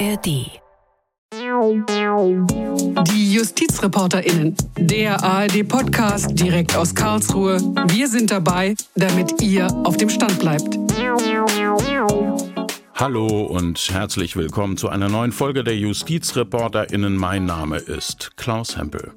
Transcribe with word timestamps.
ARD. 0.00 0.60
Die 3.06 3.32
JustizreporterInnen, 3.32 4.56
der 4.76 5.22
ARD-Podcast 5.22 6.36
direkt 6.38 6.74
aus 6.74 6.94
Karlsruhe. 6.94 7.60
Wir 7.88 8.08
sind 8.08 8.32
dabei, 8.32 8.74
damit 8.96 9.40
ihr 9.40 9.68
auf 9.84 9.96
dem 9.96 10.08
Stand 10.08 10.40
bleibt. 10.40 10.76
Hallo 12.96 13.42
und 13.44 13.90
herzlich 13.90 14.36
willkommen 14.36 14.76
zu 14.76 14.88
einer 14.88 15.08
neuen 15.08 15.30
Folge 15.30 15.62
der 15.62 15.76
JustizreporterInnen. 15.76 17.16
Mein 17.16 17.44
Name 17.44 17.76
ist 17.76 18.36
Klaus 18.36 18.76
Hempel. 18.76 19.12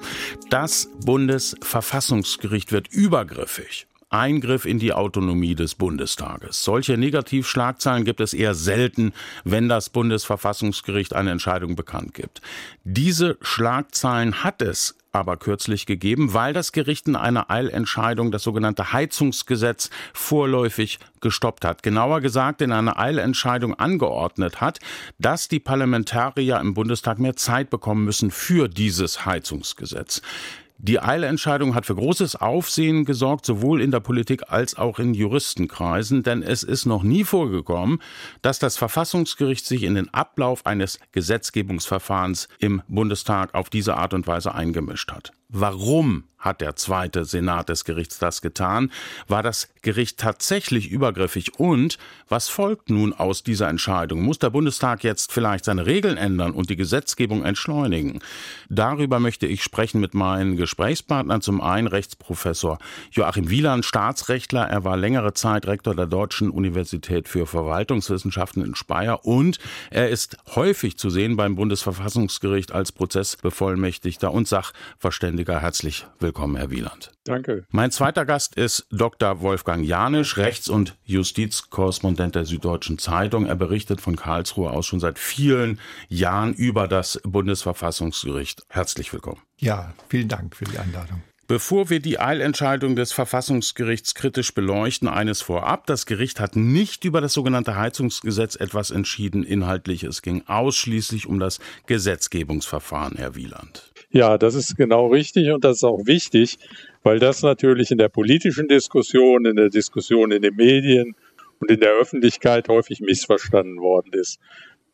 Das 0.52 0.90
Bundesverfassungsgericht 1.04 2.72
wird 2.72 2.88
übergriffig. 2.90 3.87
Eingriff 4.10 4.66
in 4.66 4.80
die 4.80 4.94
Autonomie 4.94 5.56
des 5.56 5.76
Bundestages. 5.76 6.64
Solche 6.64 6.98
Negativschlagzeilen 6.98 8.06
gibt 8.06 8.22
es 8.22 8.34
eher 8.34 8.56
selten, 8.56 9.14
wenn 9.44 9.68
das 9.68 9.90
Bundesverfassungsgericht 9.90 11.14
eine 11.14 11.32
Entscheidung 11.32 11.76
bekannt 11.76 12.14
gibt. 12.14 12.42
Diese 12.84 13.38
Schlagzeilen 13.42 14.44
hat 14.44 14.62
es 14.62 14.96
aber 15.12 15.38
kürzlich 15.38 15.86
gegeben, 15.86 16.34
weil 16.34 16.54
das 16.54 16.72
Gericht 16.72 17.08
in 17.08 17.16
einer 17.16 17.50
Eilentscheidung 17.50 18.32
das 18.32 18.44
sogenannte 18.44 18.94
Heizungsgesetz 18.94 19.90
vorläufig 20.14 21.00
gestoppt 21.22 21.66
hat. 21.66 21.84
Genauer 21.84 22.22
gesagt 22.22 22.62
in 22.62 22.72
einer 22.72 23.00
Eilentscheidung 23.00 23.74
angeordnet 23.74 24.62
hat, 24.62 24.80
dass 25.18 25.48
die 25.48 25.60
Parlamentarier 25.60 26.60
im 26.60 26.74
Bundestag 26.74 27.20
mehr 27.20 27.36
Zeit 27.36 27.70
bekommen 27.70 28.06
müssen 28.06 28.32
für 28.32 28.70
dieses 28.70 29.26
Heizungsgesetz. 29.26 30.22
Die 30.80 31.00
Eilentscheidung 31.00 31.74
hat 31.74 31.88
für 31.88 31.96
großes 31.96 32.36
Aufsehen 32.36 33.04
gesorgt, 33.04 33.48
sowohl 33.48 33.82
in 33.82 33.90
der 33.90 34.00
Politik 34.00 34.44
als 34.52 34.78
auch 34.78 35.00
in 35.00 35.16
Juristenkreisen, 35.16 36.22
denn 36.22 36.44
es 36.44 36.62
ist 36.62 36.86
noch 36.86 37.02
nie 37.02 37.24
vorgekommen, 37.24 38.00
dass 38.44 38.60
das 38.60 38.78
Verfassungsgericht 38.78 39.66
sich 39.66 39.82
in 39.82 39.96
den 39.96 40.14
Ablauf 40.14 40.68
eines 40.68 41.00
Gesetzgebungsverfahrens 41.14 42.48
im 42.60 42.84
Bundestag 42.88 43.56
auf 43.56 43.72
diese 43.72 43.98
Art 43.98 44.14
und 44.14 44.28
Weise 44.28 44.54
eingemischt 44.54 45.12
hat. 45.12 45.32
Warum 45.50 46.26
hat 46.38 46.62
der 46.62 46.76
zweite 46.76 47.26
Senat 47.26 47.70
des 47.70 47.84
Gerichts 47.84 48.20
das 48.20 48.42
getan? 48.42 48.92
War 49.28 49.44
das 49.44 49.70
Gericht 49.82 50.20
tatsächlich 50.20 50.90
übergriffig? 50.90 51.60
Und 51.60 51.98
was 52.30 52.48
folgt 52.48 52.90
nun 52.90 53.14
aus 53.14 53.44
dieser 53.44 53.70
Entscheidung? 53.70 54.22
Muss 54.22 54.38
der 54.38 54.50
Bundestag 54.50 55.04
jetzt 55.04 55.32
vielleicht 55.32 55.66
seine 55.66 55.86
Regeln 55.86 56.18
ändern 56.18 56.52
und 56.52 56.70
die 56.70 56.76
Gesetzgebung 56.76 57.44
entschleunigen? 57.44 58.20
Darüber 58.70 59.20
möchte 59.20 59.48
ich 59.48 59.64
sprechen 59.64 60.00
mit 60.00 60.14
meinen 60.14 60.58
Gesprächspartnern. 60.58 61.42
Zum 61.42 61.62
einen 61.62 61.88
Rechtsprofessor 61.88 62.78
Joachim 63.12 63.50
Wieland, 63.50 63.86
Staatsrechtler. 63.86 64.68
Er 64.68 64.84
war 64.84 64.98
längere 64.98 65.34
Zeit 65.34 65.66
Rektor 65.66 65.96
der 65.96 66.08
Deutschen 66.08 66.50
Universität 66.50 67.28
für 67.28 67.48
Verwaltungswissenschaften 67.48 68.64
in 68.64 68.76
Speyer 68.76 69.26
und 69.26 69.58
er 69.90 70.10
ist 70.10 70.38
häufig 70.56 70.98
zu 70.98 71.10
sehen 71.10 71.36
beim 71.36 71.56
Bundesverfassungsgericht 71.56 72.72
als 72.72 72.92
Prozessbevollmächtigter 72.92 74.32
und 74.32 74.48
Sachverständiger. 74.48 75.37
Herzlich 75.46 76.06
willkommen 76.20 76.38
willkommen, 76.38 76.56
Herr 76.56 76.70
Wieland. 76.70 77.12
Danke. 77.24 77.66
Mein 77.70 77.92
zweiter 77.92 78.26
Gast 78.26 78.56
ist 78.56 78.86
Dr. 78.92 79.42
Wolfgang 79.42 79.86
Janisch, 79.86 80.38
Rechts- 80.38 80.70
und 80.70 80.98
Justizkorrespondent 81.04 82.36
der 82.36 82.46
Süddeutschen 82.46 83.00
Zeitung. 83.00 83.46
Er 83.46 83.56
berichtet 83.56 84.02
von 84.02 84.16
Karlsruhe 84.16 84.72
aus 84.72 84.86
schon 84.86 85.00
seit 85.00 85.18
vielen 85.18 85.80
Jahren 86.10 86.54
über 86.54 86.88
das 86.88 87.20
Bundesverfassungsgericht. 87.24 88.64
Herzlich 88.70 89.12
willkommen. 89.14 89.42
Ja, 89.58 89.94
vielen 90.10 90.28
Dank 90.28 90.56
für 90.56 90.66
die 90.66 90.78
Einladung. 90.78 91.24
Bevor 91.48 91.90
wir 91.90 92.02
die 92.02 92.20
Eilentscheidung 92.20 92.98
des 92.98 93.14
Verfassungsgerichts 93.14 94.16
kritisch 94.16 94.54
beleuchten, 94.54 95.08
eines 95.08 95.42
vorab. 95.42 95.86
Das 95.86 96.06
Gericht 96.06 96.42
hat 96.42 96.58
nicht 96.58 97.06
über 97.06 97.22
das 97.22 97.32
sogenannte 97.32 97.78
Heizungsgesetz 97.78 98.58
etwas 98.58 98.92
entschieden 98.92 99.44
inhaltlich. 99.46 100.04
Es 100.04 100.22
ging 100.22 100.44
ausschließlich 100.46 101.26
um 101.26 101.40
das 101.40 101.60
Gesetzgebungsverfahren, 101.86 103.16
Herr 103.16 103.36
Wieland. 103.36 103.94
Ja, 104.10 104.38
das 104.38 104.56
ist 104.56 104.76
genau 104.76 105.08
richtig 105.08 105.50
und 105.54 105.64
das 105.64 105.78
ist 105.78 105.84
auch 105.86 106.06
wichtig, 106.06 106.58
weil 107.04 107.20
das 107.20 107.44
natürlich 107.44 107.92
in 107.92 107.98
der 107.98 108.10
politischen 108.10 108.68
Diskussion, 108.68 109.46
in 109.46 109.56
der 109.56 109.70
Diskussion 109.70 110.32
in 110.32 110.42
den 110.42 110.56
Medien 110.56 111.16
und 111.60 111.72
in 111.72 111.80
der 111.80 111.94
Öffentlichkeit 111.94 112.68
häufig 112.68 113.00
missverstanden 113.00 113.80
worden 113.80 114.12
ist. 114.12 114.38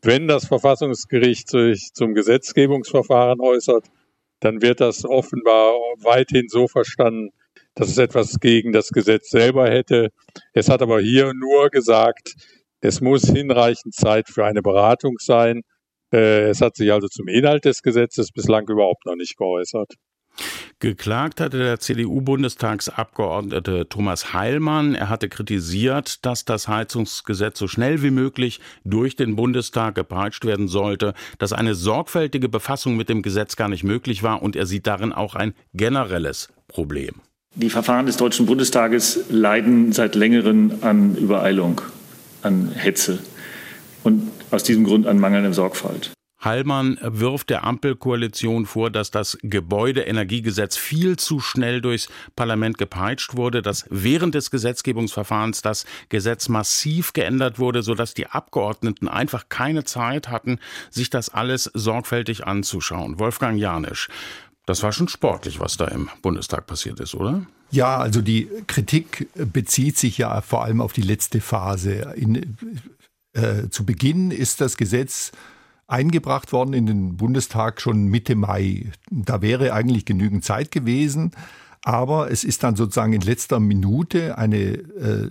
Wenn 0.04 0.28
das 0.28 0.46
Verfassungsgericht 0.46 1.50
sich 1.50 1.94
zum 1.94 2.14
Gesetzgebungsverfahren 2.14 3.40
äußert, 3.40 3.86
dann 4.44 4.62
wird 4.62 4.82
das 4.82 5.06
offenbar 5.06 5.74
weithin 6.02 6.48
so 6.50 6.68
verstanden, 6.68 7.30
dass 7.76 7.90
es 7.90 7.98
etwas 7.98 8.40
gegen 8.40 8.72
das 8.72 8.90
Gesetz 8.90 9.30
selber 9.30 9.70
hätte. 9.70 10.10
Es 10.54 10.70
hat 10.70 10.82
aber 10.82 11.00
hier 11.00 11.34
nur 11.34 11.70
gesagt, 11.70 12.36
es 12.82 13.02
muss 13.02 13.24
hinreichend 13.24 13.96
Zeit 13.96 14.30
für 14.30 14.46
eine 14.46 14.62
Beratung 14.62 15.16
sein. 15.20 15.62
Äh, 16.14 16.50
es 16.50 16.62
hat 16.62 16.76
sich 16.76 16.92
also 16.92 17.08
zum 17.08 17.28
Inhalt 17.28 17.66
des 17.66 17.82
Gesetzes 17.82 18.32
bislang 18.32 18.68
überhaupt 18.68 19.06
noch 19.06 19.16
nicht 19.16 19.38
geäußert. 19.38 19.94
Geklagt 20.80 21.40
hatte 21.40 21.60
der 21.60 21.80
CDU-Bundestagsabgeordnete 21.80 23.88
Thomas 23.88 24.34
Heilmann. 24.34 24.96
Er 24.96 25.08
hatte 25.08 25.30
kritisiert, 25.30 26.26
dass 26.26 26.44
das 26.44 26.68
Heizungsgesetz 26.68 27.58
so 27.58 27.68
schnell 27.68 28.04
wie 28.04 28.12
möglich 28.12 28.60
durch 28.84 29.16
den 29.16 29.38
Bundestag 29.38 29.96
gepeitscht 29.96 30.44
werden 30.44 30.68
sollte, 30.68 31.14
dass 31.38 31.54
eine 31.54 31.74
sorgfältige 31.74 32.50
Befassung 32.50 32.98
mit 32.98 33.08
dem 33.08 33.22
Gesetz 33.22 33.56
gar 33.56 33.70
nicht 33.70 33.86
möglich 33.86 34.24
war 34.24 34.42
und 34.42 34.58
er 34.58 34.66
sieht 34.66 34.86
darin 34.86 35.14
auch 35.14 35.36
ein 35.36 35.54
generelles 35.74 36.50
Problem. 36.68 37.22
Die 37.56 37.70
Verfahren 37.70 38.08
des 38.08 38.18
Deutschen 38.18 38.46
Bundestages 38.46 39.24
leiden 39.30 39.94
seit 39.94 40.16
längerem 40.16 40.80
an 40.82 41.16
Übereilung, 41.16 41.80
an 42.42 42.74
Hetze 42.74 43.20
und 44.04 44.32
aus 44.52 44.64
diesem 44.64 44.84
Grund 44.84 45.08
an 45.08 45.20
mangelnder 45.20 45.54
Sorgfalt. 45.54 46.12
Hallmann 46.44 46.98
wirft 47.02 47.50
der 47.50 47.64
Ampelkoalition 47.64 48.66
vor, 48.66 48.90
dass 48.90 49.12
das 49.12 49.38
Gebäudeenergiegesetz 49.42 50.76
viel 50.78 51.18
zu 51.18 51.40
schnell 51.40 51.82
durchs 51.82 52.10
Parlament 52.36 52.78
gepeitscht 52.78 53.38
wurde, 53.38 53.62
dass 53.62 53.86
während 53.90 54.36
des 54.36 54.52
Gesetzgebungsverfahrens 54.52 55.62
das 55.62 55.86
Gesetz 56.10 56.50
massiv 56.50 57.14
geändert 57.14 57.60
wurde, 57.60 57.84
sodass 57.84 58.14
die 58.14 58.28
Abgeordneten 58.28 59.08
einfach 59.08 59.50
keine 59.50 59.84
Zeit 59.86 60.30
hatten, 60.30 60.60
sich 60.90 61.10
das 61.10 61.30
alles 61.30 61.72
sorgfältig 61.74 62.46
anzuschauen. 62.46 63.20
Wolfgang 63.20 63.60
Janisch, 63.60 64.10
das 64.66 64.84
war 64.84 64.92
schon 64.92 65.08
sportlich, 65.08 65.60
was 65.60 65.78
da 65.78 65.88
im 65.88 66.10
Bundestag 66.22 66.68
passiert 66.68 67.00
ist, 67.00 67.16
oder? 67.16 67.46
Ja, 67.72 67.98
also 67.98 68.22
die 68.22 68.50
Kritik 68.68 69.28
bezieht 69.36 69.98
sich 69.98 70.18
ja 70.18 70.42
vor 70.42 70.64
allem 70.64 70.80
auf 70.80 70.94
die 70.94 71.02
letzte 71.02 71.42
Phase. 71.42 72.14
In, 72.16 72.56
äh, 73.34 73.70
zu 73.70 73.86
Beginn 73.86 74.32
ist 74.32 74.62
das 74.62 74.78
Gesetz 74.78 75.32
eingebracht 75.94 76.52
worden 76.52 76.74
in 76.74 76.88
den 76.88 77.18
Bundestag 77.18 77.80
schon 77.80 78.06
Mitte 78.06 78.36
Mai. 78.36 78.92
Da 79.12 79.42
wäre 79.42 79.74
eigentlich 79.74 80.06
genügend 80.06 80.44
Zeit 80.44 80.72
gewesen, 80.72 81.32
aber 81.84 82.32
es 82.32 82.44
ist 82.44 82.64
dann 82.64 82.76
sozusagen 82.76 83.14
in 83.14 83.22
letzter 83.22 83.60
Minute 83.60 84.38
eine 84.38 84.58
äh, 84.58 85.30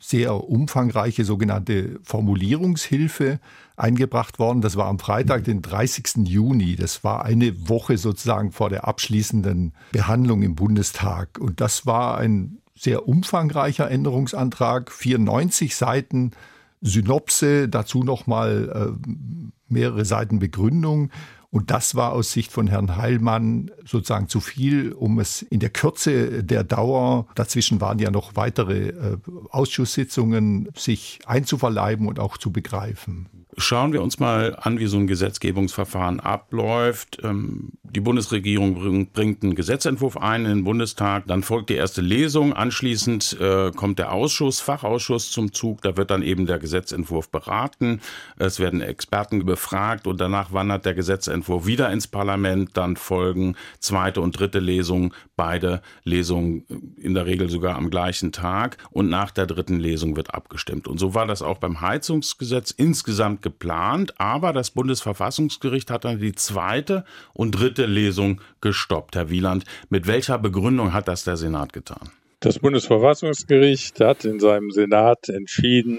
sehr 0.00 0.48
umfangreiche 0.48 1.24
sogenannte 1.24 2.00
Formulierungshilfe 2.02 3.38
eingebracht 3.76 4.38
worden. 4.38 4.60
Das 4.60 4.76
war 4.76 4.86
am 4.86 4.98
Freitag, 4.98 5.44
den 5.44 5.62
30. 5.62 6.28
Juni. 6.28 6.76
Das 6.76 7.04
war 7.04 7.24
eine 7.24 7.68
Woche 7.68 7.96
sozusagen 7.96 8.50
vor 8.50 8.68
der 8.68 8.86
abschließenden 8.86 9.72
Behandlung 9.92 10.42
im 10.42 10.56
Bundestag. 10.56 11.38
Und 11.38 11.60
das 11.60 11.86
war 11.86 12.18
ein 12.18 12.58
sehr 12.76 13.06
umfangreicher 13.08 13.90
Änderungsantrag, 13.90 14.90
94 14.90 15.76
Seiten 15.76 16.32
Synopse, 16.80 17.68
dazu 17.68 18.04
nochmal 18.04 18.96
äh, 18.98 19.50
mehrere 19.70 20.04
Seiten 20.04 20.38
Begründung. 20.38 21.10
Und 21.50 21.72
das 21.72 21.96
war 21.96 22.12
aus 22.12 22.30
Sicht 22.30 22.52
von 22.52 22.68
Herrn 22.68 22.96
Heilmann 22.96 23.72
sozusagen 23.84 24.28
zu 24.28 24.38
viel, 24.40 24.92
um 24.92 25.18
es 25.18 25.42
in 25.42 25.58
der 25.58 25.70
Kürze 25.70 26.44
der 26.44 26.62
Dauer, 26.62 27.26
dazwischen 27.34 27.80
waren 27.80 27.98
ja 27.98 28.12
noch 28.12 28.36
weitere 28.36 28.90
äh, 28.90 29.16
Ausschusssitzungen, 29.50 30.68
sich 30.76 31.18
einzuverleiben 31.26 32.06
und 32.06 32.20
auch 32.20 32.36
zu 32.36 32.52
begreifen. 32.52 33.39
Schauen 33.56 33.92
wir 33.92 34.02
uns 34.02 34.18
mal 34.18 34.56
an, 34.60 34.78
wie 34.78 34.86
so 34.86 34.96
ein 34.96 35.06
Gesetzgebungsverfahren 35.06 36.20
abläuft. 36.20 37.18
Ähm, 37.22 37.72
die 37.82 38.00
Bundesregierung 38.00 39.08
bringt 39.12 39.42
einen 39.42 39.54
Gesetzentwurf 39.54 40.16
ein 40.16 40.44
in 40.44 40.50
den 40.50 40.64
Bundestag, 40.64 41.26
dann 41.26 41.42
folgt 41.42 41.70
die 41.70 41.74
erste 41.74 42.00
Lesung, 42.00 42.52
anschließend 42.52 43.36
äh, 43.40 43.72
kommt 43.72 43.98
der 43.98 44.12
Ausschuss, 44.12 44.60
Fachausschuss 44.60 45.30
zum 45.32 45.52
Zug, 45.52 45.82
da 45.82 45.96
wird 45.96 46.10
dann 46.10 46.22
eben 46.22 46.46
der 46.46 46.58
Gesetzentwurf 46.58 47.30
beraten, 47.30 48.00
es 48.36 48.60
werden 48.60 48.80
Experten 48.80 49.44
befragt 49.44 50.06
und 50.06 50.20
danach 50.20 50.52
wandert 50.52 50.84
der 50.84 50.94
Gesetzentwurf 50.94 51.66
wieder 51.66 51.90
ins 51.90 52.06
Parlament, 52.06 52.76
dann 52.76 52.96
folgen 52.96 53.56
zweite 53.80 54.20
und 54.20 54.38
dritte 54.38 54.60
Lesung, 54.60 55.12
beide 55.40 55.80
Lesungen 56.04 56.66
in 56.96 57.14
der 57.14 57.26
Regel 57.26 57.48
sogar 57.48 57.76
am 57.76 57.88
gleichen 57.88 58.30
Tag. 58.30 58.76
Und 58.90 59.08
nach 59.08 59.30
der 59.30 59.46
dritten 59.46 59.80
Lesung 59.80 60.14
wird 60.14 60.34
abgestimmt. 60.34 60.86
Und 60.86 60.98
so 60.98 61.14
war 61.14 61.26
das 61.26 61.40
auch 61.40 61.56
beim 61.56 61.80
Heizungsgesetz. 61.80 62.72
Insgesamt 62.72 63.40
geplant, 63.50 64.14
aber 64.18 64.52
das 64.52 64.70
Bundesverfassungsgericht 64.70 65.90
hat 65.90 66.04
dann 66.04 66.20
die 66.20 66.34
zweite 66.34 67.04
und 67.32 67.50
dritte 67.52 67.86
Lesung 67.86 68.40
gestoppt. 68.60 69.16
Herr 69.16 69.28
Wieland, 69.28 69.64
mit 69.88 70.06
welcher 70.06 70.38
Begründung 70.38 70.92
hat 70.92 71.08
das 71.08 71.24
der 71.24 71.36
Senat 71.36 71.72
getan? 71.72 72.10
Das 72.38 72.60
Bundesverfassungsgericht 72.60 74.00
hat 74.00 74.24
in 74.24 74.38
seinem 74.38 74.70
Senat 74.70 75.28
entschieden, 75.28 75.98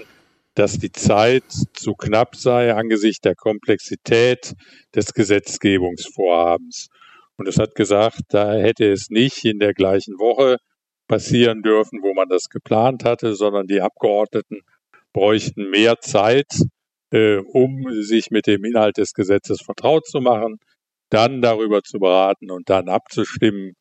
dass 0.54 0.78
die 0.78 0.92
Zeit 0.92 1.44
zu 1.74 1.92
knapp 1.92 2.36
sei 2.36 2.74
angesichts 2.74 3.20
der 3.20 3.34
Komplexität 3.34 4.54
des 4.94 5.14
Gesetzgebungsvorhabens. 5.14 6.88
Und 7.36 7.48
es 7.48 7.58
hat 7.58 7.74
gesagt, 7.74 8.20
da 8.30 8.52
hätte 8.54 8.90
es 8.90 9.08
nicht 9.10 9.44
in 9.44 9.58
der 9.58 9.74
gleichen 9.74 10.18
Woche 10.18 10.56
passieren 11.06 11.62
dürfen, 11.62 12.00
wo 12.02 12.14
man 12.14 12.28
das 12.28 12.48
geplant 12.48 13.04
hatte, 13.04 13.34
sondern 13.34 13.66
die 13.66 13.80
Abgeordneten 13.80 14.60
bräuchten 15.12 15.70
mehr 15.70 16.00
Zeit, 16.00 16.52
äh, 17.12 17.36
um 17.36 17.84
sich 18.02 18.30
mit 18.30 18.46
dem 18.46 18.64
Inhalt 18.64 18.96
des 18.96 19.12
Gesetzes 19.12 19.60
vertraut 19.62 20.06
zu 20.06 20.20
machen, 20.20 20.58
dann 21.10 21.42
darüber 21.42 21.82
zu 21.82 21.98
beraten 21.98 22.50
und 22.50 22.70
dann 22.70 22.88
abzustimmen. 22.88 23.74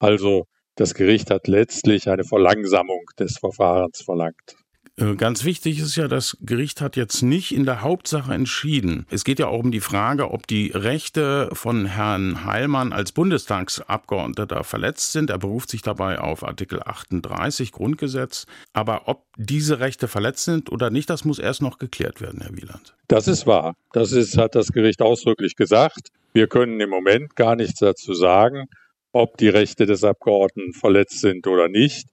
Also 0.00 0.46
das 0.74 0.94
Gericht 0.94 1.30
hat 1.30 1.48
letztlich 1.48 2.08
eine 2.08 2.24
Verlangsamung 2.24 3.04
des 3.18 3.38
Verfahrens 3.38 4.02
verlangt. 4.02 4.56
Äh, 4.98 5.14
ganz 5.14 5.44
wichtig 5.44 5.78
ist 5.78 5.96
ja, 5.96 6.08
das 6.08 6.36
Gericht 6.40 6.80
hat 6.80 6.96
jetzt 6.96 7.22
nicht 7.22 7.54
in 7.54 7.64
der 7.64 7.82
Hauptsache 7.82 8.32
entschieden. 8.34 9.06
Es 9.10 9.24
geht 9.24 9.38
ja 9.38 9.46
auch 9.46 9.60
um 9.60 9.70
die 9.70 9.80
Frage, 9.80 10.30
ob 10.30 10.46
die 10.46 10.72
Rechte 10.74 11.50
von 11.52 11.86
Herrn 11.86 12.44
Heilmann 12.44 12.92
als 12.92 13.12
Bundestagsabgeordneter 13.12 14.64
verletzt 14.64 15.12
sind. 15.12 15.30
Er 15.30 15.38
beruft 15.38 15.70
sich 15.70 15.82
dabei 15.82 16.18
auf 16.18 16.42
Artikel 16.42 16.82
38 16.82 17.72
Grundgesetz. 17.72 18.46
Aber 18.72 19.02
ob 19.06 19.24
diese 19.36 19.78
Rechte 19.80 20.08
verletzt 20.08 20.44
sind 20.44 20.70
oder 20.72 20.90
nicht, 20.90 21.08
das 21.08 21.24
muss 21.24 21.38
erst 21.38 21.62
noch 21.62 21.78
geklärt 21.78 22.20
werden, 22.20 22.40
Herr 22.40 22.56
Wieland. 22.56 22.96
Das 23.06 23.28
ist 23.28 23.46
wahr. 23.46 23.74
Das 23.92 24.12
ist, 24.12 24.36
hat 24.36 24.54
das 24.54 24.72
Gericht 24.72 25.00
ausdrücklich 25.00 25.54
gesagt. 25.54 26.08
Wir 26.32 26.48
können 26.48 26.80
im 26.80 26.90
Moment 26.90 27.36
gar 27.36 27.56
nichts 27.56 27.78
dazu 27.80 28.14
sagen, 28.14 28.66
ob 29.12 29.36
die 29.38 29.48
Rechte 29.48 29.86
des 29.86 30.04
Abgeordneten 30.04 30.72
verletzt 30.72 31.20
sind 31.20 31.46
oder 31.46 31.68
nicht. 31.68 32.08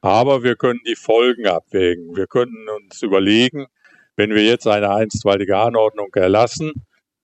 Aber 0.00 0.42
wir 0.42 0.56
können 0.56 0.80
die 0.86 0.96
Folgen 0.96 1.46
abwägen. 1.46 2.16
Wir 2.16 2.26
könnten 2.26 2.68
uns 2.68 3.02
überlegen, 3.02 3.66
wenn 4.16 4.30
wir 4.30 4.44
jetzt 4.44 4.66
eine 4.66 4.90
einstweilige 4.90 5.56
Anordnung 5.56 6.10
erlassen 6.14 6.72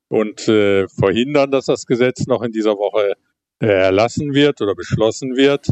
und 0.09 0.49
äh, 0.49 0.89
verhindern, 0.89 1.51
dass 1.51 1.67
das 1.67 1.87
Gesetz 1.87 2.27
noch 2.27 2.43
in 2.43 2.53
dieser 2.53 2.77
Woche 2.77 3.15
äh, 3.61 3.67
erlassen 3.67 4.35
wird 4.35 4.61
oder 4.61 4.75
beschlossen 4.75 5.37
wird, 5.37 5.69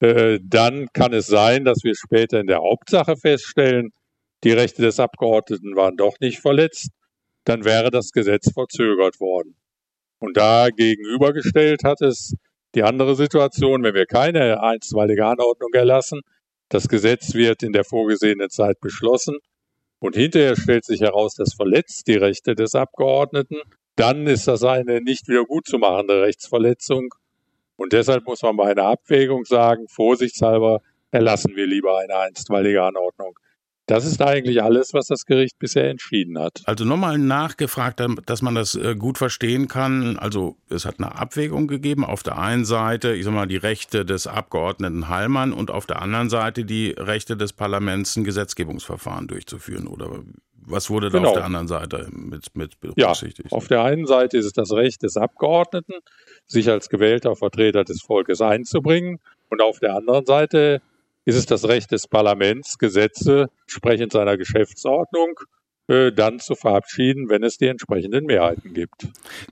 äh, 0.00 0.38
dann 0.42 0.88
kann 0.92 1.12
es 1.12 1.26
sein, 1.26 1.64
dass 1.64 1.84
wir 1.84 1.94
später 1.94 2.40
in 2.40 2.46
der 2.46 2.58
Hauptsache 2.58 3.16
feststellen, 3.16 3.92
die 4.44 4.52
Rechte 4.52 4.82
des 4.82 4.98
Abgeordneten 4.98 5.76
waren 5.76 5.96
doch 5.96 6.18
nicht 6.20 6.40
verletzt, 6.40 6.90
dann 7.44 7.64
wäre 7.64 7.90
das 7.90 8.10
Gesetz 8.12 8.52
verzögert 8.52 9.20
worden. 9.20 9.56
Und 10.18 10.36
da 10.36 10.68
gegenübergestellt 10.70 11.84
hat 11.84 12.00
es 12.00 12.34
die 12.74 12.82
andere 12.82 13.16
Situation, 13.16 13.82
wenn 13.82 13.94
wir 13.94 14.06
keine 14.06 14.62
einstweilige 14.62 15.26
Anordnung 15.26 15.70
erlassen, 15.72 16.20
das 16.70 16.88
Gesetz 16.88 17.34
wird 17.34 17.62
in 17.62 17.72
der 17.72 17.84
vorgesehenen 17.84 18.48
Zeit 18.48 18.80
beschlossen 18.80 19.38
und 19.98 20.16
hinterher 20.16 20.56
stellt 20.56 20.84
sich 20.84 21.02
heraus, 21.02 21.34
das 21.34 21.52
verletzt 21.52 22.06
die 22.06 22.16
Rechte 22.16 22.54
des 22.54 22.74
Abgeordneten. 22.74 23.60
Dann 23.96 24.26
ist 24.26 24.48
das 24.48 24.64
eine 24.64 25.02
nicht 25.02 25.28
wieder 25.28 25.44
gut 25.44 25.66
zu 25.66 25.78
machende 25.78 26.22
Rechtsverletzung. 26.22 27.12
Und 27.76 27.92
deshalb 27.92 28.24
muss 28.26 28.42
man 28.42 28.56
bei 28.56 28.70
einer 28.70 28.84
Abwägung 28.84 29.44
sagen, 29.44 29.88
vorsichtshalber 29.88 30.80
erlassen 31.10 31.54
wir 31.56 31.66
lieber 31.66 31.98
eine 31.98 32.16
einstweilige 32.16 32.82
Anordnung. 32.82 33.38
Das 33.90 34.04
ist 34.04 34.22
eigentlich 34.22 34.62
alles, 34.62 34.94
was 34.94 35.08
das 35.08 35.26
Gericht 35.26 35.58
bisher 35.58 35.90
entschieden 35.90 36.38
hat. 36.38 36.62
Also 36.64 36.84
nochmal 36.84 37.18
nachgefragt, 37.18 38.00
dass 38.26 38.40
man 38.40 38.54
das 38.54 38.76
äh, 38.76 38.94
gut 38.94 39.18
verstehen 39.18 39.66
kann. 39.66 40.16
Also 40.16 40.56
es 40.68 40.84
hat 40.84 41.00
eine 41.00 41.16
Abwägung 41.18 41.66
gegeben. 41.66 42.04
Auf 42.04 42.22
der 42.22 42.38
einen 42.38 42.64
Seite, 42.64 43.14
ich 43.14 43.24
sag 43.24 43.34
mal, 43.34 43.48
die 43.48 43.56
Rechte 43.56 44.04
des 44.04 44.28
Abgeordneten 44.28 45.08
Hallmann 45.08 45.52
und 45.52 45.72
auf 45.72 45.86
der 45.86 46.02
anderen 46.02 46.30
Seite 46.30 46.64
die 46.64 46.90
Rechte 46.90 47.36
des 47.36 47.52
Parlaments, 47.52 48.14
ein 48.14 48.22
Gesetzgebungsverfahren 48.22 49.26
durchzuführen. 49.26 49.88
Oder 49.88 50.22
was 50.54 50.88
wurde 50.88 51.10
da 51.10 51.18
genau. 51.18 51.30
auf 51.30 51.34
der 51.34 51.44
anderen 51.44 51.66
Seite 51.66 52.06
mit, 52.12 52.54
mit 52.54 52.78
berücksichtigt? 52.78 53.50
Ja, 53.50 53.56
auf 53.56 53.66
der 53.66 53.82
einen 53.82 54.06
Seite 54.06 54.38
ist 54.38 54.46
es 54.46 54.52
das 54.52 54.70
Recht 54.70 55.02
des 55.02 55.16
Abgeordneten, 55.16 55.94
sich 56.46 56.70
als 56.70 56.90
gewählter 56.90 57.34
Vertreter 57.34 57.82
des 57.82 58.02
Volkes 58.02 58.40
einzubringen. 58.40 59.18
Und 59.48 59.60
auf 59.60 59.80
der 59.80 59.96
anderen 59.96 60.26
Seite 60.26 60.80
ist 61.24 61.36
es 61.36 61.46
das 61.46 61.64
Recht 61.64 61.90
des 61.92 62.08
Parlaments, 62.08 62.78
Gesetze 62.78 63.50
entsprechend 63.62 64.12
seiner 64.12 64.36
Geschäftsordnung 64.36 65.38
äh, 65.90 66.12
dann 66.12 66.38
zu 66.38 66.54
verabschieden, 66.54 67.28
wenn 67.28 67.42
es 67.42 67.58
die 67.58 67.66
entsprechenden 67.66 68.26
Mehrheiten 68.26 68.74
gibt. 68.74 69.08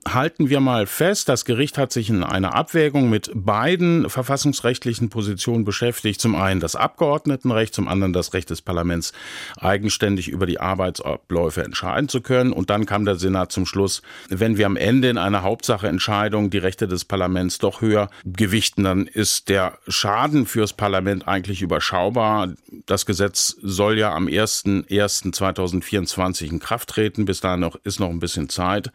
Halten 0.07 0.49
wir 0.49 0.61
mal 0.61 0.85
fest, 0.85 1.27
das 1.27 1.43
Gericht 1.43 1.77
hat 1.77 1.91
sich 1.91 2.09
in 2.09 2.23
einer 2.23 2.55
Abwägung 2.55 3.09
mit 3.09 3.29
beiden 3.33 4.09
verfassungsrechtlichen 4.09 5.09
Positionen 5.09 5.65
beschäftigt. 5.65 6.21
Zum 6.21 6.35
einen 6.35 6.61
das 6.61 6.77
Abgeordnetenrecht, 6.77 7.73
zum 7.73 7.89
anderen 7.89 8.13
das 8.13 8.33
Recht 8.33 8.49
des 8.51 8.61
Parlaments, 8.61 9.11
eigenständig 9.57 10.29
über 10.29 10.45
die 10.45 10.61
Arbeitsabläufe 10.61 11.61
entscheiden 11.61 12.07
zu 12.07 12.21
können. 12.21 12.53
Und 12.53 12.69
dann 12.69 12.85
kam 12.85 13.03
der 13.03 13.17
Senat 13.17 13.51
zum 13.51 13.65
Schluss, 13.65 14.01
wenn 14.29 14.57
wir 14.57 14.65
am 14.65 14.77
Ende 14.77 15.09
in 15.09 15.17
einer 15.17 15.43
Hauptsacheentscheidung 15.43 16.51
die 16.51 16.59
Rechte 16.59 16.87
des 16.87 17.03
Parlaments 17.03 17.57
doch 17.57 17.81
höher 17.81 18.09
gewichten, 18.23 18.85
dann 18.85 19.07
ist 19.07 19.49
der 19.49 19.77
Schaden 19.89 20.45
fürs 20.45 20.71
Parlament 20.71 21.27
eigentlich 21.27 21.61
überschaubar. 21.61 22.53
Das 22.85 23.05
Gesetz 23.05 23.57
soll 23.61 23.97
ja 23.97 24.13
am 24.13 24.27
01.01.2024 24.27 26.28
2020 26.33 26.51
in 26.51 26.59
Kraft 26.59 26.89
treten. 26.89 27.25
Bis 27.25 27.41
dahin 27.41 27.61
noch, 27.61 27.75
ist 27.83 27.99
noch 27.99 28.09
ein 28.09 28.19
bisschen 28.19 28.49
Zeit. 28.49 28.91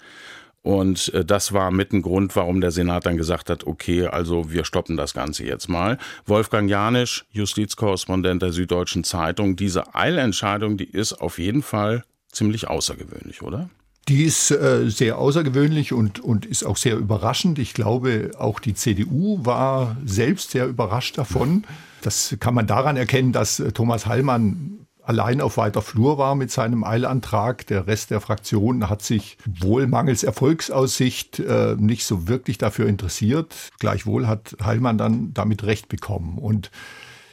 Und 0.63 1.13
äh, 1.13 1.25
das 1.25 1.53
war 1.53 1.71
mit 1.71 1.93
ein 1.93 2.03
Grund, 2.03 2.35
warum 2.37 2.61
der 2.61 2.71
Senat 2.71 3.05
dann 3.05 3.19
gesagt 3.19 3.51
hat, 3.51 3.67
okay, 3.67 4.07
also 4.07 4.51
wir 4.51 4.65
stoppen 4.65 4.97
das 4.97 5.13
Ganze 5.13 5.45
jetzt 5.45 5.69
mal. 5.69 5.99
Wolfgang 6.25 6.71
Janisch, 6.71 7.27
Justizkorrespondent 7.31 8.41
der 8.41 8.53
Süddeutschen 8.53 9.05
Zeitung, 9.05 9.57
diese 9.57 9.95
Eilentscheidung, 9.95 10.79
die 10.79 10.89
ist 10.89 11.13
auf 11.13 11.39
jeden 11.39 11.63
Fall 11.63 12.03
ziemlich 12.33 12.69
außergewöhnlich, 12.69 13.43
oder? 13.43 13.69
Die 14.09 14.25
ist 14.25 14.51
äh, 14.51 14.89
sehr 14.89 15.19
außergewöhnlich 15.19 15.93
und, 15.93 16.21
und 16.21 16.47
ist 16.47 16.65
auch 16.65 16.77
sehr 16.77 16.97
überraschend. 16.97 17.59
Ich 17.59 17.75
glaube, 17.75 18.33
auch 18.39 18.59
die 18.59 18.75
CDU 18.75 19.45
war 19.45 19.97
selbst 20.05 20.51
sehr 20.51 20.67
überrascht 20.67 21.17
davon. 21.19 21.65
Das 22.03 22.37
kann 22.39 22.55
man 22.55 22.67
daran 22.67 22.97
erkennen, 22.97 23.33
dass 23.33 23.61
äh, 23.61 23.73
Thomas 23.73 24.07
Hallmann 24.07 24.84
allein 25.05 25.41
auf 25.41 25.56
weiter 25.56 25.83
Flur 25.83 26.19
war 26.19 26.35
mit 26.35 26.51
seinem 26.51 26.85
Eilantrag. 26.85 27.67
Der 27.67 27.87
Rest 27.87 28.11
der 28.11 28.21
Fraktion 28.21 28.89
hat 28.89 29.03
sich 29.03 29.39
wohl 29.47 29.87
mangels 29.87 30.23
Erfolgsaussicht 30.23 31.41
äh, 31.41 31.77
nicht 31.79 32.05
so 32.05 32.29
wirklich 32.29 32.59
dafür 32.59 32.87
interessiert. 32.89 33.55
Gleichwohl 33.79 34.27
hat 34.27 34.56
Heilmann 34.62 34.99
dann 34.99 35.35
damit 35.35 35.65
Recht 35.65 35.89
bekommen. 35.89 36.39
Und 36.39 36.71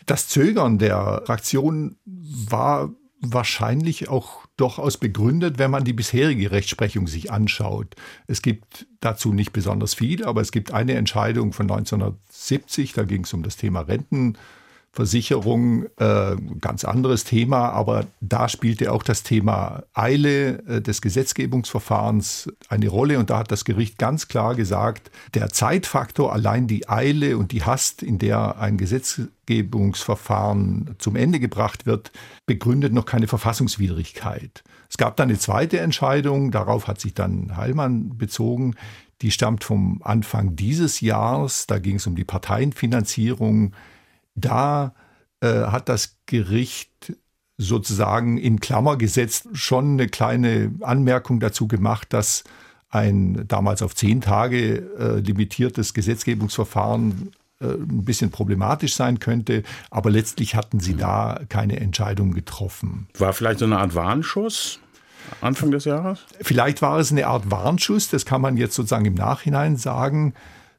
das 0.06 0.28
Zögern 0.28 0.78
der 0.78 1.24
Fraktion 1.26 1.98
war 2.06 2.92
wahrscheinlich 3.22 4.10
auch 4.10 4.46
durchaus 4.58 4.98
begründet, 4.98 5.60
wenn 5.60 5.72
man 5.72 5.84
die 5.84 5.94
bisherige 5.94 6.52
Rechtsprechung 6.52 7.08
sich 7.08 7.32
anschaut. 7.32 7.96
Es 8.28 8.42
gibt 8.42 8.88
dazu 9.00 9.32
nicht 9.32 9.54
besonders 9.54 9.94
viel, 9.94 10.26
aber 10.26 10.42
es 10.42 10.52
gibt 10.52 10.74
eine 10.74 10.96
Entscheidung 10.96 11.54
von 11.54 11.70
1970, 11.70 12.94
da 12.94 13.04
ging 13.04 13.24
es 13.24 13.34
um 13.34 13.44
das 13.44 13.58
Thema 13.58 13.82
Renten. 13.82 14.38
Versicherung, 14.94 15.86
äh, 15.98 16.36
ganz 16.60 16.84
anderes 16.84 17.24
Thema, 17.24 17.70
aber 17.70 18.08
da 18.20 18.50
spielte 18.50 18.92
auch 18.92 19.04
das 19.04 19.24
Thema 19.24 19.84
Eile 19.94 20.60
äh, 20.68 20.82
des 20.82 21.02
Gesetzgebungsverfahrens 21.02 22.52
eine 22.68 22.90
Rolle. 22.90 23.18
Und 23.18 23.30
da 23.30 23.38
hat 23.38 23.54
das 23.54 23.64
Gericht 23.64 23.98
ganz 23.98 24.28
klar 24.28 24.54
gesagt, 24.54 25.10
der 25.34 25.50
Zeitfaktor, 25.50 26.34
allein 26.34 26.68
die 26.68 26.90
Eile 26.90 27.38
und 27.38 27.54
die 27.54 27.64
Hast, 27.64 28.04
in 28.04 28.20
der 28.20 28.60
ein 28.60 28.78
Gesetzgebungsverfahren 28.78 30.96
zum 30.98 31.16
Ende 31.16 31.40
gebracht 31.40 31.86
wird, 31.86 32.12
begründet 32.46 32.92
noch 32.92 33.06
keine 33.06 33.28
Verfassungswidrigkeit. 33.28 34.62
Es 34.90 34.98
gab 34.98 35.16
dann 35.16 35.30
eine 35.30 35.40
zweite 35.40 35.80
Entscheidung, 35.80 36.52
darauf 36.52 36.88
hat 36.88 37.00
sich 37.00 37.14
dann 37.14 37.56
Heilmann 37.56 38.18
bezogen, 38.18 38.76
die 39.22 39.32
stammt 39.32 39.64
vom 39.64 40.02
Anfang 40.04 40.58
dieses 40.58 41.00
Jahres, 41.00 41.66
da 41.66 41.80
ging 41.80 41.96
es 41.96 42.08
um 42.08 42.16
die 42.16 42.26
Parteienfinanzierung 42.26 43.72
da 44.36 44.94
äh, 45.42 45.66
hat 45.66 45.90
das 45.90 46.18
Gericht 46.26 47.14
sozusagen 47.58 48.38
in 48.38 48.60
Klammer 48.60 48.98
gesetzt 48.98 49.50
schon 49.54 49.94
eine 49.94 50.08
kleine 50.08 50.74
Anmerkung 50.82 51.40
dazu 51.40 51.68
gemacht, 51.68 52.12
dass 52.12 52.44
ein 52.90 53.46
damals 53.48 53.82
auf 53.82 53.96
zehn 53.96 54.22
Tage 54.22 54.78
äh, 54.98 55.20
limitiertes 55.20 55.94
Gesetzgebungsverfahren 55.94 57.32
äh, 57.62 57.66
ein 57.66 58.04
bisschen 58.04 58.32
problematisch 58.32 58.96
sein 58.96 59.20
könnte. 59.20 59.64
Aber 59.90 60.10
letztlich 60.10 60.56
hatten 60.56 60.80
sie 60.80 60.96
da 60.96 61.40
keine 61.48 61.80
Entscheidung 61.80 62.34
getroffen. 62.34 63.08
War 63.18 63.34
vielleicht 63.34 63.60
so 63.60 63.66
eine 63.66 63.78
Art 63.78 63.96
Warnschuss? 63.96 64.80
Anfang 65.40 65.72
des 65.72 65.86
Jahres? 65.86 66.26
Vielleicht 66.42 66.82
war 66.82 67.00
es 67.00 67.12
eine 67.12 67.28
Art 67.28 67.50
Warnschuss, 67.52 68.10
das 68.10 68.26
kann 68.26 68.42
man 68.42 68.58
jetzt 68.58 68.76
sozusagen 68.76 69.06
im 69.06 69.14
Nachhinein 69.14 69.78
sagen. 69.78 70.34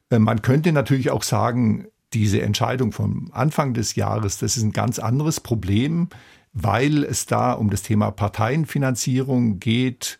Äh, 0.09 0.19
man 0.19 0.41
könnte 0.41 0.71
natürlich 0.71 1.09
auch 1.09 1.23
sagen, 1.23 1.87
diese 2.13 2.41
Entscheidung 2.41 2.91
vom 2.91 3.29
Anfang 3.33 3.73
des 3.73 3.95
Jahres, 3.95 4.37
das 4.37 4.57
ist 4.57 4.63
ein 4.63 4.71
ganz 4.71 4.99
anderes 4.99 5.39
Problem, 5.39 6.09
weil 6.53 7.03
es 7.03 7.25
da 7.25 7.53
um 7.53 7.69
das 7.69 7.81
Thema 7.81 8.11
Parteienfinanzierung 8.11 9.59
geht. 9.59 10.17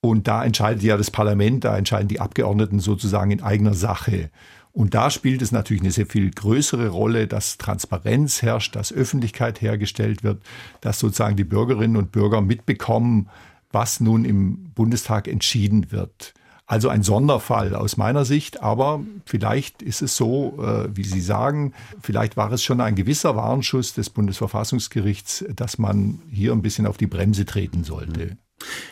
Und 0.00 0.28
da 0.28 0.44
entscheidet 0.44 0.82
ja 0.82 0.96
das 0.96 1.10
Parlament, 1.10 1.64
da 1.64 1.76
entscheiden 1.76 2.08
die 2.08 2.20
Abgeordneten 2.20 2.80
sozusagen 2.80 3.30
in 3.30 3.42
eigener 3.42 3.74
Sache. 3.74 4.30
Und 4.72 4.94
da 4.94 5.10
spielt 5.10 5.42
es 5.42 5.52
natürlich 5.52 5.82
eine 5.82 5.90
sehr 5.90 6.06
viel 6.06 6.30
größere 6.30 6.88
Rolle, 6.88 7.26
dass 7.26 7.58
Transparenz 7.58 8.40
herrscht, 8.42 8.76
dass 8.76 8.92
Öffentlichkeit 8.92 9.60
hergestellt 9.60 10.22
wird, 10.22 10.42
dass 10.80 11.00
sozusagen 11.00 11.36
die 11.36 11.44
Bürgerinnen 11.44 11.96
und 11.96 12.12
Bürger 12.12 12.40
mitbekommen, 12.40 13.28
was 13.72 14.00
nun 14.00 14.24
im 14.24 14.70
Bundestag 14.74 15.28
entschieden 15.28 15.90
wird. 15.90 16.34
Also 16.70 16.88
ein 16.88 17.02
Sonderfall 17.02 17.74
aus 17.74 17.96
meiner 17.96 18.24
Sicht, 18.24 18.62
aber 18.62 19.04
vielleicht 19.26 19.82
ist 19.82 20.02
es 20.02 20.14
so, 20.14 20.56
äh, 20.62 20.88
wie 20.96 21.02
Sie 21.02 21.20
sagen, 21.20 21.74
vielleicht 22.00 22.36
war 22.36 22.52
es 22.52 22.62
schon 22.62 22.80
ein 22.80 22.94
gewisser 22.94 23.34
Warnschuss 23.34 23.92
des 23.92 24.08
Bundesverfassungsgerichts, 24.08 25.44
dass 25.52 25.78
man 25.78 26.22
hier 26.30 26.52
ein 26.52 26.62
bisschen 26.62 26.86
auf 26.86 26.96
die 26.96 27.08
Bremse 27.08 27.44
treten 27.44 27.82
sollte. 27.82 28.36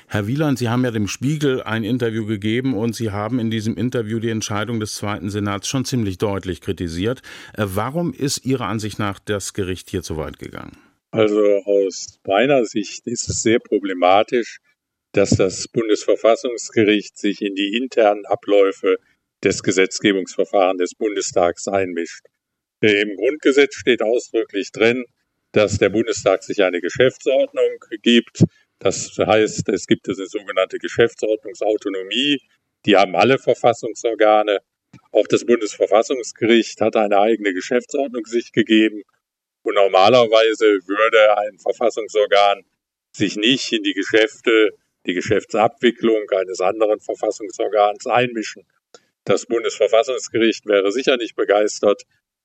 Herr 0.09 0.27
Wieland, 0.27 0.59
Sie 0.59 0.69
haben 0.69 0.85
ja 0.85 0.91
dem 0.91 1.07
Spiegel 1.07 1.63
ein 1.63 1.85
Interview 1.85 2.27
gegeben 2.27 2.75
und 2.75 2.97
Sie 2.97 3.13
haben 3.13 3.39
in 3.39 3.49
diesem 3.49 3.77
Interview 3.77 4.19
die 4.19 4.31
Entscheidung 4.31 4.81
des 4.81 4.97
Zweiten 4.97 5.31
Senats 5.31 5.69
schon 5.69 5.85
ziemlich 5.85 6.19
deutlich 6.19 6.61
kritisiert. 6.61 7.23
Äh, 7.53 7.67
warum 7.67 8.13
ist 8.13 8.45
Ihrer 8.45 8.67
Ansicht 8.67 8.99
nach 8.99 9.21
das 9.21 9.53
Gericht 9.53 9.89
hier 9.89 10.03
zu 10.03 10.17
weit 10.17 10.41
gegangen? 10.41 10.77
Also 11.13 11.39
aus 11.65 12.19
meiner 12.27 12.65
Sicht 12.65 13.07
ist 13.07 13.29
es 13.31 13.41
sehr 13.43 13.61
problematisch, 13.61 14.59
dass 15.13 15.31
das 15.31 15.69
Bundesverfassungsgericht 15.69 17.17
sich 17.17 17.41
in 17.43 17.55
die 17.55 17.77
internen 17.77 18.27
Abläufe 18.27 18.99
des 19.43 19.63
Gesetzgebungsverfahrens 19.63 20.79
des 20.79 20.95
Bundestags 20.95 21.69
einmischt. 21.69 22.25
Im 22.81 23.17
Grundgesetz 23.17 23.75
steht 23.75 24.03
ausdrücklich 24.03 24.71
drin, 24.73 25.05
dass 25.53 25.79
der 25.79 25.89
Bundestag 25.89 26.43
sich 26.43 26.63
eine 26.63 26.81
Geschäftsordnung 26.81 27.85
gibt. 28.03 28.45
Das 28.79 29.17
heißt, 29.19 29.69
es 29.71 29.87
gibt 29.87 30.09
eine 30.09 30.27
sogenannte 30.27 30.79
Geschäftsordnungsautonomie. 30.79 32.41
Die 32.87 32.97
haben 32.97 33.17
alle 33.17 33.39
Verfassungsorgane. 33.39 34.59
Auch 35.11 35.27
das 35.27 35.45
Bundesverfassungsgericht 35.45 36.81
hat 36.81 36.97
eine 36.97 37.19
eigene 37.19 37.53
Geschäftsordnung 37.55 38.25
sich 38.27 38.53
gegeben. 38.53 39.03
Und 39.63 39.75
normalerweise 39.75 40.67
würde 40.87 41.37
ein 41.39 41.59
Verfassungsorgan 41.59 42.65
sich 43.13 43.37
nicht 43.37 43.73
in 43.73 43.83
die 43.83 43.95
Geschäfte 43.95 44.73
die 45.07 45.15
Geschäftsabwicklung 45.15 46.29
eines 46.31 46.61
anderen 46.61 47.01
Verfassungsorgans 47.01 48.07
einmischen. 48.07 48.65
Das 49.25 49.47
Bundesverfassungsgericht 49.47 50.67
wäre 50.67 50.91
sicher 50.93 51.17
nicht 51.17 51.37
begeistert, 51.37 52.03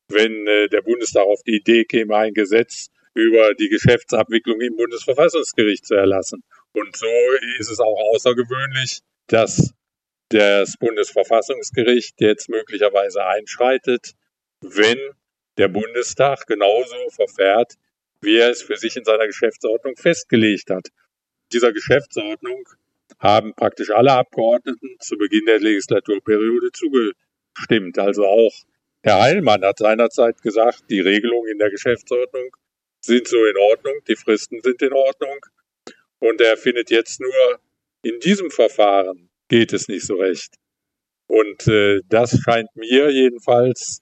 wenn 0.10 0.48
äh, 0.48 0.68
der 0.68 0.82
Bundestag 0.82 1.24
auf 1.24 1.42
die 1.44 1.56
Idee 1.56 1.86
käme, 1.86 2.16
ein 2.18 2.34
Gesetz 2.34 2.90
über 3.14 3.54
die 3.54 3.70
Geschäftsabwicklung 3.70 4.60
im 4.62 4.76
Bundesverfassungsgericht 4.76 5.86
zu 5.86 5.96
erlassen. 5.96 6.44
Und 6.74 6.96
so 6.96 7.08
ist 7.60 7.70
es 7.70 7.80
auch 7.80 8.14
außergewöhnlich, 8.14 9.02
dass 9.28 9.74
das 10.30 10.78
Bundesverfassungsgericht 10.78 12.20
jetzt 12.20 12.50
möglicherweise 12.50 13.24
einschreitet, 13.26 14.14
wenn 14.62 14.98
der 15.58 15.68
Bundestag 15.68 16.48
genauso 16.48 17.10
verfährt, 17.12 17.74
wie 18.22 18.38
er 18.38 18.50
es 18.50 18.64
für 18.64 18.78
sich 18.78 18.96
in 18.98 19.06
seiner 19.06 19.28
Geschäftsordnung 19.28 19.96
festgelegt 19.96 20.70
hat 20.70 20.90
dieser 21.52 21.74
Geschäftsordnung 21.74 22.68
haben 23.20 23.54
praktisch 23.54 23.90
alle 23.90 24.12
Abgeordneten 24.14 24.98
zu 25.00 25.18
Beginn 25.18 25.46
der 25.46 25.60
Legislaturperiode 25.60 26.72
zugestimmt. 26.72 27.98
Also 28.00 28.26
auch 28.26 28.54
Herr 29.02 29.22
Heilmann 29.22 29.64
hat 29.64 29.80
seinerzeit 29.80 30.42
gesagt, 30.42 30.84
die 30.90 31.02
Regelungen 31.02 31.52
in 31.52 31.58
der 31.58 31.70
Geschäftsordnung 31.70 32.56
sind 33.02 33.28
so 33.28 33.46
in 33.46 33.58
Ordnung, 33.58 33.94
die 34.08 34.16
Fristen 34.16 34.62
sind 34.62 34.82
in 34.82 34.94
Ordnung. 34.94 35.40
Und 36.20 36.40
er 36.40 36.56
findet 36.56 36.90
jetzt 36.90 37.20
nur, 37.20 37.60
in 38.02 38.20
diesem 38.22 38.50
Verfahren 38.50 39.30
geht 39.50 39.74
es 39.74 39.90
nicht 39.90 40.06
so 40.06 40.16
recht. 40.16 40.56
Und 41.28 41.68
äh, 41.68 42.02
das 42.08 42.40
scheint 42.44 42.74
mir 42.76 43.12
jedenfalls 43.12 44.02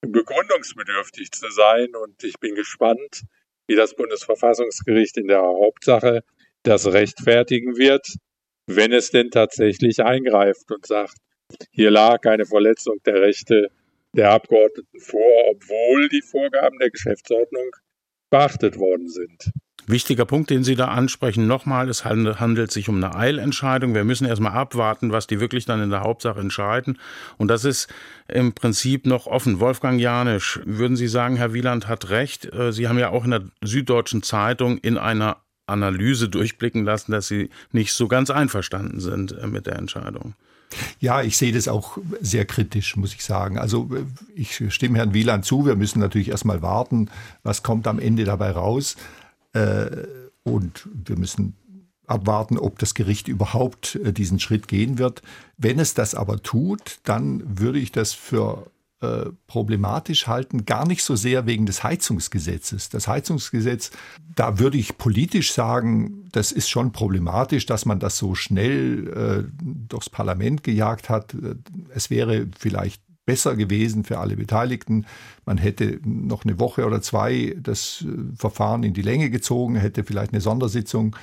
begründungsbedürftig 0.00 1.30
zu 1.30 1.50
sein. 1.50 1.94
Und 1.94 2.22
ich 2.24 2.38
bin 2.40 2.56
gespannt, 2.56 3.22
wie 3.68 3.76
das 3.76 3.94
Bundesverfassungsgericht 3.94 5.16
in 5.16 5.28
der 5.28 5.42
Hauptsache 5.42 6.24
das 6.64 6.86
rechtfertigen 6.86 7.76
wird, 7.76 8.06
wenn 8.66 8.92
es 8.92 9.10
denn 9.10 9.30
tatsächlich 9.30 10.02
eingreift 10.02 10.70
und 10.72 10.86
sagt, 10.86 11.16
hier 11.70 11.90
lag 11.90 12.24
eine 12.26 12.46
Verletzung 12.46 12.98
der 13.06 13.20
Rechte 13.20 13.68
der 14.14 14.30
Abgeordneten 14.30 15.00
vor, 15.00 15.50
obwohl 15.50 16.08
die 16.08 16.22
Vorgaben 16.22 16.78
der 16.78 16.90
Geschäftsordnung 16.90 17.70
beachtet 18.30 18.78
worden 18.78 19.08
sind. 19.08 19.52
Wichtiger 19.86 20.24
Punkt, 20.24 20.48
den 20.48 20.64
Sie 20.64 20.76
da 20.76 20.86
ansprechen, 20.88 21.46
nochmal, 21.46 21.90
es 21.90 22.06
handelt 22.06 22.70
sich 22.70 22.88
um 22.88 22.96
eine 22.96 23.14
Eilentscheidung. 23.14 23.94
Wir 23.94 24.04
müssen 24.04 24.26
erstmal 24.26 24.52
abwarten, 24.52 25.12
was 25.12 25.26
die 25.26 25.40
wirklich 25.40 25.66
dann 25.66 25.82
in 25.82 25.90
der 25.90 26.00
Hauptsache 26.00 26.40
entscheiden. 26.40 26.98
Und 27.36 27.48
das 27.48 27.66
ist 27.66 27.92
im 28.26 28.54
Prinzip 28.54 29.04
noch 29.04 29.26
offen. 29.26 29.60
Wolfgang 29.60 30.00
Janisch, 30.00 30.60
würden 30.64 30.96
Sie 30.96 31.08
sagen, 31.08 31.36
Herr 31.36 31.52
Wieland 31.52 31.86
hat 31.86 32.08
recht? 32.08 32.50
Äh, 32.54 32.72
Sie 32.72 32.88
haben 32.88 32.98
ja 32.98 33.10
auch 33.10 33.26
in 33.26 33.32
der 33.32 33.44
Süddeutschen 33.62 34.22
Zeitung 34.22 34.78
in 34.78 34.96
einer 34.96 35.43
Analyse 35.66 36.28
durchblicken 36.28 36.84
lassen, 36.84 37.12
dass 37.12 37.28
Sie 37.28 37.50
nicht 37.72 37.92
so 37.92 38.08
ganz 38.08 38.30
einverstanden 38.30 39.00
sind 39.00 39.32
äh, 39.32 39.46
mit 39.46 39.66
der 39.66 39.76
Entscheidung. 39.76 40.34
Ja, 40.98 41.22
ich 41.22 41.36
sehe 41.36 41.52
das 41.52 41.68
auch 41.68 41.98
sehr 42.20 42.44
kritisch, 42.44 42.96
muss 42.96 43.14
ich 43.14 43.24
sagen. 43.24 43.58
Also 43.58 43.90
äh, 43.94 44.04
ich 44.34 44.62
stimme 44.72 44.98
Herrn 44.98 45.14
Wieland 45.14 45.44
zu. 45.44 45.66
Wir 45.66 45.76
müssen 45.76 46.00
natürlich 46.00 46.28
erstmal 46.28 46.62
warten, 46.62 47.10
was 47.42 47.62
kommt 47.62 47.86
am 47.86 47.98
Ende 47.98 48.24
dabei 48.24 48.50
raus. 48.50 48.96
Äh, 49.52 49.86
und 50.42 50.88
wir 50.92 51.16
müssen 51.18 51.54
abwarten, 52.06 52.58
ob 52.58 52.78
das 52.78 52.92
Gericht 52.92 53.28
überhaupt 53.28 53.98
diesen 54.02 54.38
Schritt 54.38 54.68
gehen 54.68 54.98
wird. 54.98 55.22
Wenn 55.56 55.78
es 55.78 55.94
das 55.94 56.14
aber 56.14 56.42
tut, 56.42 56.98
dann 57.04 57.42
würde 57.58 57.78
ich 57.78 57.92
das 57.92 58.12
für 58.12 58.66
äh, 59.04 59.30
problematisch 59.46 60.26
halten, 60.26 60.64
gar 60.64 60.86
nicht 60.86 61.02
so 61.02 61.16
sehr 61.16 61.46
wegen 61.46 61.66
des 61.66 61.82
Heizungsgesetzes. 61.82 62.88
Das 62.88 63.08
Heizungsgesetz, 63.08 63.90
da 64.34 64.58
würde 64.58 64.78
ich 64.78 64.98
politisch 64.98 65.52
sagen, 65.52 66.28
das 66.32 66.52
ist 66.52 66.68
schon 66.68 66.92
problematisch, 66.92 67.66
dass 67.66 67.84
man 67.84 68.00
das 68.00 68.16
so 68.16 68.34
schnell 68.34 69.46
äh, 69.48 69.62
durchs 69.62 70.10
Parlament 70.10 70.62
gejagt 70.62 71.08
hat. 71.08 71.36
Es 71.94 72.10
wäre 72.10 72.46
vielleicht 72.58 73.02
besser 73.26 73.56
gewesen 73.56 74.04
für 74.04 74.18
alle 74.18 74.36
Beteiligten. 74.36 75.06
Man 75.44 75.58
hätte 75.58 76.00
noch 76.04 76.44
eine 76.44 76.58
Woche 76.58 76.84
oder 76.86 77.02
zwei 77.02 77.56
das 77.58 78.04
äh, 78.06 78.36
Verfahren 78.36 78.82
in 78.82 78.94
die 78.94 79.02
Länge 79.02 79.30
gezogen, 79.30 79.76
hätte 79.76 80.04
vielleicht 80.04 80.32
eine 80.32 80.40
Sondersitzung 80.40 81.16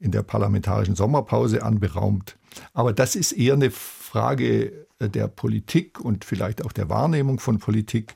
in 0.00 0.10
der 0.10 0.22
parlamentarischen 0.22 0.96
Sommerpause 0.96 1.62
anberaumt. 1.62 2.36
Aber 2.72 2.92
das 2.92 3.16
ist 3.16 3.32
eher 3.32 3.54
eine 3.54 3.70
Frage 4.14 4.86
der 5.00 5.26
Politik 5.26 5.98
und 5.98 6.24
vielleicht 6.24 6.64
auch 6.64 6.70
der 6.70 6.88
Wahrnehmung 6.88 7.40
von 7.40 7.58
Politik. 7.58 8.14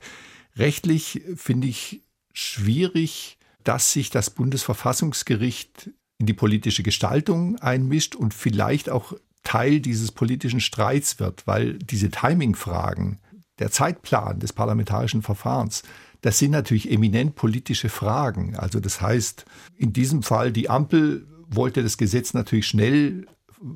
Rechtlich 0.55 1.21
finde 1.35 1.67
ich 1.67 2.03
schwierig, 2.31 3.37
dass 3.65 3.91
sich 3.91 4.09
das 4.09 4.29
Bundesverfassungsgericht 4.29 5.89
in 6.17 6.25
die 6.25 6.33
politische 6.33 6.83
Gestaltung 6.83 7.57
einmischt 7.57 8.15
und 8.15 8.33
vielleicht 8.33 8.89
auch 8.89 9.11
Teil 9.43 9.81
dieses 9.81 10.13
politischen 10.13 10.61
Streits 10.61 11.19
wird, 11.19 11.45
weil 11.47 11.73
diese 11.79 12.09
Timing-Fragen, 12.09 13.19
der 13.59 13.69
Zeitplan 13.69 14.39
des 14.39 14.53
parlamentarischen 14.53 15.21
Verfahrens, 15.21 15.83
das 16.21 16.39
sind 16.39 16.51
natürlich 16.51 16.89
eminent 16.89 17.35
politische 17.35 17.89
Fragen. 17.89 18.55
Also 18.55 18.79
das 18.79 19.01
heißt, 19.01 19.43
in 19.75 19.91
diesem 19.91 20.23
Fall, 20.23 20.53
die 20.53 20.69
Ampel 20.69 21.27
wollte 21.49 21.83
das 21.83 21.97
Gesetz 21.97 22.33
natürlich 22.33 22.67
schnell 22.67 23.27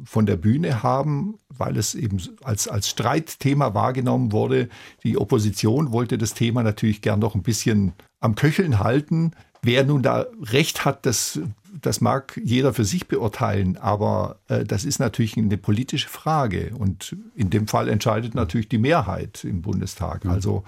von 0.06 0.26
der 0.26 0.38
Bühne 0.38 0.84
haben, 0.84 1.36
weil 1.50 1.78
es 1.78 1.96
eben 1.96 2.22
als, 2.44 2.68
als 2.68 2.90
Streitthema 2.90 3.74
wahrgenommen 3.74 4.32
wurde. 4.32 4.70
Die 5.04 5.18
Opposition 5.18 5.92
wollte 5.92 6.18
das 6.18 6.34
Thema 6.34 6.64
natürlich 6.64 7.02
gern 7.02 7.20
noch 7.20 7.36
ein 7.36 7.44
bisschen 7.44 7.94
am 8.20 8.36
Köcheln 8.36 8.80
halten. 8.80 9.32
Wer 9.62 9.86
nun 9.86 10.02
da 10.02 10.26
Recht 10.42 10.86
hat, 10.86 11.06
das, 11.06 11.40
das 11.82 12.02
mag 12.02 12.40
jeder 12.44 12.74
für 12.74 12.86
sich 12.86 13.08
beurteilen, 13.08 13.78
aber 13.78 14.40
äh, 14.48 14.64
das 14.64 14.86
ist 14.86 15.00
natürlich 15.00 15.38
eine 15.38 15.58
politische 15.58 16.10
Frage. 16.10 16.72
Und 16.78 17.16
in 17.36 17.50
dem 17.50 17.68
Fall 17.68 17.90
entscheidet 17.90 18.36
natürlich 18.36 18.70
die 18.70 18.78
Mehrheit 18.78 19.44
im 19.44 19.62
Bundestag. 19.62 20.26
Also 20.26 20.64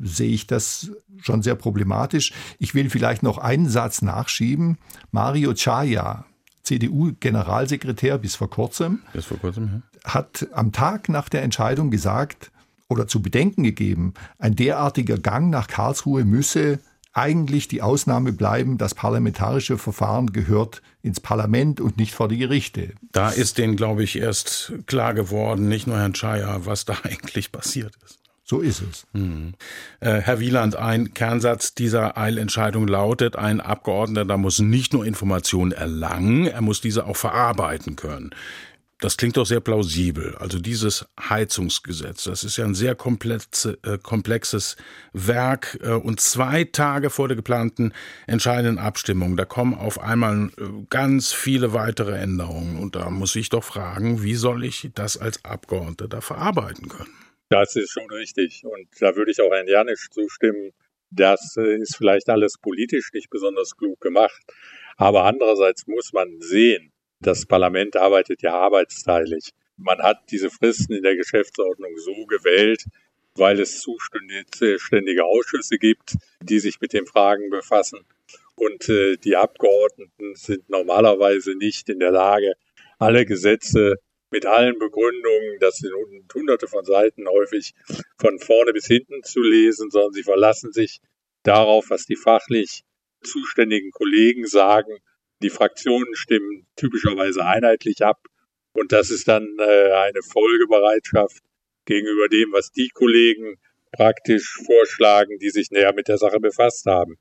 sehe 0.00 0.30
ich 0.30 0.46
das 0.46 0.90
schon 1.20 1.42
sehr 1.42 1.56
problematisch. 1.56 2.32
Ich 2.58 2.74
will 2.74 2.90
vielleicht 2.90 3.22
noch 3.22 3.38
einen 3.38 3.68
Satz 3.68 4.02
nachschieben. 4.02 4.78
Mario 5.10 5.54
Chaya, 5.54 6.24
CDU-Generalsekretär 6.70 8.18
bis 8.18 8.36
vor 8.36 8.48
kurzem, 8.48 9.00
bis 9.12 9.26
vor 9.26 9.38
kurzem 9.38 9.82
ja. 10.04 10.12
hat 10.12 10.46
am 10.52 10.70
Tag 10.70 11.08
nach 11.08 11.28
der 11.28 11.42
Entscheidung 11.42 11.90
gesagt 11.90 12.52
oder 12.88 13.08
zu 13.08 13.20
bedenken 13.20 13.64
gegeben, 13.64 14.14
ein 14.38 14.54
derartiger 14.54 15.18
Gang 15.18 15.50
nach 15.50 15.66
Karlsruhe 15.66 16.24
müsse 16.24 16.78
eigentlich 17.12 17.66
die 17.66 17.82
Ausnahme 17.82 18.32
bleiben, 18.32 18.78
das 18.78 18.94
parlamentarische 18.94 19.78
Verfahren 19.78 20.32
gehört 20.32 20.80
ins 21.02 21.18
Parlament 21.18 21.80
und 21.80 21.96
nicht 21.96 22.14
vor 22.14 22.28
die 22.28 22.38
Gerichte. 22.38 22.92
Da 23.10 23.30
ist 23.30 23.58
denen, 23.58 23.74
glaube 23.74 24.04
ich, 24.04 24.16
erst 24.16 24.72
klar 24.86 25.12
geworden, 25.12 25.68
nicht 25.68 25.88
nur 25.88 25.98
Herrn 25.98 26.14
Scheier, 26.14 26.66
was 26.66 26.84
da 26.84 26.96
eigentlich 27.02 27.50
passiert 27.50 27.96
ist. 28.04 28.19
So 28.50 28.62
ist 28.62 28.82
es. 28.82 29.06
Mhm. 29.12 29.54
Äh, 30.00 30.22
Herr 30.22 30.40
Wieland, 30.40 30.74
ein 30.74 31.14
Kernsatz 31.14 31.72
dieser 31.72 32.18
Eilentscheidung 32.18 32.88
lautet, 32.88 33.36
ein 33.36 33.60
Abgeordneter 33.60 34.36
muss 34.38 34.58
nicht 34.58 34.92
nur 34.92 35.06
Informationen 35.06 35.70
erlangen, 35.70 36.48
er 36.48 36.60
muss 36.60 36.80
diese 36.80 37.06
auch 37.06 37.16
verarbeiten 37.16 37.94
können. 37.94 38.34
Das 38.98 39.16
klingt 39.16 39.36
doch 39.36 39.46
sehr 39.46 39.60
plausibel. 39.60 40.34
Also 40.40 40.58
dieses 40.58 41.06
Heizungsgesetz, 41.20 42.24
das 42.24 42.42
ist 42.42 42.56
ja 42.56 42.64
ein 42.64 42.74
sehr 42.74 42.96
komplexe, 42.96 43.78
äh, 43.84 43.98
komplexes 43.98 44.76
Werk 45.12 45.78
äh, 45.80 45.92
und 45.92 46.18
zwei 46.18 46.64
Tage 46.64 47.10
vor 47.10 47.28
der 47.28 47.36
geplanten 47.36 47.92
entscheidenden 48.26 48.78
Abstimmung, 48.78 49.36
da 49.36 49.44
kommen 49.44 49.74
auf 49.74 50.00
einmal 50.00 50.50
äh, 50.58 50.64
ganz 50.90 51.32
viele 51.32 51.72
weitere 51.72 52.18
Änderungen 52.18 52.80
und 52.80 52.96
da 52.96 53.10
muss 53.10 53.36
ich 53.36 53.48
doch 53.48 53.62
fragen, 53.62 54.24
wie 54.24 54.34
soll 54.34 54.64
ich 54.64 54.90
das 54.92 55.16
als 55.16 55.44
Abgeordneter 55.44 56.20
verarbeiten 56.20 56.88
können? 56.88 57.29
Das 57.50 57.74
ist 57.74 57.90
schon 57.90 58.08
richtig 58.12 58.64
und 58.64 58.86
da 59.00 59.16
würde 59.16 59.32
ich 59.32 59.40
auch 59.40 59.50
Herrn 59.50 59.66
Janisch 59.66 60.08
zustimmen. 60.10 60.70
Das 61.10 61.56
äh, 61.56 61.82
ist 61.82 61.96
vielleicht 61.96 62.28
alles 62.28 62.58
politisch 62.58 63.12
nicht 63.12 63.28
besonders 63.28 63.76
klug 63.76 64.00
gemacht, 64.00 64.40
aber 64.96 65.24
andererseits 65.24 65.88
muss 65.88 66.12
man 66.12 66.40
sehen, 66.40 66.92
das 67.18 67.46
Parlament 67.46 67.96
arbeitet 67.96 68.42
ja 68.42 68.54
arbeitsteilig. 68.54 69.50
Man 69.76 69.98
hat 69.98 70.30
diese 70.30 70.48
Fristen 70.48 70.92
in 70.92 71.02
der 71.02 71.16
Geschäftsordnung 71.16 71.90
so 71.98 72.24
gewählt, 72.26 72.84
weil 73.34 73.58
es 73.58 73.80
zuständige 73.80 75.24
Ausschüsse 75.24 75.78
gibt, 75.78 76.14
die 76.42 76.60
sich 76.60 76.80
mit 76.80 76.92
den 76.92 77.06
Fragen 77.06 77.50
befassen. 77.50 77.98
Und 78.54 78.88
äh, 78.88 79.16
die 79.16 79.34
Abgeordneten 79.34 80.36
sind 80.36 80.70
normalerweise 80.70 81.56
nicht 81.56 81.88
in 81.88 81.98
der 81.98 82.12
Lage, 82.12 82.52
alle 83.00 83.26
Gesetze 83.26 83.96
mit 84.30 84.46
allen 84.46 84.78
Begründungen, 84.78 85.58
das 85.60 85.76
sind 85.76 85.92
hunderte 86.34 86.68
von 86.68 86.84
Seiten 86.84 87.28
häufig, 87.28 87.74
von 88.18 88.38
vorne 88.38 88.72
bis 88.72 88.86
hinten 88.86 89.22
zu 89.22 89.40
lesen, 89.40 89.90
sondern 89.90 90.12
sie 90.12 90.22
verlassen 90.22 90.72
sich 90.72 91.00
darauf, 91.42 91.90
was 91.90 92.04
die 92.06 92.16
fachlich 92.16 92.84
zuständigen 93.22 93.90
Kollegen 93.90 94.46
sagen. 94.46 94.98
Die 95.42 95.50
Fraktionen 95.50 96.14
stimmen 96.14 96.66
typischerweise 96.76 97.44
einheitlich 97.44 98.02
ab. 98.04 98.20
Und 98.72 98.92
das 98.92 99.10
ist 99.10 99.26
dann 99.26 99.56
äh, 99.58 99.92
eine 99.92 100.22
Folgebereitschaft 100.22 101.42
gegenüber 101.86 102.28
dem, 102.28 102.52
was 102.52 102.70
die 102.70 102.88
Kollegen 102.88 103.56
praktisch 103.92 104.58
vorschlagen, 104.64 105.38
die 105.38 105.50
sich 105.50 105.70
näher 105.70 105.92
mit 105.94 106.08
der 106.08 106.18
Sache 106.18 106.40
befasst 106.40 106.86
haben. 106.86 107.18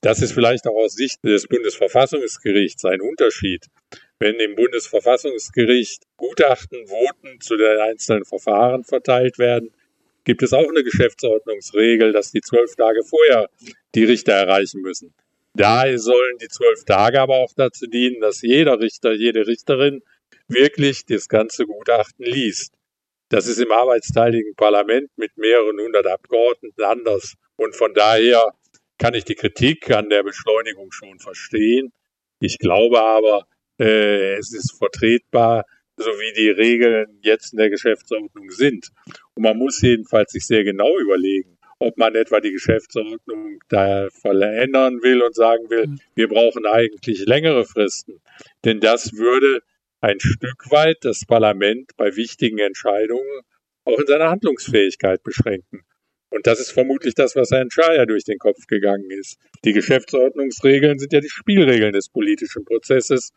Das 0.00 0.22
ist 0.22 0.32
vielleicht 0.32 0.66
auch 0.66 0.76
aus 0.76 0.94
Sicht 0.94 1.24
des 1.24 1.46
Bundesverfassungsgerichts 1.46 2.84
ein 2.84 3.00
Unterschied. 3.00 3.66
Wenn 4.18 4.36
im 4.36 4.54
Bundesverfassungsgericht 4.54 6.02
Gutachten, 6.16 6.86
Voten 6.86 7.40
zu 7.40 7.56
den 7.56 7.78
einzelnen 7.78 8.24
Verfahren 8.24 8.84
verteilt 8.84 9.38
werden, 9.38 9.70
gibt 10.24 10.42
es 10.42 10.52
auch 10.52 10.68
eine 10.68 10.84
Geschäftsordnungsregel, 10.84 12.12
dass 12.12 12.30
die 12.30 12.42
zwölf 12.42 12.76
Tage 12.76 13.02
vorher 13.02 13.48
die 13.94 14.04
Richter 14.04 14.32
erreichen 14.32 14.82
müssen. 14.82 15.14
Da 15.54 15.96
sollen 15.98 16.38
die 16.38 16.48
zwölf 16.48 16.84
Tage 16.84 17.20
aber 17.20 17.36
auch 17.36 17.52
dazu 17.56 17.86
dienen, 17.86 18.20
dass 18.20 18.42
jeder 18.42 18.78
Richter, 18.78 19.12
jede 19.12 19.46
Richterin 19.46 20.02
wirklich 20.48 21.06
das 21.06 21.28
ganze 21.28 21.64
Gutachten 21.64 22.24
liest. 22.24 22.74
Das 23.30 23.46
ist 23.46 23.60
im 23.60 23.70
arbeitsteiligen 23.70 24.54
Parlament 24.56 25.08
mit 25.16 25.36
mehreren 25.36 25.78
hundert 25.78 26.06
Abgeordneten 26.06 26.82
anders. 26.82 27.34
Und 27.56 27.76
von 27.76 27.94
daher 27.94 28.52
kann 28.98 29.14
ich 29.14 29.24
die 29.24 29.36
Kritik 29.36 29.90
an 29.90 30.10
der 30.10 30.24
Beschleunigung 30.24 30.90
schon 30.90 31.20
verstehen. 31.20 31.92
Ich 32.40 32.58
glaube 32.58 33.00
aber, 33.00 33.46
äh, 33.78 34.34
es 34.34 34.52
ist 34.52 34.76
vertretbar, 34.76 35.64
so 35.96 36.10
wie 36.10 36.32
die 36.32 36.50
Regeln 36.50 37.20
jetzt 37.22 37.52
in 37.52 37.58
der 37.58 37.70
Geschäftsordnung 37.70 38.50
sind. 38.50 38.88
Und 39.34 39.44
man 39.44 39.56
muss 39.56 39.80
jedenfalls 39.80 40.32
sich 40.32 40.46
sehr 40.46 40.64
genau 40.64 40.98
überlegen, 40.98 41.56
ob 41.78 41.96
man 41.98 42.16
etwa 42.16 42.40
die 42.40 42.50
Geschäftsordnung 42.50 43.60
da 43.68 44.08
verändern 44.10 45.02
will 45.02 45.22
und 45.22 45.36
sagen 45.36 45.70
will, 45.70 45.86
mhm. 45.86 46.00
wir 46.14 46.28
brauchen 46.28 46.66
eigentlich 46.66 47.24
längere 47.26 47.64
Fristen. 47.64 48.20
Denn 48.64 48.80
das 48.80 49.12
würde 49.12 49.60
ein 50.00 50.20
Stück 50.20 50.70
weit 50.70 50.98
das 51.02 51.24
Parlament 51.26 51.92
bei 51.96 52.16
wichtigen 52.16 52.58
Entscheidungen 52.58 53.42
auch 53.84 53.98
in 53.98 54.06
seiner 54.06 54.30
Handlungsfähigkeit 54.30 55.22
beschränken. 55.22 55.84
Und 56.30 56.46
das 56.46 56.60
ist 56.60 56.70
vermutlich 56.70 57.14
das, 57.14 57.34
was 57.34 57.50
Herrn 57.50 57.70
Schreier 57.70 58.06
durch 58.06 58.24
den 58.24 58.38
Kopf 58.38 58.66
gegangen 58.66 59.10
ist. 59.10 59.36
Die 59.64 59.72
Geschäftsordnungsregeln 59.72 60.98
sind 60.98 61.12
ja 61.12 61.20
die 61.20 61.28
Spielregeln 61.28 61.92
des 61.92 62.08
politischen 62.08 62.64
Prozesses. 62.64 63.32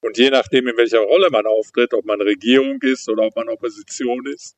Und 0.00 0.18
je 0.18 0.28
nachdem, 0.30 0.66
in 0.66 0.76
welcher 0.76 1.00
Rolle 1.00 1.30
man 1.30 1.46
auftritt, 1.46 1.94
ob 1.94 2.04
man 2.04 2.20
Regierung 2.20 2.82
ist 2.82 3.08
oder 3.08 3.26
ob 3.26 3.36
man 3.36 3.48
Opposition 3.48 4.26
ist, 4.26 4.56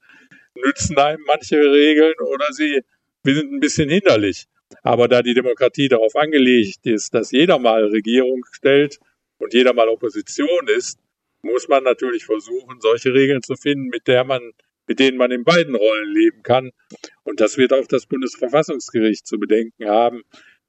nützen 0.55 0.97
einem 0.97 1.23
manche 1.27 1.59
Regeln 1.59 2.15
oder 2.21 2.53
sie 2.53 2.81
sind 3.23 3.53
ein 3.53 3.61
bisschen 3.61 3.91
hinderlich. 3.91 4.47
Aber 4.83 5.07
da 5.07 5.23
die 5.23 5.35
Demokratie 5.35 5.89
darauf 5.89 6.17
angelegt 6.17 6.87
ist, 6.87 7.13
dass 7.13 7.33
jeder 7.33 7.59
mal 7.59 7.85
Regierung 7.85 8.45
stellt 8.51 8.99
und 9.39 9.53
jeder 9.53 9.75
mal 9.75 9.89
Opposition 9.89 10.69
ist, 10.69 10.99
muss 11.45 11.69
man 11.69 11.85
natürlich 11.85 12.25
versuchen, 12.25 12.81
solche 12.81 13.15
Regeln 13.15 13.43
zu 13.43 13.55
finden, 13.55 13.89
mit 13.89 14.07
der 14.07 14.25
man, 14.25 14.53
mit 14.87 14.99
denen 14.99 15.17
man 15.17 15.31
in 15.31 15.45
beiden 15.45 15.75
Rollen 15.75 16.13
leben 16.13 16.43
kann. 16.43 16.71
Und 17.23 17.41
das 17.41 17.57
wird 17.57 17.73
auch 17.73 17.87
das 17.87 18.07
Bundesverfassungsgericht 18.07 19.27
zu 19.27 19.39
bedenken 19.39 19.89
haben. 19.89 20.23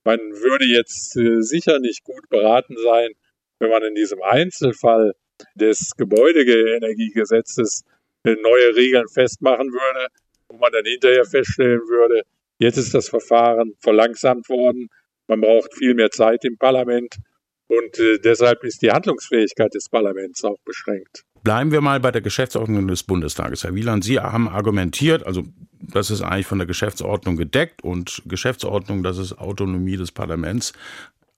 Man 0.04 0.20
würde 0.20 0.66
jetzt 0.66 1.18
äh, 1.18 1.42
sicher 1.42 1.80
nicht 1.80 2.04
gut 2.04 2.30
beraten 2.30 2.76
sein, 2.84 3.12
wenn 3.60 3.70
man 3.70 3.84
in 3.84 3.96
diesem 3.96 4.22
Einzelfall 4.22 5.14
des 5.56 5.92
Gebäudeenergiegesetzes 5.98 7.84
äh, 8.24 8.36
neue 8.42 8.76
Regeln 8.76 9.08
festmachen 9.08 9.72
würde, 9.72 10.08
wo 10.50 10.58
man 10.58 10.72
dann 10.72 10.86
hinterher 10.86 11.26
feststellen 11.26 11.82
würde, 11.82 12.24
Jetzt 12.58 12.78
ist 12.78 12.94
das 12.94 13.10
Verfahren 13.10 13.74
verlangsamt 13.80 14.48
worden. 14.50 14.88
Man 15.28 15.42
braucht 15.42 15.74
viel 15.74 15.94
mehr 15.94 16.12
Zeit 16.12 16.46
im 16.46 16.58
Parlament 16.58 17.18
und 17.67 17.99
äh, 17.99 18.19
deshalb 18.19 18.63
ist 18.63 18.82
die 18.82 18.91
Handlungsfähigkeit 18.91 19.73
des 19.73 19.89
Parlaments 19.89 20.43
auch 20.43 20.60
beschränkt. 20.65 21.23
Bleiben 21.43 21.71
wir 21.71 21.82
mal 21.82 21.99
bei 21.99 22.12
der 22.12 22.21
Geschäftsordnung 22.21 22.88
des 22.88 23.04
Bundestages. 23.04 23.63
Herr 23.63 23.75
Wieland, 23.75 24.04
Sie 24.04 24.19
haben 24.19 24.47
argumentiert, 24.47 25.25
also 25.25 25.43
das 25.80 26.10
ist 26.10 26.21
eigentlich 26.21 26.47
von 26.47 26.58
der 26.58 26.67
Geschäftsordnung 26.67 27.38
gedeckt 27.38 27.84
und 27.84 28.23
Geschäftsordnung, 28.25 29.04
das 29.04 29.17
ist 29.17 29.38
Autonomie 29.38 29.97
des 29.97 30.12
Parlaments. 30.12 30.73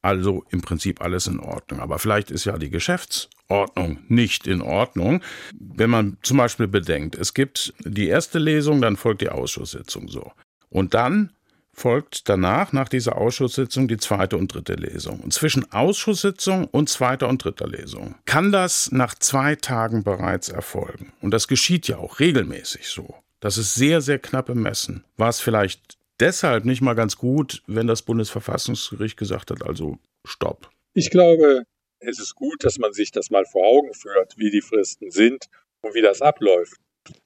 Also 0.02 0.46
im 0.50 0.62
Prinzip 0.62 1.02
alles 1.02 1.28
in 1.28 1.40
Ordnung. 1.40 1.82
Aber 1.82 2.00
vielleicht 2.00 2.32
ist 2.32 2.46
ja 2.46 2.58
die 2.58 2.70
Geschäftsordnung 2.70 4.00
nicht 4.08 4.48
in 4.48 4.62
Ordnung. 4.62 5.22
Wenn 5.60 5.90
man 5.90 6.18
zum 6.22 6.38
Beispiel 6.38 6.68
bedenkt, 6.68 7.16
es 7.16 7.34
gibt 7.34 7.74
die 7.84 8.08
erste 8.08 8.40
Lesung, 8.40 8.80
dann 8.80 8.96
folgt 8.96 9.22
die 9.22 9.30
Ausschusssitzung 9.30 10.08
so. 10.08 10.32
Und 10.70 10.94
dann 10.94 11.34
folgt 11.78 12.28
danach, 12.28 12.74
nach 12.74 12.90
dieser 12.90 13.18
Ausschusssitzung, 13.18 13.88
die 13.88 13.98
zweite 13.98 14.36
und 14.36 14.54
dritte 14.54 14.74
Lesung. 14.74 15.20
Und 15.20 15.32
zwischen 15.32 15.72
Ausschusssitzung 15.72 16.66
und 16.66 16.90
zweiter 16.90 17.30
und 17.30 17.44
dritter 17.44 17.68
Lesung 17.68 18.16
kann 18.26 18.52
das 18.52 18.92
nach 18.92 19.14
zwei 19.14 19.56
Tagen 19.56 20.04
bereits 20.04 20.50
erfolgen. 20.50 21.14
Und 21.22 21.32
das 21.32 21.48
geschieht 21.48 21.88
ja 21.88 21.98
auch 21.98 22.20
regelmäßig 22.20 22.88
so. 22.88 23.16
Das 23.40 23.58
ist 23.58 23.76
sehr, 23.76 24.02
sehr 24.02 24.18
knapp 24.18 24.48
bemessen. 24.48 25.04
War 25.18 25.30
es 25.30 25.40
vielleicht 25.40 25.98
deshalb 26.20 26.66
nicht 26.66 26.82
mal 26.82 26.96
ganz 26.96 27.16
gut, 27.16 27.62
wenn 27.68 27.86
das 27.86 28.02
Bundesverfassungsgericht 28.02 29.16
gesagt 29.16 29.52
hat, 29.52 29.64
also 29.64 30.00
stopp? 30.26 30.72
Ich 30.96 31.12
glaube, 31.12 31.64
es 32.00 32.20
ist 32.20 32.34
gut, 32.34 32.64
dass 32.64 32.80
man 32.80 32.94
sich 32.94 33.12
das 33.12 33.30
mal 33.30 33.46
vor 33.46 33.64
Augen 33.66 33.94
führt, 33.94 34.36
wie 34.38 34.50
die 34.50 34.62
Fristen 34.62 35.12
sind 35.12 35.46
und 35.82 35.94
wie 35.94 36.02
das 36.02 36.24
abläuft. 36.24 36.78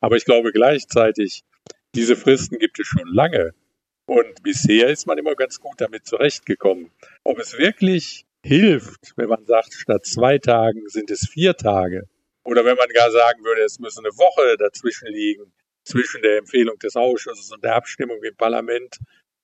Aber 0.02 0.18
ich 0.18 0.26
glaube 0.26 0.52
gleichzeitig, 0.52 1.44
diese 1.96 2.18
Fristen 2.18 2.60
gibt 2.60 2.80
es 2.80 2.88
schon 2.88 3.08
lange. 3.08 3.54
Und 4.12 4.44
bisher 4.44 4.90
ist 4.90 5.08
man 5.08 5.18
immer 5.18 5.36
ganz 5.36 5.62
gut 5.62 5.80
damit 5.80 6.06
zurechtgekommen. 6.06 6.92
Ob 7.24 7.40
es 7.40 7.58
wirklich 7.58 8.26
hilft, 8.44 9.14
wenn 9.16 9.30
man 9.30 9.46
sagt, 9.46 9.74
statt 9.74 10.06
zwei 10.06 10.38
Tagen 10.38 10.82
sind 10.88 11.10
es 11.12 11.30
vier 11.30 11.56
Tage, 11.56 12.10
oder 12.44 12.66
wenn 12.66 12.76
man 12.76 12.90
gar 12.90 13.10
sagen 13.10 13.42
würde, 13.46 13.62
es 13.62 13.80
müsse 13.80 14.02
eine 14.02 14.10
Woche 14.10 14.58
dazwischen 14.58 15.08
liegen, 15.08 15.54
zwischen 15.86 16.22
der 16.24 16.40
Empfehlung 16.40 16.78
des 16.80 16.98
Ausschusses 16.98 17.54
und 17.54 17.64
der 17.64 17.76
Abstimmung 17.76 18.22
im 18.22 18.36
Parlament, 18.36 18.98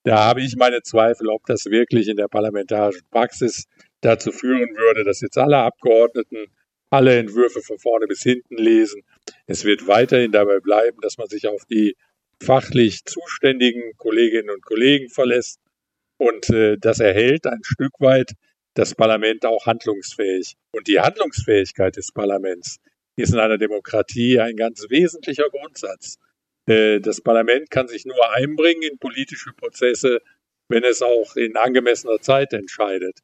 da 0.03 0.25
habe 0.25 0.41
ich 0.41 0.57
meine 0.57 0.81
Zweifel, 0.81 1.29
ob 1.29 1.45
das 1.45 1.67
wirklich 1.67 2.09
in 2.09 2.17
der 2.17 2.27
parlamentarischen 2.27 3.07
Praxis 3.09 3.67
dazu 4.01 4.33
führen 4.33 4.75
würde, 4.75 5.05
dass 5.05 5.21
jetzt 5.21 5.37
alle 5.37 5.59
Abgeordneten 5.59 6.47
alle 6.89 7.17
Entwürfe 7.17 7.61
von 7.61 7.79
vorne 7.79 8.07
bis 8.07 8.23
hinten 8.23 8.57
lesen. 8.57 9.03
Es 9.45 9.63
wird 9.63 9.87
weiterhin 9.87 10.33
dabei 10.33 10.59
bleiben, 10.59 10.99
dass 11.01 11.17
man 11.17 11.27
sich 11.27 11.47
auf 11.47 11.63
die 11.65 11.95
fachlich 12.41 13.03
zuständigen 13.05 13.93
Kolleginnen 13.97 14.49
und 14.49 14.63
Kollegen 14.63 15.09
verlässt. 15.09 15.59
Und 16.17 16.49
äh, 16.49 16.77
das 16.79 16.99
erhält 16.99 17.45
ein 17.47 17.63
Stück 17.63 17.93
weit 17.99 18.33
das 18.73 18.93
Parlament 18.93 19.45
auch 19.45 19.65
handlungsfähig. 19.65 20.55
Und 20.71 20.87
die 20.87 20.99
Handlungsfähigkeit 20.99 21.95
des 21.95 22.11
Parlaments 22.11 22.77
ist 23.15 23.33
in 23.33 23.39
einer 23.39 23.57
Demokratie 23.57 24.39
ein 24.39 24.55
ganz 24.55 24.85
wesentlicher 24.89 25.49
Grundsatz. 25.49 26.17
Äh, 26.67 26.99
das 26.99 27.21
Parlament 27.21 27.71
kann 27.71 27.87
sich 27.87 28.05
nur 28.05 28.31
einbringen 28.33 28.83
in 28.83 28.99
politische 28.99 29.51
Prozesse, 29.53 30.21
wenn 30.69 30.83
es 30.83 31.01
auch 31.01 31.35
in 31.35 31.55
angemessener 31.55 32.19
Zeit 32.19 32.53
entscheidet. 32.53 33.19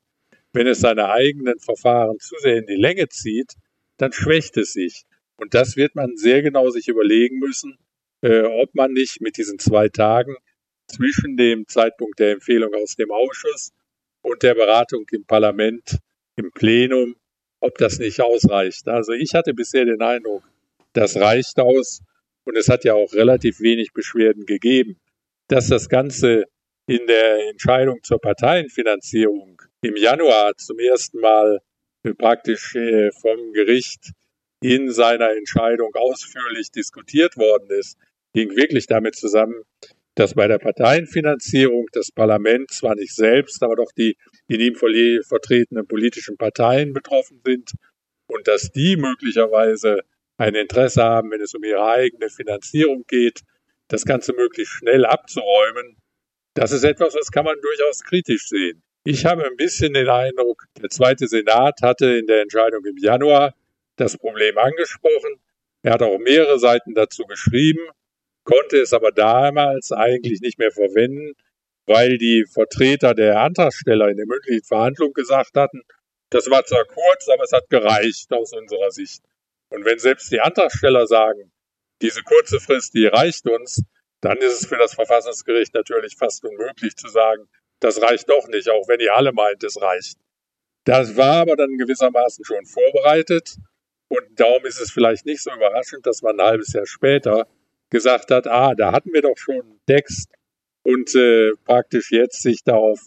Wenn 0.54 0.68
es 0.68 0.80
seine 0.80 1.10
eigenen 1.10 1.60
Verfahren 1.60 2.18
zu 2.20 2.36
sehr 2.40 2.58
in 2.58 2.66
die 2.66 2.76
Länge 2.76 3.10
zieht, 3.10 3.54
dann 3.98 4.14
schwächt 4.14 4.58
es 4.58 4.74
sich. 4.74 5.04
Und 5.38 5.54
das 5.54 5.76
wird 5.76 5.96
man 5.96 6.16
sehr 6.16 6.42
genau 6.42 6.70
sich 6.70 6.88
überlegen 6.88 7.40
müssen, 7.40 7.78
äh, 8.24 8.44
ob 8.44 8.74
man 8.74 8.94
nicht 8.94 9.22
mit 9.22 9.38
diesen 9.38 9.60
zwei 9.60 9.90
Tagen 9.90 10.36
zwischen 10.88 11.38
dem 11.38 11.68
Zeitpunkt 11.68 12.20
der 12.20 12.32
Empfehlung 12.32 12.74
aus 12.74 12.96
dem 12.96 13.12
Ausschuss 13.12 13.72
und 14.22 14.44
der 14.44 14.56
Beratung 14.56 15.06
im 15.12 15.26
Parlament, 15.26 16.00
im 16.38 16.52
Plenum, 16.52 17.16
ob 17.60 17.78
das 17.78 18.00
nicht 18.00 18.22
ausreicht. 18.22 18.88
Also 18.88 19.12
ich 19.12 19.34
hatte 19.34 19.54
bisher 19.54 19.86
den 19.86 20.02
Eindruck, 20.02 20.44
das 20.94 21.18
reicht 21.18 21.60
aus. 21.60 22.02
Und 22.46 22.58
es 22.58 22.68
hat 22.68 22.84
ja 22.84 22.94
auch 22.94 23.14
relativ 23.14 23.60
wenig 23.60 23.94
Beschwerden 23.94 24.46
gegeben. 24.46 25.00
Dass 25.48 25.68
das 25.68 25.88
Ganze 25.90 26.46
in 26.88 27.06
der 27.08 27.50
Entscheidung 27.50 28.00
zur 28.04 28.20
Parteienfinanzierung 28.20 29.62
im 29.82 29.96
Januar 29.96 30.56
zum 30.58 30.80
ersten 30.80 31.20
Mal 31.20 31.60
praktisch 32.18 32.76
äh, 32.76 33.12
vom 33.12 33.54
Gericht 33.54 34.12
in 34.62 34.92
seiner 34.92 35.32
Entscheidung 35.32 35.94
ausführlich 35.94 36.72
diskutiert 36.72 37.38
worden 37.38 37.70
ist, 37.70 37.98
ging 38.34 38.56
wirklich 38.56 38.88
damit 38.88 39.16
zusammen, 39.16 39.64
dass 40.16 40.36
bei 40.36 40.48
der 40.48 40.60
Parteienfinanzierung 40.60 41.88
das 41.92 42.12
Parlament 42.12 42.72
zwar 42.72 42.96
nicht 42.96 43.16
selbst, 43.16 43.64
aber 43.64 43.76
doch 43.76 43.92
die 43.92 44.18
in 44.48 44.60
ihm 44.60 44.76
vertretenen 44.76 45.88
politischen 45.88 46.38
Parteien 46.38 46.94
betroffen 46.94 47.42
sind 47.44 47.72
und 48.28 48.48
dass 48.48 48.72
die 48.72 48.96
möglicherweise 48.98 50.02
ein 50.38 50.56
Interesse 50.56 51.04
haben, 51.04 51.32
wenn 51.32 51.42
es 51.42 51.54
um 51.54 51.64
ihre 51.64 51.86
eigene 51.86 52.30
Finanzierung 52.30 53.06
geht, 53.08 53.42
das 53.88 54.06
Ganze 54.06 54.34
möglichst 54.34 54.74
schnell 54.74 55.06
abzuräumen. 55.06 55.98
Das 56.56 56.72
ist 56.72 56.84
etwas, 56.84 57.14
das 57.14 57.32
kann 57.32 57.46
man 57.46 57.56
durchaus 57.62 58.04
kritisch 58.04 58.48
sehen. 58.48 58.84
Ich 59.04 59.26
habe 59.26 59.46
ein 59.46 59.56
bisschen 59.58 59.94
den 59.94 60.10
Eindruck, 60.10 60.64
der 60.82 60.90
zweite 60.90 61.28
Senat 61.28 61.82
hatte 61.82 62.18
in 62.18 62.28
der 62.28 62.42
Entscheidung 62.42 62.86
im 62.86 62.98
Januar 62.98 63.54
das 63.98 64.18
Problem 64.18 64.58
angesprochen. 64.58 65.40
Er 65.82 65.94
hat 65.94 66.02
auch 66.02 66.18
mehrere 66.20 66.58
Seiten 66.58 66.94
dazu 66.94 67.26
geschrieben 67.26 67.82
konnte 68.44 68.78
es 68.78 68.94
aber 68.94 69.12
damals 69.12 69.92
eigentlich 69.92 70.42
nicht 70.42 70.60
mehr 70.60 70.72
verwenden, 70.72 71.34
weil 71.86 72.18
die 72.18 72.46
Vertreter 72.46 73.14
der 73.14 73.42
Antragsteller 73.42 74.10
in 74.10 74.18
der 74.18 74.26
mündlichen 74.26 74.64
Verhandlung 74.64 75.14
gesagt 75.14 75.56
hatten, 75.56 75.82
das 76.30 76.50
war 76.50 76.66
zwar 76.66 76.86
kurz, 76.86 77.28
aber 77.30 77.44
es 77.44 77.52
hat 77.52 77.70
gereicht 77.70 78.32
aus 78.32 78.54
unserer 78.54 78.92
Sicht. 78.92 79.24
Und 79.70 79.86
wenn 79.86 80.00
selbst 80.00 80.32
die 80.32 80.40
Antragsteller 80.40 81.06
sagen, 81.08 81.52
diese 82.02 82.24
kurze 82.24 82.60
Frist, 82.60 82.94
die 82.94 83.06
reicht 83.06 83.48
uns, 83.48 83.84
dann 84.22 84.38
ist 84.38 84.62
es 84.62 84.68
für 84.68 84.78
das 84.78 84.94
Verfassungsgericht 84.94 85.74
natürlich 85.74 86.16
fast 86.18 86.44
unmöglich 86.44 86.96
zu 86.96 87.08
sagen, 87.08 87.48
das 87.80 88.02
reicht 88.02 88.30
doch 88.30 88.48
nicht, 88.48 88.70
auch 88.70 88.88
wenn 88.88 89.00
ihr 89.00 89.16
alle 89.16 89.34
meint, 89.34 89.64
es 89.64 89.82
reicht. 89.82 90.18
Das 90.86 91.16
war 91.18 91.42
aber 91.42 91.56
dann 91.56 91.78
gewissermaßen 91.78 92.44
schon 92.46 92.66
vorbereitet 92.66 93.56
und 94.08 94.40
darum 94.40 94.66
ist 94.66 94.80
es 94.80 94.92
vielleicht 94.92 95.26
nicht 95.26 95.42
so 95.42 95.52
überraschend, 95.52 96.06
dass 96.06 96.22
man 96.22 96.40
ein 96.40 96.46
halbes 96.46 96.74
Jahr 96.74 96.86
später 96.86 97.48
gesagt 97.94 98.32
hat, 98.32 98.48
ah, 98.48 98.74
da 98.76 98.92
hatten 98.92 99.14
wir 99.14 99.22
doch 99.22 99.38
schon 99.38 99.62
einen 99.62 99.80
Text 99.86 100.30
und 100.82 101.16
äh, 101.16 101.52
praktisch 101.64 102.12
jetzt 102.12 102.42
sich 102.42 102.64
darauf 102.64 103.00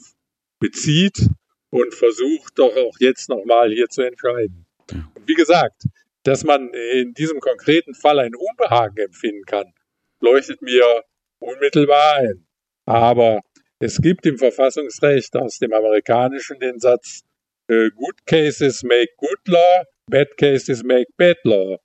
bezieht 0.61 1.29
und 1.71 1.93
versucht 1.93 2.59
doch 2.59 2.75
auch 2.77 2.97
jetzt 3.01 3.29
nochmal 3.29 3.71
hier 3.73 3.89
zu 3.89 4.03
entscheiden. 4.03 4.65
Und 4.91 5.27
wie 5.29 5.35
gesagt, 5.35 5.83
dass 6.23 6.45
man 6.45 6.73
in 6.73 7.13
diesem 7.15 7.41
konkreten 7.41 7.95
Fall 7.95 8.21
ein 8.21 8.35
Unbehagen 8.35 8.97
empfinden 8.99 9.45
kann, 9.45 9.73
leuchtet 10.21 10.63
mir 10.63 11.03
unmittelbar 11.41 12.17
ein. 12.19 12.47
Aber 12.87 13.41
es 13.81 14.01
gibt 14.01 14.25
im 14.25 14.39
Verfassungsrecht 14.39 15.37
aus 15.37 15.59
dem 15.59 15.73
amerikanischen 15.73 16.61
den 16.61 16.79
Satz, 16.79 17.23
äh, 17.69 17.91
Good 17.91 18.25
cases 18.25 18.85
make 18.85 19.11
good 19.17 19.49
law, 19.49 19.85
bad 20.09 20.37
cases 20.37 20.85
make 20.85 21.11
bad 21.17 21.39
law. 21.43 21.77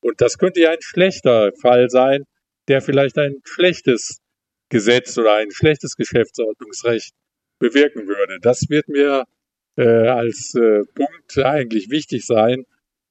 Und 0.00 0.20
das 0.20 0.38
könnte 0.38 0.60
ja 0.60 0.70
ein 0.70 0.82
schlechter 0.82 1.52
Fall 1.60 1.88
sein, 1.88 2.24
der 2.68 2.82
vielleicht 2.82 3.18
ein 3.18 3.36
schlechtes 3.44 4.18
Gesetz 4.70 5.16
oder 5.16 5.34
ein 5.34 5.50
schlechtes 5.50 5.96
Geschäftsordnungsrecht 5.96 7.12
bewirken 7.58 8.06
würde. 8.06 8.38
Das 8.40 8.68
wird 8.68 8.88
mir 8.88 9.24
äh, 9.76 9.82
als 10.08 10.54
äh, 10.54 10.82
Punkt 10.94 11.38
eigentlich 11.38 11.90
wichtig 11.90 12.26
sein. 12.26 12.64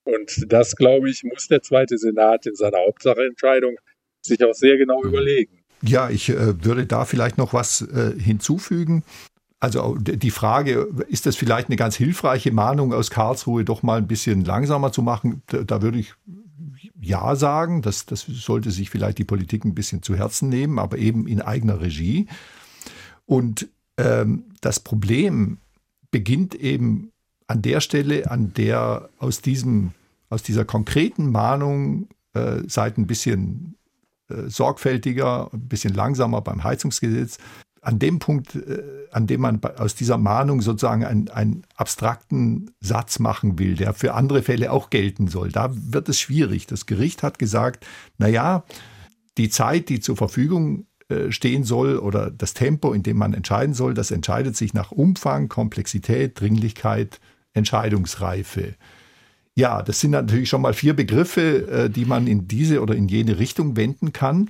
Und 0.03 0.45
das, 0.47 0.75
glaube 0.75 1.09
ich, 1.09 1.23
muss 1.23 1.47
der 1.47 1.61
zweite 1.61 1.97
Senat 1.97 2.45
in 2.45 2.55
seiner 2.55 2.77
Hauptsacheentscheidung 2.77 3.77
sich 4.21 4.43
auch 4.43 4.53
sehr 4.53 4.77
genau 4.77 5.03
überlegen. 5.03 5.63
Ja, 5.81 6.09
ich 6.09 6.29
äh, 6.29 6.63
würde 6.63 6.85
da 6.85 7.05
vielleicht 7.05 7.37
noch 7.37 7.53
was 7.53 7.81
äh, 7.81 8.17
hinzufügen. 8.19 9.03
Also 9.59 9.95
die 9.95 10.31
Frage, 10.31 10.87
ist 11.09 11.25
das 11.25 11.35
vielleicht 11.35 11.67
eine 11.67 11.77
ganz 11.77 11.95
hilfreiche 11.95 12.51
Mahnung 12.51 12.93
aus 12.93 13.09
Karlsruhe, 13.09 13.65
doch 13.65 13.81
mal 13.81 13.97
ein 13.97 14.07
bisschen 14.07 14.45
langsamer 14.45 14.91
zu 14.91 15.01
machen? 15.01 15.41
Da, 15.47 15.63
da 15.63 15.81
würde 15.81 15.97
ich 15.97 16.13
ja 16.99 17.35
sagen. 17.35 17.81
Das, 17.81 18.05
das 18.05 18.21
sollte 18.21 18.71
sich 18.71 18.89
vielleicht 18.89 19.17
die 19.17 19.23
Politik 19.23 19.65
ein 19.65 19.75
bisschen 19.75 20.03
zu 20.03 20.15
Herzen 20.15 20.49
nehmen, 20.49 20.79
aber 20.79 20.97
eben 20.97 21.27
in 21.27 21.41
eigener 21.41 21.81
Regie. 21.81 22.27
Und 23.25 23.67
ähm, 23.97 24.45
das 24.61 24.79
Problem 24.79 25.57
beginnt 26.11 26.55
eben 26.55 27.11
an 27.47 27.61
der 27.61 27.81
Stelle, 27.81 28.29
an 28.29 28.53
der 28.53 29.09
aus 29.19 29.41
diesem, 29.41 29.91
aus 30.29 30.43
dieser 30.43 30.65
konkreten 30.65 31.31
Mahnung 31.31 32.07
äh, 32.33 32.61
seid 32.67 32.97
ein 32.97 33.07
bisschen 33.07 33.75
äh, 34.29 34.49
sorgfältiger, 34.49 35.49
ein 35.53 35.67
bisschen 35.67 35.93
langsamer 35.93 36.41
beim 36.41 36.63
Heizungsgesetz, 36.63 37.37
an 37.87 37.99
dem 37.99 38.19
Punkt, 38.19 38.53
äh, 38.55 38.83
an 39.11 39.27
dem 39.27 39.39
man 39.39 39.63
aus 39.63 39.95
dieser 39.95 40.17
Mahnung 40.17 40.61
sozusagen 40.61 41.05
einen, 41.05 41.29
einen, 41.29 41.63
abstrakten 41.77 42.71
Satz 42.81 43.19
machen 43.19 43.59
will, 43.59 43.75
der 43.75 43.93
für 43.93 44.13
andere 44.13 44.43
Fälle 44.43 44.73
auch 44.73 44.89
gelten 44.89 45.29
soll, 45.29 45.53
da 45.53 45.69
wird 45.71 46.09
es 46.09 46.19
schwierig. 46.19 46.67
Das 46.67 46.85
Gericht 46.85 47.23
hat 47.23 47.39
gesagt, 47.39 47.87
na 48.17 48.27
ja, 48.27 48.65
die 49.37 49.49
Zeit, 49.49 49.87
die 49.87 50.01
zur 50.01 50.17
Verfügung 50.17 50.85
äh, 51.07 51.31
stehen 51.31 51.63
soll 51.63 51.97
oder 51.97 52.29
das 52.29 52.53
Tempo, 52.53 52.91
in 52.91 53.03
dem 53.03 53.17
man 53.17 53.33
entscheiden 53.33 53.73
soll, 53.73 53.93
das 53.93 54.11
entscheidet 54.11 54.57
sich 54.57 54.73
nach 54.73 54.91
Umfang, 54.91 55.47
Komplexität, 55.47 56.41
Dringlichkeit, 56.41 57.21
Entscheidungsreife. 57.53 58.75
Ja, 59.55 59.81
das 59.81 60.01
sind 60.01 60.11
natürlich 60.11 60.49
schon 60.49 60.61
mal 60.61 60.73
vier 60.73 60.93
Begriffe, 60.93 61.85
äh, 61.85 61.89
die 61.89 62.03
man 62.03 62.27
in 62.27 62.49
diese 62.49 62.81
oder 62.81 62.95
in 62.95 63.07
jene 63.07 63.39
Richtung 63.39 63.77
wenden 63.77 64.11
kann. 64.11 64.49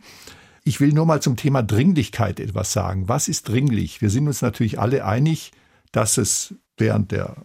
Ich 0.68 0.82
will 0.82 0.92
nur 0.92 1.06
mal 1.06 1.22
zum 1.22 1.38
Thema 1.38 1.64
Dringlichkeit 1.64 2.42
etwas 2.42 2.74
sagen. 2.74 3.08
Was 3.08 3.30
ist 3.30 3.48
dringlich? 3.48 4.02
Wir 4.02 4.10
sind 4.10 4.28
uns 4.28 4.42
natürlich 4.42 4.80
alle 4.80 5.06
einig, 5.06 5.54
dass 5.94 6.18
es 6.18 6.56
während 6.76 7.14
der 7.14 7.38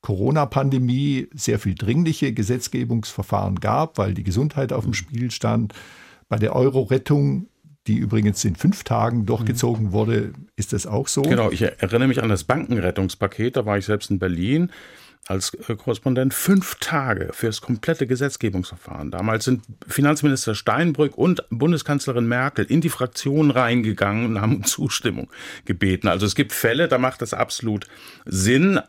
Corona-Pandemie 0.00 1.26
sehr 1.34 1.58
viel 1.58 1.74
dringliche 1.74 2.32
Gesetzgebungsverfahren 2.32 3.56
gab, 3.56 3.98
weil 3.98 4.14
die 4.14 4.22
Gesundheit 4.22 4.72
auf 4.72 4.84
dem 4.84 4.94
Spiel 4.94 5.32
stand. 5.32 5.74
Bei 6.28 6.38
der 6.38 6.54
Euro-Rettung 6.54 7.48
die 7.88 7.96
übrigens 7.96 8.44
in 8.44 8.54
fünf 8.54 8.84
Tagen 8.84 9.24
durchgezogen 9.24 9.92
wurde, 9.92 10.34
ist 10.56 10.74
das 10.74 10.86
auch 10.86 11.08
so? 11.08 11.22
Genau, 11.22 11.50
ich 11.50 11.62
erinnere 11.62 12.06
mich 12.06 12.22
an 12.22 12.28
das 12.28 12.44
Bankenrettungspaket, 12.44 13.56
da 13.56 13.64
war 13.64 13.78
ich 13.78 13.86
selbst 13.86 14.10
in 14.10 14.18
Berlin 14.18 14.70
als 15.28 15.52
äh, 15.68 15.76
Korrespondent 15.76 16.32
fünf 16.32 16.76
Tage 16.80 17.30
für 17.32 17.46
das 17.46 17.60
komplette 17.60 18.06
Gesetzgebungsverfahren. 18.06 19.10
Damals 19.10 19.44
sind 19.44 19.62
Finanzminister 19.86 20.54
Steinbrück 20.54 21.16
und 21.18 21.44
Bundeskanzlerin 21.50 22.26
Merkel 22.26 22.64
in 22.64 22.80
die 22.80 22.88
Fraktion 22.88 23.50
reingegangen 23.50 24.24
und 24.24 24.40
haben 24.40 24.56
um 24.56 24.64
Zustimmung 24.64 25.28
gebeten. 25.66 26.08
Also 26.08 26.24
es 26.24 26.34
gibt 26.34 26.52
Fälle, 26.52 26.88
da 26.88 26.96
macht 26.96 27.20
das 27.20 27.34
absolut 27.34 27.86
Sinn. 28.24 28.80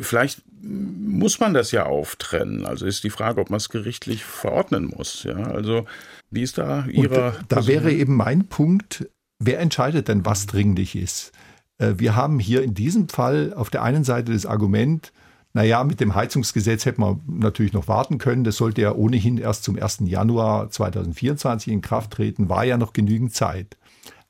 Vielleicht 0.00 0.42
muss 0.60 1.40
man 1.40 1.54
das 1.54 1.72
ja 1.72 1.86
auftrennen. 1.86 2.66
Also 2.66 2.84
ist 2.84 3.02
die 3.02 3.10
Frage, 3.10 3.40
ob 3.40 3.48
man 3.48 3.56
es 3.56 3.70
gerichtlich 3.70 4.24
verordnen 4.24 4.92
muss. 4.94 5.22
Ja, 5.22 5.36
also 5.36 5.86
wie 6.30 6.42
ist 6.42 6.58
da 6.58 6.84
Ihre? 6.86 7.28
Und 7.30 7.44
da 7.48 7.66
wäre 7.66 7.92
eben 7.92 8.14
mein 8.14 8.46
Punkt, 8.48 9.08
wer 9.38 9.58
entscheidet 9.60 10.08
denn, 10.08 10.26
was 10.26 10.44
dringlich 10.44 10.96
ist? 10.96 11.32
Äh, 11.78 11.94
wir 11.96 12.14
haben 12.14 12.40
hier 12.40 12.62
in 12.62 12.74
diesem 12.74 13.08
Fall 13.08 13.54
auf 13.54 13.70
der 13.70 13.82
einen 13.82 14.04
Seite 14.04 14.32
das 14.32 14.44
Argument, 14.44 15.12
naja, 15.54 15.82
mit 15.82 16.00
dem 16.00 16.14
Heizungsgesetz 16.14 16.84
hätte 16.84 17.00
man 17.00 17.20
natürlich 17.26 17.72
noch 17.72 17.88
warten 17.88 18.18
können. 18.18 18.44
Das 18.44 18.56
sollte 18.56 18.82
ja 18.82 18.94
ohnehin 18.94 19.38
erst 19.38 19.64
zum 19.64 19.80
1. 19.80 20.02
Januar 20.04 20.70
2024 20.70 21.72
in 21.72 21.80
Kraft 21.80 22.12
treten, 22.12 22.48
war 22.48 22.64
ja 22.64 22.76
noch 22.76 22.92
genügend 22.92 23.34
Zeit. 23.34 23.76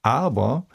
Aber 0.02 0.66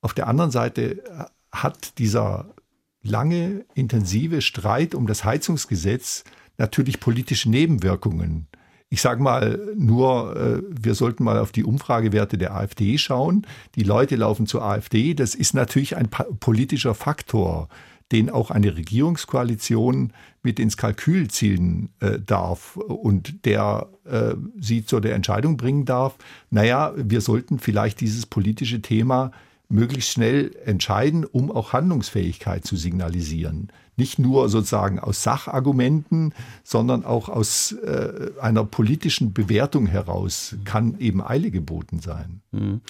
auf 0.00 0.14
der 0.14 0.28
anderen 0.28 0.50
Seite 0.50 1.02
hat 1.50 1.98
dieser 1.98 2.54
lange, 3.02 3.64
intensive 3.74 4.40
Streit 4.40 4.94
um 4.94 5.06
das 5.06 5.24
Heizungsgesetz 5.24 6.24
natürlich 6.56 7.00
politische 7.00 7.50
Nebenwirkungen. 7.50 8.46
Ich 8.90 9.02
sage 9.02 9.22
mal 9.22 9.60
nur, 9.76 10.36
äh, 10.36 10.62
wir 10.68 10.94
sollten 10.94 11.22
mal 11.24 11.38
auf 11.38 11.52
die 11.52 11.64
Umfragewerte 11.64 12.38
der 12.38 12.54
AfD 12.54 12.96
schauen. 12.96 13.46
Die 13.74 13.82
Leute 13.82 14.16
laufen 14.16 14.46
zur 14.46 14.64
AfD. 14.64 15.12
Das 15.14 15.34
ist 15.34 15.52
natürlich 15.52 15.96
ein 15.96 16.08
politischer 16.08 16.94
Faktor 16.94 17.68
den 18.12 18.30
auch 18.30 18.50
eine 18.50 18.76
Regierungskoalition 18.76 20.12
mit 20.42 20.58
ins 20.58 20.76
Kalkül 20.76 21.28
ziehen 21.28 21.90
äh, 22.00 22.18
darf 22.18 22.76
und 22.76 23.44
der 23.44 23.88
äh, 24.04 24.34
sie 24.58 24.84
zu 24.84 25.00
der 25.00 25.14
Entscheidung 25.14 25.56
bringen 25.56 25.84
darf, 25.84 26.16
naja, 26.50 26.94
wir 26.96 27.20
sollten 27.20 27.58
vielleicht 27.58 28.00
dieses 28.00 28.26
politische 28.26 28.80
Thema 28.80 29.32
möglichst 29.68 30.10
schnell 30.10 30.56
entscheiden, 30.64 31.24
um 31.24 31.50
auch 31.50 31.72
Handlungsfähigkeit 31.72 32.64
zu 32.64 32.76
signalisieren. 32.76 33.68
Nicht 33.98 34.18
nur 34.18 34.48
sozusagen 34.48 34.98
aus 34.98 35.22
Sachargumenten, 35.22 36.32
sondern 36.62 37.04
auch 37.04 37.28
aus 37.28 37.72
äh, 37.72 38.30
einer 38.40 38.64
politischen 38.64 39.32
Bewertung 39.32 39.86
heraus 39.86 40.56
kann 40.64 40.98
eben 40.98 41.22
Eile 41.22 41.50
geboten 41.50 42.00
sein. 42.00 42.40
Hm. 42.52 42.80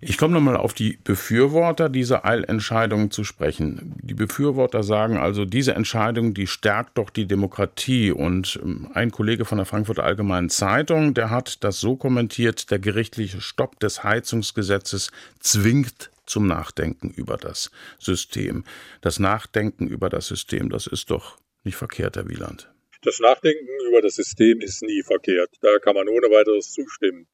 Ich 0.00 0.16
komme 0.16 0.34
nochmal 0.34 0.56
auf 0.56 0.72
die 0.72 0.98
Befürworter 1.04 1.88
dieser 1.88 2.24
Eilentscheidung 2.24 3.10
zu 3.10 3.24
sprechen. 3.24 3.94
Die 4.02 4.14
Befürworter 4.14 4.82
sagen 4.82 5.18
also, 5.18 5.44
diese 5.44 5.74
Entscheidung, 5.74 6.32
die 6.32 6.46
stärkt 6.46 6.96
doch 6.96 7.10
die 7.10 7.26
Demokratie. 7.26 8.12
Und 8.12 8.58
ähm, 8.62 8.88
ein 8.94 9.10
Kollege 9.10 9.44
von 9.44 9.58
der 9.58 9.66
Frankfurter 9.66 10.04
Allgemeinen 10.04 10.50
Zeitung, 10.50 11.14
der 11.14 11.30
hat 11.30 11.64
das 11.64 11.80
so 11.80 11.96
kommentiert, 11.96 12.70
der 12.70 12.78
gerichtliche 12.78 13.40
Stopp 13.40 13.78
des 13.80 14.04
Heizungsgesetzes 14.04 15.10
zwingt 15.40 16.10
zum 16.26 16.46
Nachdenken 16.46 17.10
über 17.10 17.36
das 17.36 17.70
System. 17.98 18.64
Das 19.00 19.18
Nachdenken 19.18 19.88
über 19.88 20.08
das 20.08 20.26
System, 20.26 20.70
das 20.70 20.86
ist 20.86 21.10
doch 21.10 21.38
nicht 21.64 21.76
verkehrt, 21.76 22.16
Herr 22.16 22.28
Wieland. 22.28 22.70
Das 23.02 23.20
Nachdenken 23.20 23.68
über 23.88 24.00
das 24.00 24.14
System 24.14 24.60
ist 24.60 24.82
nie 24.82 25.02
verkehrt. 25.02 25.50
Da 25.60 25.78
kann 25.78 25.94
man 25.94 26.08
ohne 26.08 26.28
weiteres 26.28 26.72
zustimmen. 26.72 27.26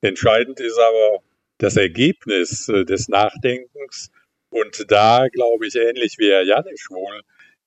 Entscheidend 0.00 0.60
ist 0.60 0.78
aber 0.78 1.22
das 1.58 1.76
Ergebnis 1.76 2.68
äh, 2.68 2.84
des 2.84 3.08
Nachdenkens. 3.08 4.10
Und 4.50 4.90
da 4.90 5.26
glaube 5.32 5.66
ich 5.66 5.74
ähnlich 5.76 6.16
wie 6.18 6.30
Herr 6.30 6.42
Janisch 6.42 6.90
wohl, 6.90 7.22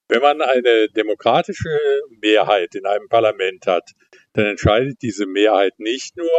wenn 0.09 0.21
man 0.21 0.41
eine 0.41 0.87
demokratische 0.89 1.77
Mehrheit 2.21 2.75
in 2.75 2.85
einem 2.85 3.09
Parlament 3.09 3.67
hat, 3.67 3.91
dann 4.33 4.45
entscheidet 4.45 5.01
diese 5.01 5.25
Mehrheit 5.25 5.79
nicht 5.79 6.15
nur, 6.15 6.31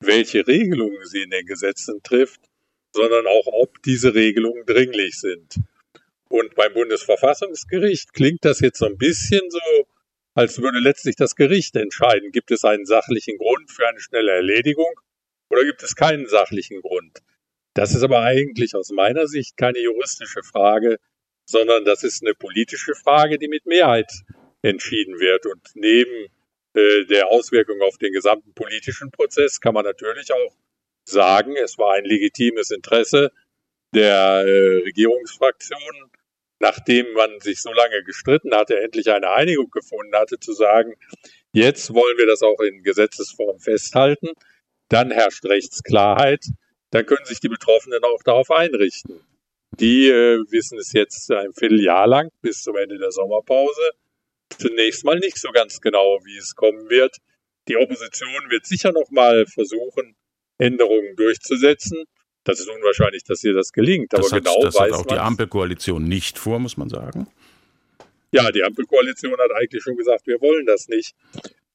welche 0.00 0.46
Regelungen 0.46 1.06
sie 1.06 1.22
in 1.22 1.30
den 1.30 1.46
Gesetzen 1.46 2.02
trifft, 2.02 2.40
sondern 2.92 3.26
auch, 3.26 3.46
ob 3.46 3.82
diese 3.82 4.14
Regelungen 4.14 4.64
dringlich 4.66 5.18
sind. 5.20 5.56
Und 6.28 6.54
beim 6.54 6.74
Bundesverfassungsgericht 6.74 8.12
klingt 8.12 8.44
das 8.44 8.60
jetzt 8.60 8.78
so 8.78 8.86
ein 8.86 8.98
bisschen 8.98 9.50
so, 9.50 9.86
als 10.34 10.60
würde 10.60 10.78
letztlich 10.78 11.16
das 11.16 11.34
Gericht 11.34 11.74
entscheiden, 11.76 12.32
gibt 12.32 12.50
es 12.50 12.64
einen 12.64 12.86
sachlichen 12.86 13.38
Grund 13.38 13.70
für 13.70 13.88
eine 13.88 14.00
schnelle 14.00 14.32
Erledigung 14.32 14.92
oder 15.50 15.64
gibt 15.64 15.82
es 15.82 15.96
keinen 15.96 16.28
sachlichen 16.28 16.80
Grund. 16.82 17.18
Das 17.74 17.94
ist 17.94 18.02
aber 18.02 18.22
eigentlich 18.22 18.74
aus 18.74 18.90
meiner 18.90 19.26
Sicht 19.26 19.56
keine 19.56 19.78
juristische 19.78 20.42
Frage, 20.42 20.98
sondern 21.48 21.84
das 21.84 22.04
ist 22.04 22.22
eine 22.22 22.34
politische 22.34 22.94
Frage, 22.94 23.38
die 23.38 23.48
mit 23.48 23.66
Mehrheit 23.66 24.10
entschieden 24.62 25.18
wird. 25.18 25.46
Und 25.46 25.62
neben 25.74 26.26
äh, 26.74 27.04
der 27.06 27.28
Auswirkung 27.28 27.80
auf 27.82 27.96
den 27.98 28.12
gesamten 28.12 28.52
politischen 28.52 29.10
Prozess 29.10 29.60
kann 29.60 29.74
man 29.74 29.84
natürlich 29.84 30.32
auch 30.32 30.56
sagen, 31.08 31.54
es 31.56 31.78
war 31.78 31.94
ein 31.94 32.04
legitimes 32.04 32.70
Interesse 32.70 33.32
der 33.94 34.44
äh, 34.46 34.82
Regierungsfraktionen, 34.84 36.10
nachdem 36.60 37.12
man 37.12 37.40
sich 37.40 37.62
so 37.62 37.72
lange 37.72 38.02
gestritten 38.04 38.54
hatte, 38.54 38.78
endlich 38.80 39.10
eine 39.10 39.30
Einigung 39.30 39.70
gefunden 39.70 40.14
hatte, 40.14 40.38
zu 40.38 40.52
sagen, 40.52 40.94
jetzt 41.52 41.94
wollen 41.94 42.18
wir 42.18 42.26
das 42.26 42.42
auch 42.42 42.60
in 42.60 42.82
Gesetzesform 42.82 43.58
festhalten, 43.58 44.28
dann 44.88 45.10
herrscht 45.10 45.44
Rechtsklarheit, 45.44 46.44
dann 46.90 47.06
können 47.06 47.24
sich 47.24 47.40
die 47.40 47.48
Betroffenen 47.48 48.02
auch 48.04 48.22
darauf 48.22 48.50
einrichten. 48.50 49.20
Die 49.78 50.08
äh, 50.08 50.38
wissen 50.50 50.78
es 50.78 50.92
jetzt 50.92 51.30
ein 51.30 51.52
Vierteljahr 51.52 52.06
lang 52.06 52.30
bis 52.40 52.62
zum 52.62 52.76
Ende 52.76 52.98
der 52.98 53.12
Sommerpause. 53.12 53.92
Zunächst 54.58 55.04
mal 55.04 55.18
nicht 55.18 55.38
so 55.38 55.50
ganz 55.50 55.80
genau, 55.80 56.18
wie 56.24 56.36
es 56.36 56.54
kommen 56.54 56.88
wird. 56.88 57.18
Die 57.68 57.76
Opposition 57.76 58.48
wird 58.48 58.66
sicher 58.66 58.92
noch 58.92 59.10
mal 59.10 59.46
versuchen, 59.46 60.16
Änderungen 60.58 61.16
durchzusetzen. 61.16 62.04
Das 62.44 62.60
ist 62.60 62.68
unwahrscheinlich, 62.68 63.24
dass 63.24 63.42
ihr 63.44 63.54
das 63.54 63.72
gelingt. 63.72 64.14
Aber 64.14 64.22
das 64.22 64.32
hat, 64.32 64.44
genau 64.44 64.62
das 64.62 64.74
weiß 64.74 64.92
hat 64.92 65.00
auch 65.00 65.06
die 65.06 65.18
Ampelkoalition 65.18 66.04
nicht 66.04 66.38
vor, 66.38 66.58
muss 66.58 66.76
man 66.76 66.88
sagen. 66.88 67.28
Ja, 68.30 68.50
die 68.50 68.62
Ampelkoalition 68.62 69.36
hat 69.38 69.50
eigentlich 69.52 69.82
schon 69.82 69.96
gesagt, 69.96 70.26
wir 70.26 70.40
wollen 70.40 70.66
das 70.66 70.88
nicht. 70.88 71.14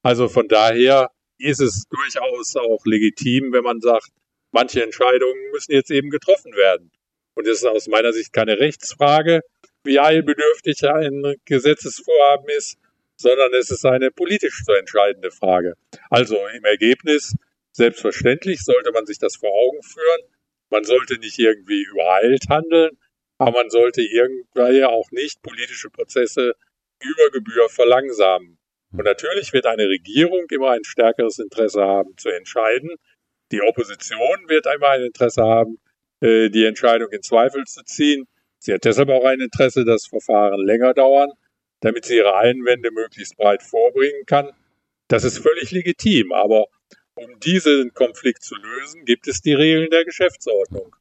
Also 0.02 0.28
von 0.28 0.48
daher 0.48 1.10
ist 1.38 1.60
es 1.60 1.84
durchaus 1.90 2.56
auch 2.56 2.84
legitim, 2.84 3.52
wenn 3.52 3.64
man 3.64 3.80
sagt, 3.80 4.08
manche 4.52 4.82
Entscheidungen 4.82 5.50
müssen 5.52 5.72
jetzt 5.72 5.90
eben 5.90 6.10
getroffen 6.10 6.54
werden. 6.54 6.90
Und 7.34 7.48
es 7.48 7.58
ist 7.58 7.66
aus 7.66 7.88
meiner 7.88 8.12
Sicht 8.12 8.32
keine 8.32 8.58
Rechtsfrage, 8.58 9.40
wie 9.82 9.98
eilbedürftig 9.98 10.88
ein 10.88 11.34
Gesetzesvorhaben 11.44 12.48
ist, 12.56 12.76
sondern 13.16 13.52
es 13.54 13.70
ist 13.70 13.84
eine 13.84 14.10
politisch 14.10 14.62
zu 14.64 14.72
entscheidende 14.72 15.30
Frage. 15.30 15.74
Also 16.10 16.36
im 16.56 16.64
Ergebnis 16.64 17.34
Selbstverständlich 17.76 18.62
sollte 18.62 18.92
man 18.92 19.04
sich 19.04 19.18
das 19.18 19.34
vor 19.36 19.50
Augen 19.50 19.82
führen. 19.82 20.20
Man 20.70 20.84
sollte 20.84 21.18
nicht 21.18 21.38
irgendwie 21.38 21.82
übereilt 21.82 22.48
handeln, 22.48 22.96
aber 23.38 23.50
man 23.50 23.70
sollte 23.70 24.00
irgendwie 24.00 24.84
auch 24.84 25.10
nicht 25.10 25.42
politische 25.42 25.90
Prozesse 25.90 26.54
über 27.02 27.30
Gebühr 27.32 27.68
verlangsamen. 27.68 28.58
Und 28.92 29.04
natürlich 29.04 29.52
wird 29.52 29.66
eine 29.66 29.88
Regierung 29.88 30.46
immer 30.50 30.70
ein 30.70 30.84
stärkeres 30.84 31.40
Interesse 31.40 31.82
haben 31.82 32.16
zu 32.16 32.28
entscheiden. 32.28 32.94
Die 33.50 33.60
Opposition 33.60 34.48
wird 34.48 34.68
einmal 34.68 34.98
ein 34.98 35.06
Interesse 35.06 35.42
haben, 35.42 35.78
äh, 36.20 36.50
die 36.50 36.64
Entscheidung 36.64 37.10
in 37.10 37.22
Zweifel 37.22 37.64
zu 37.64 37.82
ziehen. 37.82 38.28
Sie 38.58 38.72
hat 38.72 38.84
deshalb 38.84 39.08
auch 39.08 39.24
ein 39.24 39.40
Interesse, 39.40 39.84
dass 39.84 40.06
Verfahren 40.06 40.64
länger 40.64 40.94
dauern, 40.94 41.32
damit 41.80 42.04
sie 42.04 42.16
ihre 42.16 42.36
Einwände 42.36 42.92
möglichst 42.92 43.36
breit 43.36 43.64
vorbringen 43.64 44.26
kann. 44.26 44.52
Das 45.08 45.24
ist 45.24 45.38
völlig 45.38 45.72
legitim, 45.72 46.32
aber 46.32 46.66
um 47.14 47.38
diesen 47.40 47.92
Konflikt 47.94 48.42
zu 48.42 48.54
lösen, 48.56 49.04
gibt 49.04 49.28
es 49.28 49.40
die 49.40 49.54
Regeln 49.54 49.90
der 49.90 50.04
Geschäftsordnung. 50.04 50.94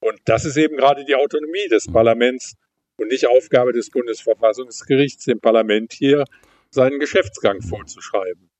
Und 0.00 0.20
das 0.26 0.44
ist 0.44 0.56
eben 0.56 0.76
gerade 0.76 1.04
die 1.04 1.14
Autonomie 1.14 1.68
des 1.70 1.86
Parlaments 1.86 2.54
und 2.96 3.08
nicht 3.08 3.26
Aufgabe 3.26 3.72
des 3.72 3.90
Bundesverfassungsgerichts, 3.90 5.24
dem 5.24 5.40
Parlament 5.40 5.92
hier 5.92 6.24
seinen 6.70 7.00
Geschäftsgang 7.00 7.62
vorzuschreiben. 7.62 8.50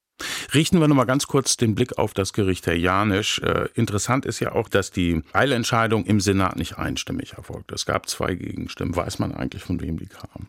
Richten 0.54 0.78
wir 0.78 0.86
nochmal 0.86 1.06
ganz 1.06 1.26
kurz 1.26 1.56
den 1.56 1.74
Blick 1.74 1.98
auf 1.98 2.14
das 2.14 2.32
Gericht, 2.32 2.66
Herr 2.66 2.76
Janisch. 2.76 3.40
Äh, 3.40 3.68
interessant 3.74 4.24
ist 4.24 4.40
ja 4.40 4.52
auch, 4.52 4.68
dass 4.68 4.92
die 4.92 5.22
Eilentscheidung 5.32 6.04
im 6.06 6.20
Senat 6.20 6.56
nicht 6.56 6.78
einstimmig 6.78 7.32
erfolgt. 7.32 7.72
Es 7.72 7.84
gab 7.84 8.08
zwei 8.08 8.34
Gegenstimmen. 8.34 8.94
Weiß 8.94 9.18
man 9.18 9.34
eigentlich, 9.34 9.62
von 9.62 9.80
wem 9.80 9.98
die 9.98 10.06
kamen? 10.06 10.48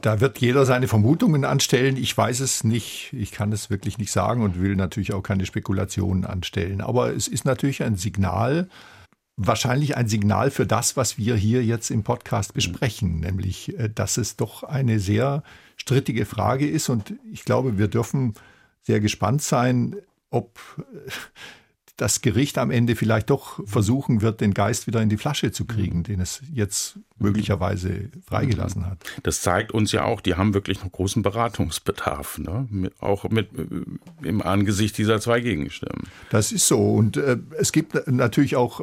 Da 0.00 0.20
wird 0.20 0.38
jeder 0.38 0.64
seine 0.64 0.86
Vermutungen 0.86 1.44
anstellen. 1.44 1.96
Ich 1.96 2.16
weiß 2.16 2.40
es 2.40 2.62
nicht. 2.62 3.12
Ich 3.12 3.32
kann 3.32 3.50
es 3.52 3.68
wirklich 3.68 3.98
nicht 3.98 4.12
sagen 4.12 4.42
und 4.42 4.60
will 4.60 4.76
natürlich 4.76 5.12
auch 5.12 5.22
keine 5.22 5.44
Spekulationen 5.44 6.24
anstellen. 6.24 6.80
Aber 6.80 7.12
es 7.14 7.26
ist 7.26 7.44
natürlich 7.44 7.82
ein 7.82 7.96
Signal, 7.96 8.68
wahrscheinlich 9.36 9.96
ein 9.96 10.08
Signal 10.08 10.50
für 10.50 10.66
das, 10.66 10.96
was 10.96 11.18
wir 11.18 11.34
hier 11.36 11.64
jetzt 11.64 11.90
im 11.90 12.04
Podcast 12.04 12.54
besprechen, 12.54 13.20
nämlich, 13.20 13.76
äh, 13.78 13.88
dass 13.88 14.16
es 14.18 14.36
doch 14.36 14.62
eine 14.62 15.00
sehr 15.00 15.42
strittige 15.76 16.26
Frage 16.26 16.68
ist. 16.68 16.88
Und 16.88 17.14
ich 17.32 17.44
glaube, 17.44 17.78
wir 17.78 17.88
dürfen 17.88 18.34
sehr 18.82 19.00
gespannt 19.00 19.42
sein, 19.42 19.96
ob 20.30 20.58
äh, 20.78 21.10
das 21.98 22.20
Gericht 22.20 22.58
am 22.58 22.70
Ende 22.70 22.94
vielleicht 22.94 23.28
doch 23.28 23.60
versuchen 23.66 24.22
wird, 24.22 24.40
den 24.40 24.54
Geist 24.54 24.86
wieder 24.86 25.02
in 25.02 25.08
die 25.08 25.16
Flasche 25.16 25.50
zu 25.50 25.64
kriegen, 25.64 26.04
den 26.04 26.20
es 26.20 26.40
jetzt 26.52 27.00
möglicherweise 27.18 28.10
freigelassen 28.24 28.86
hat. 28.86 28.98
Das 29.24 29.42
zeigt 29.42 29.72
uns 29.72 29.90
ja 29.90 30.04
auch, 30.04 30.20
die 30.20 30.36
haben 30.36 30.54
wirklich 30.54 30.82
noch 30.82 30.92
großen 30.92 31.22
Beratungsbedarf, 31.22 32.38
ne? 32.38 32.68
auch 33.00 33.24
mit, 33.30 33.48
äh, 33.58 34.26
im 34.26 34.42
Angesicht 34.42 34.96
dieser 34.96 35.20
zwei 35.20 35.40
Gegenstimmen. 35.40 36.04
Das 36.30 36.52
ist 36.52 36.68
so. 36.68 36.78
Und 36.78 37.16
äh, 37.16 37.36
es 37.58 37.72
gibt 37.72 38.06
natürlich 38.06 38.54
auch 38.54 38.80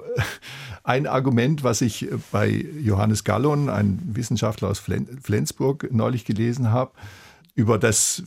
ein 0.83 1.07
Argument, 1.07 1.63
was 1.63 1.79
ich 1.79 2.09
bei 2.33 2.49
Johannes 2.49 3.23
Gallon, 3.23 3.69
ein 3.69 4.01
Wissenschaftler 4.07 4.67
aus 4.67 4.79
Flensburg, 4.79 5.87
neulich 5.89 6.25
gelesen 6.25 6.69
habe, 6.71 6.91
über 7.55 7.79
das 7.79 8.23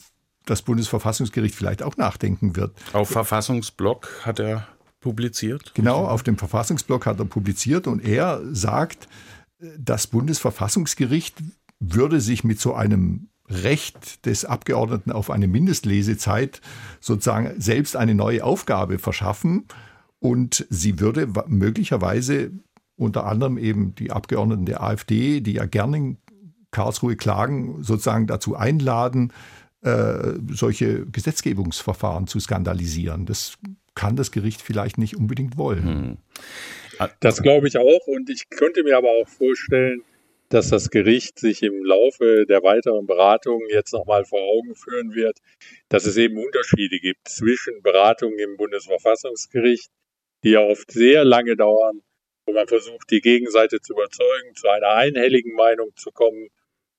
das 0.46 0.62
Bundesverfassungsgericht 0.62 1.54
vielleicht 1.54 1.82
auch 1.82 1.98
nachdenken 1.98 2.56
wird. 2.56 2.74
Auf 2.94 3.10
Verfassungsblock 3.10 4.22
hat 4.24 4.40
er 4.40 4.66
publiziert? 5.00 5.72
Genau, 5.74 6.04
auf 6.04 6.22
dem 6.22 6.36
Verfassungsblog 6.36 7.06
hat 7.06 7.18
er 7.18 7.24
publiziert 7.24 7.86
und 7.86 8.04
er 8.04 8.42
sagt, 8.52 9.08
das 9.78 10.06
Bundesverfassungsgericht 10.06 11.42
würde 11.80 12.20
sich 12.20 12.44
mit 12.44 12.60
so 12.60 12.74
einem 12.74 13.28
Recht 13.48 14.26
des 14.26 14.44
Abgeordneten 14.44 15.10
auf 15.10 15.30
eine 15.30 15.48
Mindestlesezeit 15.48 16.60
sozusagen 17.00 17.60
selbst 17.60 17.96
eine 17.96 18.14
neue 18.14 18.44
Aufgabe 18.44 18.98
verschaffen 18.98 19.66
und 20.18 20.66
sie 20.68 21.00
würde 21.00 21.28
möglicherweise 21.46 22.50
unter 22.96 23.26
anderem 23.26 23.56
eben 23.56 23.94
die 23.94 24.10
Abgeordneten 24.10 24.66
der 24.66 24.82
AfD, 24.82 25.40
die 25.40 25.52
ja 25.52 25.66
gerne 25.66 25.96
in 25.96 26.16
Karlsruhe 26.70 27.16
klagen, 27.16 27.82
sozusagen 27.82 28.26
dazu 28.26 28.56
einladen, 28.56 29.32
äh, 29.82 30.34
solche 30.50 31.06
Gesetzgebungsverfahren 31.06 32.26
zu 32.26 32.40
skandalisieren. 32.40 33.26
Das 33.26 33.58
kann 33.94 34.16
das 34.16 34.32
Gericht 34.32 34.62
vielleicht 34.62 34.98
nicht 34.98 35.16
unbedingt 35.16 35.56
wollen. 35.56 36.18
Hm. 36.98 37.08
Das 37.20 37.42
glaube 37.42 37.68
ich 37.68 37.78
auch 37.78 38.06
und 38.06 38.28
ich 38.28 38.48
könnte 38.48 38.82
mir 38.82 38.96
aber 38.96 39.10
auch 39.10 39.28
vorstellen, 39.28 40.02
dass 40.48 40.70
das 40.70 40.90
Gericht 40.90 41.38
sich 41.38 41.62
im 41.62 41.84
Laufe 41.84 42.46
der 42.46 42.62
weiteren 42.62 43.06
Beratungen 43.06 43.68
jetzt 43.68 43.92
nochmal 43.92 44.24
vor 44.24 44.40
Augen 44.40 44.74
führen 44.74 45.14
wird, 45.14 45.38
dass 45.88 46.06
es 46.06 46.16
eben 46.16 46.38
Unterschiede 46.38 46.98
gibt 47.00 47.28
zwischen 47.28 47.82
Beratungen 47.82 48.38
im 48.38 48.56
Bundesverfassungsgericht, 48.56 49.90
die 50.44 50.50
ja 50.50 50.60
oft 50.60 50.90
sehr 50.90 51.24
lange 51.24 51.56
dauern, 51.56 52.00
wo 52.46 52.52
man 52.54 52.66
versucht, 52.66 53.10
die 53.10 53.20
Gegenseite 53.20 53.80
zu 53.80 53.92
überzeugen, 53.92 54.54
zu 54.54 54.68
einer 54.68 54.94
einhelligen 54.94 55.54
Meinung 55.54 55.90
zu 55.96 56.10
kommen, 56.10 56.48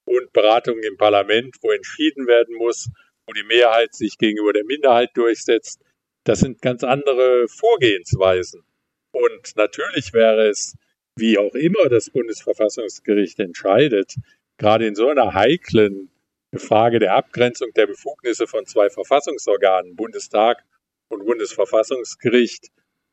und 0.10 0.34
Beratungen 0.34 0.84
im 0.84 0.98
Parlament, 0.98 1.56
wo 1.62 1.70
entschieden 1.72 2.26
werden 2.26 2.56
muss, 2.56 2.90
wo 3.28 3.34
die 3.34 3.44
Mehrheit 3.44 3.94
sich 3.94 4.18
gegenüber 4.18 4.54
der 4.54 4.66
Minderheit 4.66 5.12
durchsetzt. 5.14 5.82
Das 6.24 6.40
sind 6.40 6.64
ganz 6.64 6.84
andere 6.84 7.48
Vorgehensweisen. 7.48 8.64
Und 9.12 9.56
natürlich 9.56 10.12
wäre 10.14 10.50
es, 10.50 10.76
wie 11.16 11.38
auch 11.38 11.54
immer 11.54 11.90
das 11.90 12.10
Bundesverfassungsgericht 12.10 13.40
entscheidet, 13.40 14.16
gerade 14.58 14.88
in 14.88 14.96
so 14.96 15.10
einer 15.10 15.36
heiklen 15.36 16.10
Frage 16.56 16.98
der 16.98 17.14
Abgrenzung 17.14 17.70
der 17.76 17.86
Befugnisse 17.86 18.48
von 18.48 18.66
zwei 18.66 18.90
Verfassungsorganen, 18.90 19.96
Bundestag 19.96 20.64
und 21.10 21.24
Bundesverfassungsgericht, 21.24 22.70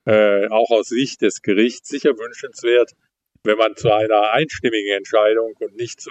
äh, 0.06 0.48
auch 0.48 0.70
aus 0.70 0.88
Sicht 0.88 1.20
des 1.20 1.42
Gerichts 1.42 1.90
sicher 1.90 2.16
wünschenswert, 2.16 2.92
wenn 3.44 3.58
man 3.58 3.76
zu 3.76 3.92
einer 3.92 4.32
einstimmigen 4.32 4.96
Entscheidung 4.96 5.52
und 5.58 5.76
nicht 5.76 6.00
zu 6.00 6.10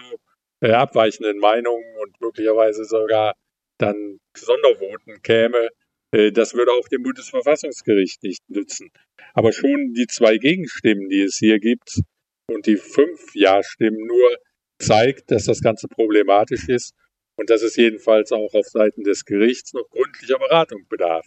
abweichenden 0.61 1.39
Meinungen 1.39 1.85
und 2.01 2.19
möglicherweise 2.21 2.85
sogar 2.85 3.33
dann 3.77 4.19
Sondervoten 4.35 5.21
käme, 5.21 5.69
äh, 6.11 6.31
das 6.31 6.53
würde 6.53 6.71
auch 6.71 6.87
dem 6.87 7.03
Bundesverfassungsgericht 7.03 8.23
nicht 8.23 8.49
nützen. 8.49 8.89
Aber 9.33 9.51
schon 9.51 9.93
die 9.93 10.07
zwei 10.07 10.37
Gegenstimmen, 10.37 11.09
die 11.09 11.21
es 11.21 11.37
hier 11.37 11.59
gibt, 11.59 12.01
und 12.47 12.65
die 12.67 12.77
fünf 12.77 13.33
Ja-Stimmen 13.33 14.05
nur, 14.05 14.37
zeigt, 14.79 15.31
dass 15.31 15.45
das 15.45 15.61
Ganze 15.61 15.87
problematisch 15.87 16.67
ist 16.69 16.93
und 17.37 17.49
dass 17.49 17.61
es 17.61 17.75
jedenfalls 17.75 18.31
auch 18.31 18.53
auf 18.53 18.67
Seiten 18.67 19.03
des 19.03 19.25
Gerichts 19.25 19.73
noch 19.73 19.89
gründlicher 19.89 20.37
Beratung 20.37 20.85
bedarf. 20.87 21.25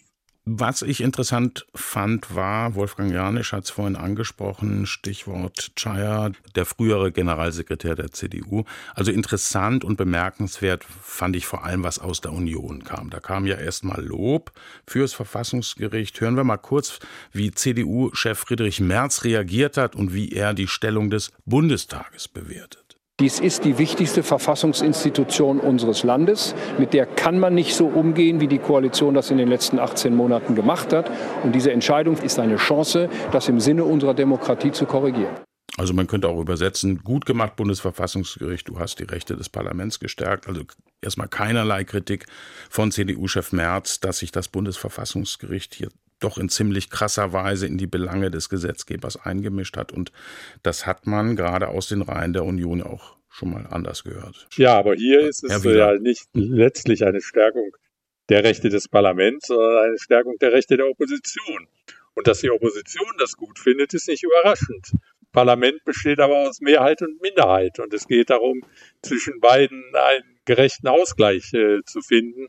Was 0.51 0.81
ich 0.81 1.03
interessant 1.03 1.67
fand, 1.75 2.35
war, 2.35 2.75
Wolfgang 2.75 3.13
Janisch 3.13 3.53
hat 3.53 3.65
es 3.65 3.71
vorhin 3.71 3.97
angesprochen, 3.97 4.87
Stichwort 4.87 5.73
Chaya, 5.77 6.31
der 6.55 6.65
frühere 6.65 7.13
Generalsekretär 7.13 7.95
der 7.95 8.13
CDU. 8.13 8.65
Also 8.95 9.13
interessant 9.13 9.85
und 9.85 9.99
bemerkenswert 9.99 10.85
fand 10.85 11.37
ich 11.37 11.45
vor 11.45 11.67
allem, 11.67 11.85
was 11.85 11.99
aus 11.99 12.23
der 12.23 12.33
Union 12.33 12.83
kam. 12.83 13.11
Da 13.11 13.21
kam 13.21 13.45
ja 13.45 13.57
erstmal 13.57 14.03
Lob 14.03 14.51
fürs 14.87 15.13
Verfassungsgericht. 15.13 16.19
Hören 16.19 16.37
wir 16.39 16.45
mal 16.45 16.57
kurz, 16.57 16.99
wie 17.31 17.51
CDU-Chef 17.51 18.39
Friedrich 18.39 18.81
Merz 18.81 19.25
reagiert 19.25 19.77
hat 19.77 19.95
und 19.97 20.15
wie 20.15 20.33
er 20.33 20.55
die 20.55 20.67
Stellung 20.67 21.11
des 21.11 21.31
Bundestages 21.45 22.27
bewertet. 22.27 22.88
Dies 23.21 23.41
ist 23.41 23.65
die 23.65 23.79
wichtigste 23.79 24.23
Verfassungsinstitution 24.23 25.59
unseres 25.59 26.05
Landes. 26.05 26.55
Mit 26.79 26.93
der 26.95 27.05
kann 27.05 27.41
man 27.41 27.53
nicht 27.53 27.75
so 27.75 27.89
umgehen, 27.89 28.41
wie 28.41 28.47
die 28.47 28.61
Koalition 28.61 29.13
das 29.13 29.33
in 29.33 29.39
den 29.39 29.49
letzten 29.49 29.81
18 29.81 30.15
Monaten 30.15 30.55
gemacht 30.55 30.93
hat. 30.93 31.11
Und 31.43 31.53
diese 31.53 31.73
Entscheidung 31.73 32.17
ist 32.19 32.39
eine 32.39 32.55
Chance, 32.59 33.09
das 33.33 33.49
im 33.49 33.59
Sinne 33.59 33.83
unserer 33.83 34.15
Demokratie 34.15 34.71
zu 34.71 34.87
korrigieren. 34.87 35.35
Also 35.77 35.95
man 35.95 36.07
könnte 36.07 36.29
auch 36.29 36.41
übersetzen, 36.41 37.03
gut 37.03 37.27
gemacht, 37.27 37.57
Bundesverfassungsgericht, 37.57 38.69
du 38.69 38.79
hast 38.79 39.01
die 39.01 39.05
Rechte 39.05 39.37
des 39.37 39.49
Parlaments 39.49 39.99
gestärkt. 39.99 40.47
Also 40.47 40.63
erstmal 41.03 41.27
keinerlei 41.27 41.83
Kritik 41.83 42.27
von 42.71 42.93
CDU-Chef 42.93 43.51
Merz, 43.51 43.99
dass 43.99 44.19
sich 44.19 44.31
das 44.31 44.47
Bundesverfassungsgericht 44.47 45.75
hier 45.75 45.89
doch 46.21 46.39
in 46.39 46.49
ziemlich 46.49 46.91
krasser 46.91 47.33
Weise 47.33 47.67
in 47.67 47.79
die 47.79 47.87
Belange 47.87 48.31
des 48.31 48.49
Gesetzgebers 48.49 49.17
eingemischt 49.17 49.77
hat. 49.77 49.93
Und 49.93 50.13
das 50.63 50.87
hat 50.87 51.07
man 51.07 51.37
gerade 51.37 51.69
aus 51.69 51.89
den 51.89 52.03
Reihen 52.03 52.33
der 52.33 52.45
Union 52.45 52.83
auch 52.83 53.17
schon 53.29 53.51
mal 53.51 53.67
anders 53.69 54.05
gehört. 54.05 54.49
Ja, 54.57 54.77
aber 54.77 54.95
hier 54.95 55.21
ist 55.21 55.45
es 55.45 55.63
ja 55.63 55.95
nicht 55.99 56.29
letztlich 56.33 57.05
eine 57.05 57.21
Stärkung 57.21 57.71
der 58.29 58.45
Rechte 58.45 58.69
des 58.69 58.89
Parlaments, 58.89 59.47
sondern 59.47 59.85
eine 59.85 59.99
Stärkung 59.99 60.37
der 60.41 60.53
Rechte 60.53 60.77
der 60.77 60.89
Opposition. 60.89 61.69
Und 62.15 62.27
dass 62.27 62.41
die 62.41 62.51
Opposition 62.51 63.13
das 63.19 63.37
gut 63.37 63.59
findet, 63.59 63.95
ist 63.95 64.09
nicht 64.09 64.25
überraschend. 64.25 64.93
Parlament 65.33 65.85
besteht 65.85 66.21
aber 66.21 66.49
aus 66.49 66.61
Mehrheit 66.61 67.01
und 67.03 67.21
Minderheit. 67.23 67.79
Und 67.79 67.95
es 67.95 68.09
geht 68.09 68.31
darum, 68.31 68.63
zwischen 69.03 69.41
beiden 69.41 69.85
einen 69.95 70.41
gerechten 70.45 70.89
Ausgleich 70.89 71.53
äh, 71.55 71.83
zu 71.85 72.01
finden. 72.01 72.49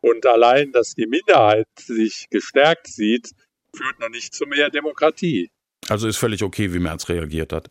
Und 0.00 0.24
allein, 0.26 0.72
dass 0.72 0.94
die 0.94 1.06
Minderheit 1.06 1.66
sich 1.78 2.26
gestärkt 2.30 2.86
sieht, 2.86 3.30
führt 3.74 4.00
noch 4.00 4.08
nicht 4.08 4.34
zu 4.34 4.46
mehr 4.46 4.70
Demokratie. 4.70 5.50
Also 5.88 6.08
ist 6.08 6.16
völlig 6.16 6.42
okay, 6.42 6.72
wie 6.72 6.78
Merz 6.78 7.08
reagiert 7.08 7.52
hat. 7.52 7.70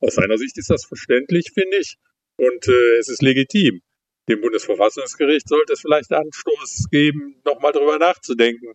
Aus 0.00 0.14
seiner 0.14 0.36
Sicht 0.36 0.58
ist 0.58 0.70
das 0.70 0.84
verständlich, 0.84 1.50
finde 1.54 1.78
ich. 1.78 1.96
Und 2.36 2.68
äh, 2.68 2.98
es 2.98 3.08
ist 3.08 3.22
legitim. 3.22 3.82
Dem 4.28 4.40
Bundesverfassungsgericht 4.40 5.48
sollte 5.48 5.72
es 5.72 5.80
vielleicht 5.80 6.12
Anstoß 6.12 6.88
geben, 6.90 7.40
nochmal 7.44 7.72
darüber 7.72 7.98
nachzudenken, 7.98 8.74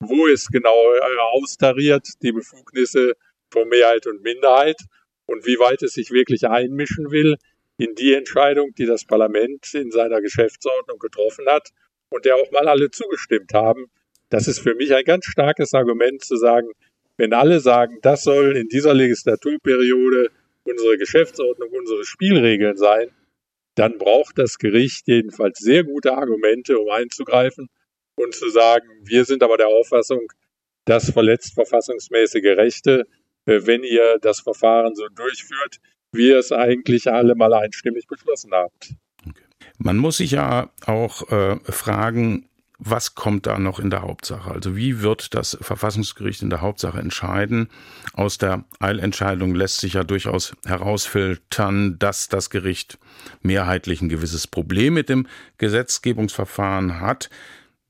wo 0.00 0.26
es 0.26 0.48
genau 0.48 0.92
äh, 0.94 1.18
austariert, 1.32 2.06
die 2.22 2.32
Befugnisse 2.32 3.14
von 3.50 3.68
Mehrheit 3.68 4.06
und 4.06 4.22
Minderheit 4.22 4.80
und 5.26 5.46
wie 5.46 5.58
weit 5.58 5.82
es 5.82 5.92
sich 5.92 6.10
wirklich 6.10 6.48
einmischen 6.48 7.10
will 7.10 7.36
in 7.76 7.94
die 7.94 8.14
Entscheidung, 8.14 8.74
die 8.76 8.86
das 8.86 9.04
Parlament 9.04 9.72
in 9.74 9.90
seiner 9.90 10.20
Geschäftsordnung 10.20 10.98
getroffen 10.98 11.46
hat 11.46 11.70
und 12.10 12.24
der 12.24 12.36
auch 12.36 12.50
mal 12.50 12.68
alle 12.68 12.90
zugestimmt 12.90 13.52
haben. 13.54 13.86
Das 14.30 14.46
ist 14.46 14.60
für 14.60 14.74
mich 14.74 14.94
ein 14.94 15.04
ganz 15.04 15.24
starkes 15.26 15.74
Argument 15.74 16.22
zu 16.22 16.36
sagen, 16.36 16.68
wenn 17.16 17.32
alle 17.32 17.60
sagen, 17.60 17.98
das 18.02 18.22
soll 18.22 18.56
in 18.56 18.68
dieser 18.68 18.94
Legislaturperiode 18.94 20.30
unsere 20.64 20.98
Geschäftsordnung, 20.98 21.70
unsere 21.70 22.04
Spielregeln 22.04 22.76
sein, 22.76 23.10
dann 23.74 23.98
braucht 23.98 24.38
das 24.38 24.58
Gericht 24.58 25.06
jedenfalls 25.06 25.58
sehr 25.58 25.84
gute 25.84 26.12
Argumente, 26.12 26.78
um 26.78 26.90
einzugreifen 26.90 27.68
und 28.16 28.34
zu 28.34 28.48
sagen, 28.50 28.88
wir 29.04 29.24
sind 29.24 29.42
aber 29.42 29.56
der 29.56 29.68
Auffassung, 29.68 30.32
das 30.84 31.10
verletzt 31.10 31.54
verfassungsmäßige 31.54 32.56
Rechte, 32.56 33.06
äh, 33.46 33.60
wenn 33.64 33.84
ihr 33.84 34.18
das 34.20 34.40
Verfahren 34.40 34.94
so 34.94 35.06
durchführt, 35.08 35.78
wie 36.12 36.28
ihr 36.28 36.38
es 36.38 36.52
eigentlich 36.52 37.10
alle 37.10 37.34
mal 37.34 37.52
einstimmig 37.52 38.06
beschlossen 38.06 38.52
habt. 38.52 38.94
Man 39.78 39.96
muss 39.96 40.18
sich 40.18 40.32
ja 40.32 40.70
auch 40.86 41.30
äh, 41.30 41.56
fragen, 41.70 42.48
was 42.78 43.16
kommt 43.16 43.46
da 43.46 43.58
noch 43.58 43.80
in 43.80 43.90
der 43.90 44.02
Hauptsache? 44.02 44.50
Also 44.50 44.76
wie 44.76 45.02
wird 45.02 45.34
das 45.34 45.58
Verfassungsgericht 45.60 46.42
in 46.42 46.50
der 46.50 46.60
Hauptsache 46.60 46.98
entscheiden? 46.98 47.68
Aus 48.12 48.38
der 48.38 48.64
Eilentscheidung 48.78 49.54
lässt 49.54 49.80
sich 49.80 49.94
ja 49.94 50.04
durchaus 50.04 50.54
herausfiltern, 50.64 51.98
dass 51.98 52.28
das 52.28 52.50
Gericht 52.50 52.98
mehrheitlich 53.42 54.00
ein 54.00 54.08
gewisses 54.08 54.46
Problem 54.46 54.94
mit 54.94 55.08
dem 55.08 55.26
Gesetzgebungsverfahren 55.58 57.00
hat, 57.00 57.30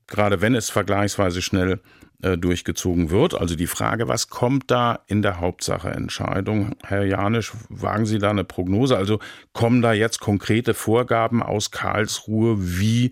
gerade 0.07 0.41
wenn 0.41 0.55
es 0.55 0.71
vergleichsweise 0.71 1.43
schnell 1.43 1.79
äh, 2.21 2.37
durchgezogen 2.37 3.09
wird. 3.09 3.33
Also 3.33 3.55
die 3.55 3.67
Frage, 3.67 4.07
was 4.07 4.27
kommt 4.29 4.69
da 4.71 4.99
in 5.07 5.21
der 5.21 5.39
Hauptsache-Entscheidung? 5.39 6.75
Herr 6.83 7.05
Janisch, 7.05 7.53
wagen 7.69 8.05
Sie 8.05 8.19
da 8.19 8.29
eine 8.29 8.43
Prognose? 8.43 8.97
Also 8.97 9.19
kommen 9.53 9.81
da 9.81 9.93
jetzt 9.93 10.19
konkrete 10.19 10.73
Vorgaben 10.73 11.41
aus 11.41 11.71
Karlsruhe, 11.71 12.57
wie 12.59 13.11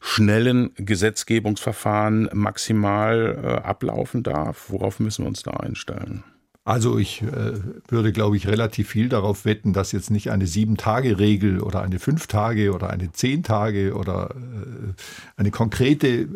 schnell 0.00 0.48
ein 0.48 0.70
Gesetzgebungsverfahren 0.76 2.30
maximal 2.32 3.38
äh, 3.42 3.46
ablaufen 3.66 4.22
darf? 4.22 4.70
Worauf 4.70 5.00
müssen 5.00 5.24
wir 5.24 5.28
uns 5.28 5.42
da 5.42 5.52
einstellen? 5.52 6.24
Also 6.66 6.98
ich 6.98 7.22
äh, 7.22 7.52
würde, 7.86 8.10
glaube 8.10 8.36
ich, 8.36 8.48
relativ 8.48 8.88
viel 8.88 9.08
darauf 9.08 9.44
wetten, 9.44 9.72
dass 9.72 9.92
jetzt 9.92 10.10
nicht 10.10 10.32
eine 10.32 10.48
Sieben-Tage-Regel 10.48 11.60
oder 11.60 11.80
eine 11.82 12.00
Fünf-Tage 12.00 12.74
oder 12.74 12.90
eine 12.90 13.12
Zehn-Tage 13.12 13.94
oder 13.94 14.34
äh, 14.34 14.92
eine 15.36 15.52
konkrete 15.52 16.08
äh, 16.08 16.28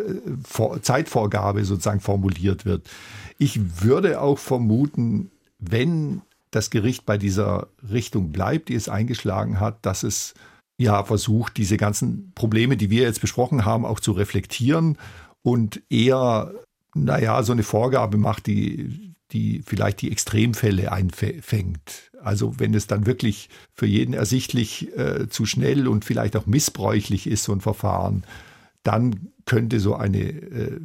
Vor 0.46 0.80
Zeitvorgabe 0.82 1.64
sozusagen 1.64 1.98
formuliert 1.98 2.64
wird. 2.64 2.88
Ich 3.38 3.82
würde 3.82 4.20
auch 4.20 4.38
vermuten, 4.38 5.32
wenn 5.58 6.22
das 6.52 6.70
Gericht 6.70 7.06
bei 7.06 7.18
dieser 7.18 7.66
Richtung 7.90 8.30
bleibt, 8.30 8.68
die 8.68 8.76
es 8.76 8.88
eingeschlagen 8.88 9.58
hat, 9.58 9.84
dass 9.84 10.04
es 10.04 10.34
ja 10.78 11.02
versucht, 11.02 11.56
diese 11.56 11.76
ganzen 11.76 12.30
Probleme, 12.36 12.76
die 12.76 12.90
wir 12.90 13.02
jetzt 13.02 13.20
besprochen 13.20 13.64
haben, 13.64 13.84
auch 13.84 13.98
zu 13.98 14.12
reflektieren 14.12 14.96
und 15.42 15.82
eher, 15.90 16.54
naja, 16.94 17.42
so 17.42 17.50
eine 17.50 17.64
Vorgabe 17.64 18.16
macht, 18.16 18.46
die 18.46 19.09
die 19.32 19.62
vielleicht 19.64 20.02
die 20.02 20.10
Extremfälle 20.10 20.92
einfängt. 20.92 22.10
Also 22.22 22.58
wenn 22.58 22.74
es 22.74 22.86
dann 22.86 23.06
wirklich 23.06 23.48
für 23.72 23.86
jeden 23.86 24.14
ersichtlich 24.14 24.96
äh, 24.96 25.28
zu 25.28 25.46
schnell 25.46 25.88
und 25.88 26.04
vielleicht 26.04 26.36
auch 26.36 26.46
missbräuchlich 26.46 27.26
ist, 27.26 27.44
so 27.44 27.52
ein 27.52 27.60
Verfahren, 27.60 28.24
dann 28.82 29.28
könnte 29.46 29.80
so 29.80 29.94
eine, 29.94 30.20
äh, 30.20 30.80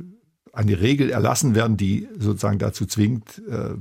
eine 0.53 0.79
Regel 0.81 1.09
erlassen 1.09 1.55
werden, 1.55 1.77
die 1.77 2.07
sozusagen 2.17 2.59
dazu 2.59 2.85
zwingt, 2.85 3.41
äh, 3.49 3.75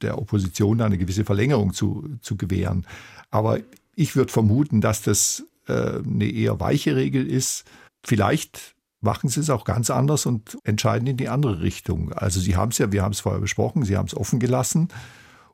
der 0.00 0.18
Opposition 0.18 0.80
eine 0.80 0.98
gewisse 0.98 1.24
Verlängerung 1.24 1.72
zu, 1.72 2.08
zu 2.20 2.36
gewähren. 2.36 2.86
Aber 3.30 3.60
ich 3.94 4.16
würde 4.16 4.32
vermuten, 4.32 4.80
dass 4.80 5.02
das 5.02 5.44
äh, 5.66 5.98
eine 5.98 6.30
eher 6.30 6.60
weiche 6.60 6.96
Regel 6.96 7.26
ist. 7.26 7.64
Vielleicht 8.02 8.74
machen 9.00 9.28
sie 9.28 9.40
es 9.40 9.50
auch 9.50 9.64
ganz 9.64 9.90
anders 9.90 10.26
und 10.26 10.58
entscheiden 10.64 11.06
in 11.06 11.16
die 11.16 11.28
andere 11.28 11.60
Richtung. 11.62 12.12
Also 12.12 12.40
sie 12.40 12.56
haben 12.56 12.70
es 12.70 12.78
ja, 12.78 12.92
wir 12.92 13.02
haben 13.02 13.12
es 13.12 13.20
vorher 13.20 13.40
besprochen, 13.40 13.84
sie 13.84 13.96
haben 13.96 14.06
es 14.06 14.16
offen 14.16 14.38
gelassen. 14.38 14.88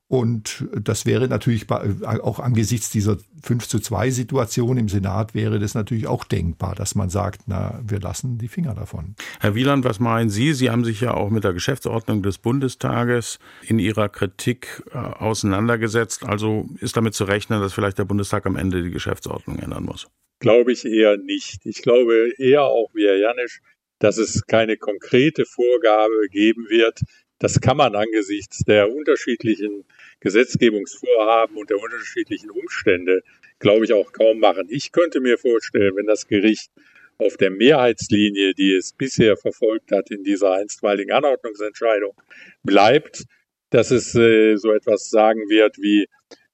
Und 0.08 0.64
das 0.72 1.04
wäre 1.04 1.26
natürlich 1.26 1.68
auch 1.68 2.38
angesichts 2.38 2.90
dieser 2.90 3.16
5 3.42 3.66
zu 3.66 3.80
2 3.80 4.10
Situation 4.12 4.76
im 4.76 4.88
Senat 4.88 5.34
wäre 5.34 5.58
das 5.58 5.74
natürlich 5.74 6.06
auch 6.06 6.22
denkbar, 6.22 6.76
dass 6.76 6.94
man 6.94 7.10
sagt, 7.10 7.42
na, 7.46 7.80
wir 7.84 7.98
lassen 7.98 8.38
die 8.38 8.46
Finger 8.46 8.74
davon. 8.74 9.16
Herr 9.40 9.56
Wieland, 9.56 9.84
was 9.84 9.98
meinen 9.98 10.30
Sie? 10.30 10.52
Sie 10.52 10.70
haben 10.70 10.84
sich 10.84 11.00
ja 11.00 11.14
auch 11.14 11.30
mit 11.30 11.42
der 11.42 11.52
Geschäftsordnung 11.52 12.22
des 12.22 12.38
Bundestages 12.38 13.40
in 13.62 13.80
Ihrer 13.80 14.08
Kritik 14.08 14.84
äh, 14.92 14.96
auseinandergesetzt. 14.96 16.24
Also 16.24 16.68
ist 16.78 16.96
damit 16.96 17.14
zu 17.14 17.24
rechnen, 17.24 17.60
dass 17.60 17.72
vielleicht 17.72 17.98
der 17.98 18.04
Bundestag 18.04 18.46
am 18.46 18.54
Ende 18.54 18.84
die 18.84 18.90
Geschäftsordnung 18.90 19.58
ändern 19.58 19.84
muss? 19.84 20.06
Glaube 20.38 20.72
ich 20.72 20.84
eher 20.84 21.16
nicht. 21.16 21.64
Ich 21.64 21.82
glaube 21.82 22.32
eher 22.38 22.64
auch 22.64 22.90
wie 22.94 23.06
Herr 23.06 23.16
Janisch, 23.16 23.60
dass 23.98 24.18
es 24.18 24.46
keine 24.46 24.76
konkrete 24.76 25.44
Vorgabe 25.44 26.28
geben 26.30 26.68
wird. 26.68 27.00
Das 27.38 27.60
kann 27.60 27.76
man 27.76 27.94
angesichts 27.94 28.64
der 28.64 28.90
unterschiedlichen 28.90 29.84
Gesetzgebungsvorhaben 30.20 31.56
und 31.56 31.70
der 31.70 31.78
unterschiedlichen 31.78 32.50
Umstände, 32.50 33.22
glaube 33.58 33.84
ich, 33.84 33.92
auch 33.92 34.12
kaum 34.12 34.38
machen. 34.38 34.66
Ich 34.70 34.92
könnte 34.92 35.20
mir 35.20 35.38
vorstellen, 35.38 35.96
wenn 35.96 36.06
das 36.06 36.26
Gericht 36.26 36.70
auf 37.18 37.36
der 37.36 37.50
Mehrheitslinie, 37.50 38.54
die 38.54 38.74
es 38.74 38.92
bisher 38.92 39.36
verfolgt 39.36 39.92
hat 39.92 40.10
in 40.10 40.22
dieser 40.22 40.52
einstweiligen 40.52 41.12
Anordnungsentscheidung, 41.12 42.14
bleibt, 42.62 43.24
dass 43.70 43.90
es 43.90 44.14
äh, 44.14 44.56
so 44.56 44.72
etwas 44.72 45.08
sagen 45.10 45.48
wird 45.48 45.78
wie, 45.78 46.08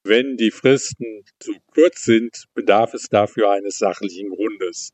wenn 0.05 0.37
die 0.37 0.51
Fristen 0.51 1.25
zu 1.39 1.55
kurz 1.67 2.05
sind, 2.05 2.45
bedarf 2.55 2.95
es 2.95 3.09
dafür 3.09 3.51
eines 3.51 3.79
sachlichen 3.79 4.31
Grundes. 4.31 4.93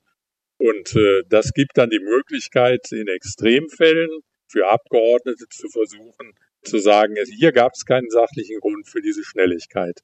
Und 0.58 0.94
äh, 0.96 1.22
das 1.28 1.52
gibt 1.52 1.78
dann 1.78 1.90
die 1.90 2.00
Möglichkeit, 2.00 2.90
in 2.90 3.08
Extremfällen 3.08 4.10
für 4.48 4.68
Abgeordnete 4.68 5.46
zu 5.48 5.68
versuchen, 5.68 6.32
zu 6.62 6.78
sagen, 6.78 7.14
hier 7.38 7.52
gab 7.52 7.72
es 7.74 7.84
keinen 7.84 8.10
sachlichen 8.10 8.58
Grund 8.60 8.88
für 8.88 9.00
diese 9.00 9.24
Schnelligkeit. 9.24 10.00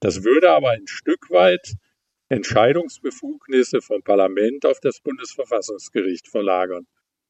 Das 0.00 0.22
würde 0.24 0.50
aber 0.50 0.70
ein 0.70 0.86
Stück 0.86 1.30
weit 1.30 1.74
Entscheidungsbefugnisse 2.28 3.80
vom 3.80 4.02
Parlament 4.02 4.66
auf 4.66 4.80
das 4.80 5.00
Bundesverfassungsgericht 5.00 6.28
verlagern. 6.28 6.86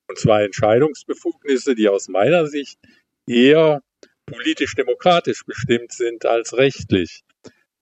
Und 0.08 0.18
zwar 0.18 0.42
Entscheidungsbefugnisse, 0.42 1.74
die 1.74 1.88
aus 1.88 2.08
meiner 2.08 2.46
Sicht 2.46 2.78
eher 3.26 3.82
politisch-demokratisch 4.26 5.44
bestimmt 5.44 5.92
sind 5.92 6.26
als 6.26 6.56
rechtlich. 6.56 7.22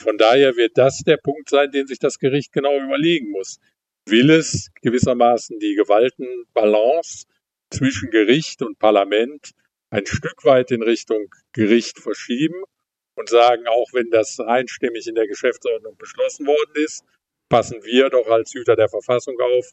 Von 0.00 0.18
daher 0.18 0.56
wird 0.56 0.76
das 0.76 1.02
der 1.06 1.16
Punkt 1.16 1.48
sein, 1.48 1.70
den 1.70 1.86
sich 1.86 1.98
das 1.98 2.18
Gericht 2.18 2.52
genau 2.52 2.78
überlegen 2.80 3.30
muss. 3.30 3.58
Will 4.08 4.30
es 4.30 4.70
gewissermaßen 4.82 5.58
die 5.58 5.74
Gewaltenbalance 5.74 7.26
zwischen 7.70 8.10
Gericht 8.10 8.62
und 8.62 8.78
Parlament 8.78 9.52
ein 9.90 10.06
Stück 10.06 10.44
weit 10.44 10.70
in 10.70 10.82
Richtung 10.82 11.28
Gericht 11.52 11.98
verschieben 11.98 12.64
und 13.14 13.28
sagen, 13.28 13.66
auch 13.68 13.92
wenn 13.92 14.10
das 14.10 14.40
einstimmig 14.40 15.06
in 15.06 15.14
der 15.14 15.28
Geschäftsordnung 15.28 15.96
beschlossen 15.96 16.46
worden 16.46 16.72
ist, 16.74 17.04
passen 17.48 17.84
wir 17.84 18.08
doch 18.08 18.26
als 18.28 18.52
Hüter 18.54 18.74
der 18.74 18.88
Verfassung 18.88 19.38
auf, 19.38 19.70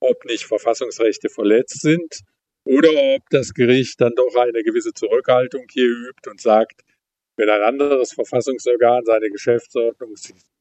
ob 0.00 0.24
nicht 0.24 0.44
Verfassungsrechte 0.44 1.28
verletzt 1.28 1.80
sind 1.80 2.20
oder 2.64 2.90
ob 3.14 3.22
das 3.30 3.54
Gericht 3.54 4.00
dann 4.00 4.12
doch 4.14 4.34
eine 4.36 4.62
gewisse 4.62 4.92
Zurückhaltung 4.92 5.66
hier 5.70 5.86
übt 5.86 6.28
und 6.30 6.40
sagt, 6.40 6.82
wenn 7.36 7.48
ein 7.48 7.62
anderes 7.62 8.12
Verfassungsorgan 8.12 9.04
seine 9.04 9.30
Geschäftsordnung 9.30 10.14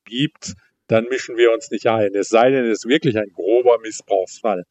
gibt, 0.05 0.53
dann 0.87 1.05
mischen 1.09 1.37
wir 1.37 1.51
uns 1.51 1.69
nicht 1.71 1.87
ein. 1.87 2.15
Es 2.15 2.29
sei 2.29 2.49
denn, 2.51 2.65
es 2.65 2.79
ist 2.79 2.89
wirklich 2.89 3.17
ein 3.17 3.31
grober 3.33 3.79
Missbrauchsfall. 3.79 4.63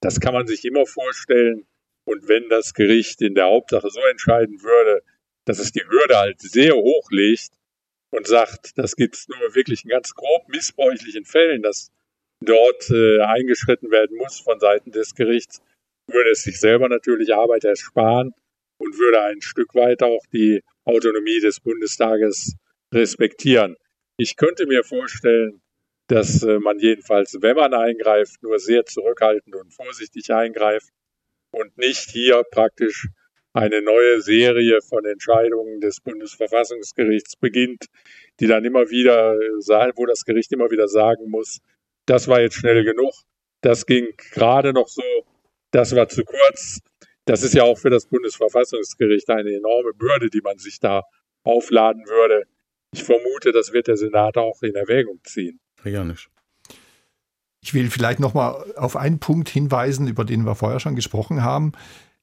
Das 0.00 0.20
kann 0.20 0.34
man 0.34 0.46
sich 0.46 0.64
immer 0.64 0.86
vorstellen. 0.86 1.66
Und 2.04 2.28
wenn 2.28 2.48
das 2.48 2.74
Gericht 2.74 3.22
in 3.22 3.34
der 3.34 3.46
Hauptsache 3.46 3.88
so 3.90 4.00
entscheiden 4.02 4.62
würde, 4.62 5.02
dass 5.46 5.58
es 5.58 5.72
die 5.72 5.84
Hürde 5.88 6.16
halt 6.16 6.40
sehr 6.40 6.74
hoch 6.74 7.10
legt 7.10 7.50
und 8.10 8.26
sagt, 8.26 8.78
das 8.78 8.94
gibt 8.94 9.16
es 9.16 9.28
nur 9.28 9.54
wirklich 9.54 9.84
in 9.84 9.90
ganz 9.90 10.14
grob 10.14 10.48
missbräuchlichen 10.48 11.24
Fällen, 11.24 11.62
dass 11.62 11.90
dort 12.40 12.90
äh, 12.90 13.20
eingeschritten 13.20 13.90
werden 13.90 14.16
muss 14.16 14.38
von 14.38 14.60
Seiten 14.60 14.92
des 14.92 15.14
Gerichts, 15.14 15.62
würde 16.06 16.30
es 16.30 16.42
sich 16.42 16.58
selber 16.60 16.88
natürlich 16.88 17.34
Arbeit 17.34 17.64
ersparen 17.64 18.32
und 18.78 18.98
würde 18.98 19.22
ein 19.22 19.40
Stück 19.40 19.74
weit 19.74 20.02
auch 20.02 20.22
die 20.32 20.62
Autonomie 20.84 21.40
des 21.40 21.60
Bundestages 21.60 22.56
respektieren. 22.92 23.76
Ich 24.16 24.36
könnte 24.36 24.66
mir 24.66 24.84
vorstellen, 24.84 25.62
dass 26.08 26.42
äh, 26.42 26.58
man 26.58 26.78
jedenfalls, 26.78 27.36
wenn 27.40 27.56
man 27.56 27.72
eingreift, 27.72 28.42
nur 28.42 28.58
sehr 28.58 28.84
zurückhaltend 28.84 29.56
und 29.56 29.72
vorsichtig 29.72 30.30
eingreift 30.30 30.90
und 31.50 31.76
nicht 31.78 32.10
hier 32.10 32.42
praktisch 32.50 33.08
eine 33.54 33.80
neue 33.82 34.20
Serie 34.20 34.80
von 34.82 35.04
Entscheidungen 35.04 35.80
des 35.80 36.00
Bundesverfassungsgerichts 36.00 37.36
beginnt, 37.36 37.86
die 38.40 38.48
dann 38.48 38.64
immer 38.64 38.90
wieder, 38.90 39.34
wo 39.96 40.06
das 40.06 40.24
Gericht 40.24 40.52
immer 40.52 40.70
wieder 40.70 40.88
sagen 40.88 41.30
muss, 41.30 41.60
das 42.06 42.28
war 42.28 42.40
jetzt 42.40 42.56
schnell 42.56 42.84
genug, 42.84 43.12
das 43.62 43.86
ging 43.86 44.12
gerade 44.32 44.72
noch 44.72 44.88
so, 44.88 45.02
das 45.74 45.94
war 45.94 46.08
zu 46.08 46.22
kurz. 46.24 46.80
Das 47.24 47.42
ist 47.42 47.54
ja 47.54 47.64
auch 47.64 47.78
für 47.78 47.90
das 47.90 48.06
Bundesverfassungsgericht 48.06 49.28
eine 49.30 49.54
enorme 49.54 49.92
Bürde, 49.92 50.30
die 50.30 50.40
man 50.40 50.58
sich 50.58 50.78
da 50.78 51.02
aufladen 51.42 52.04
würde. 52.06 52.44
Ich 52.92 53.02
vermute, 53.02 53.50
das 53.50 53.72
wird 53.72 53.88
der 53.88 53.96
Senat 53.96 54.36
auch 54.36 54.62
in 54.62 54.74
Erwägung 54.74 55.18
ziehen. 55.24 55.58
Ja, 55.84 56.04
nicht. 56.04 56.28
Ich 57.60 57.74
will 57.74 57.90
vielleicht 57.90 58.20
noch 58.20 58.34
mal 58.34 58.72
auf 58.76 58.94
einen 58.94 59.18
Punkt 59.18 59.48
hinweisen, 59.48 60.06
über 60.06 60.24
den 60.24 60.44
wir 60.44 60.54
vorher 60.54 60.80
schon 60.80 60.94
gesprochen 60.94 61.42
haben. 61.42 61.72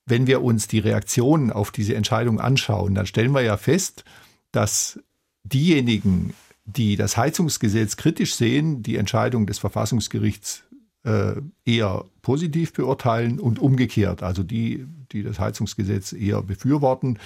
Wenn 0.06 0.28
wir 0.28 0.41
uns 0.43 0.68
die 0.68 0.80
Reaktionen 0.80 1.52
auf 1.52 1.72
diese 1.72 1.95
Entscheidung 1.95 2.39
anschauen, 2.39 2.95
dann 2.95 3.06
stellen 3.06 3.34
wir 3.34 3.41
ja 3.41 3.58
fest, 3.58 4.06
dass 4.52 4.99
diejenigen, 5.43 6.36
die 6.66 6.95
das 6.95 7.18
Heizungsgesetz 7.18 7.97
kritisch 7.97 8.36
sehen, 8.36 8.82
die 8.82 8.95
Entscheidung 8.95 9.45
des 9.45 9.60
Verfassungsgerichts 9.60 10.64
eher 11.04 12.06
positiv 12.22 12.74
beurteilen 12.74 13.39
und 13.39 13.58
umgekehrt. 13.58 14.22
Also 14.22 14.43
die, 14.43 14.86
die 15.12 15.24
das 15.24 15.39
Heizungsgesetz 15.39 16.14
eher 16.14 16.43
befürworten, 16.43 17.18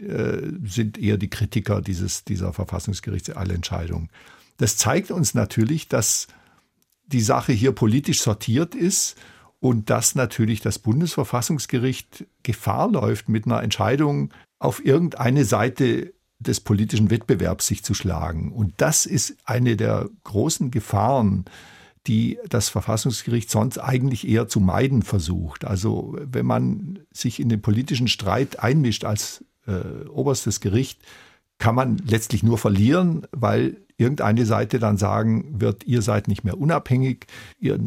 äh, 0.00 0.52
sind 0.64 0.96
eher 0.96 1.16
die 1.16 1.28
Kritiker 1.28 1.82
dieses, 1.82 2.24
dieser 2.24 2.52
Verfassungsgerichtsallentscheidung. 2.52 4.10
Das 4.56 4.76
zeigt 4.76 5.10
uns 5.10 5.34
natürlich, 5.34 5.88
dass 5.88 6.28
die 7.06 7.20
Sache 7.20 7.52
hier 7.52 7.72
politisch 7.72 8.20
sortiert 8.20 8.74
ist 8.74 9.16
und 9.60 9.90
dass 9.90 10.14
natürlich 10.14 10.60
das 10.60 10.78
Bundesverfassungsgericht 10.78 12.26
Gefahr 12.44 12.90
läuft, 12.90 13.28
mit 13.28 13.46
einer 13.46 13.62
Entscheidung 13.62 14.30
auf 14.60 14.84
irgendeine 14.84 15.44
Seite 15.44 16.12
des 16.38 16.60
politischen 16.60 17.10
Wettbewerbs 17.10 17.66
sich 17.66 17.82
zu 17.82 17.94
schlagen. 17.94 18.52
Und 18.52 18.74
das 18.76 19.04
ist 19.04 19.36
eine 19.44 19.76
der 19.76 20.08
großen 20.22 20.70
Gefahren, 20.70 21.44
die 22.08 22.38
das 22.48 22.70
Verfassungsgericht 22.70 23.50
sonst 23.50 23.78
eigentlich 23.78 24.26
eher 24.26 24.48
zu 24.48 24.60
meiden 24.60 25.02
versucht. 25.02 25.64
Also 25.64 26.16
wenn 26.18 26.46
man 26.46 27.00
sich 27.12 27.38
in 27.38 27.48
den 27.48 27.60
politischen 27.60 28.08
Streit 28.08 28.58
einmischt 28.58 29.04
als 29.04 29.44
äh, 29.66 30.08
oberstes 30.08 30.60
Gericht, 30.60 31.00
kann 31.58 31.74
man 31.74 31.98
letztlich 31.98 32.42
nur 32.42 32.56
verlieren, 32.56 33.26
weil 33.32 33.76
irgendeine 33.98 34.46
Seite 34.46 34.78
dann 34.78 34.96
sagen 34.96 35.60
wird, 35.60 35.84
ihr 35.84 36.02
seid 36.02 36.28
nicht 36.28 36.44
mehr 36.44 36.58
unabhängig, 36.58 37.26
ihr 37.58 37.80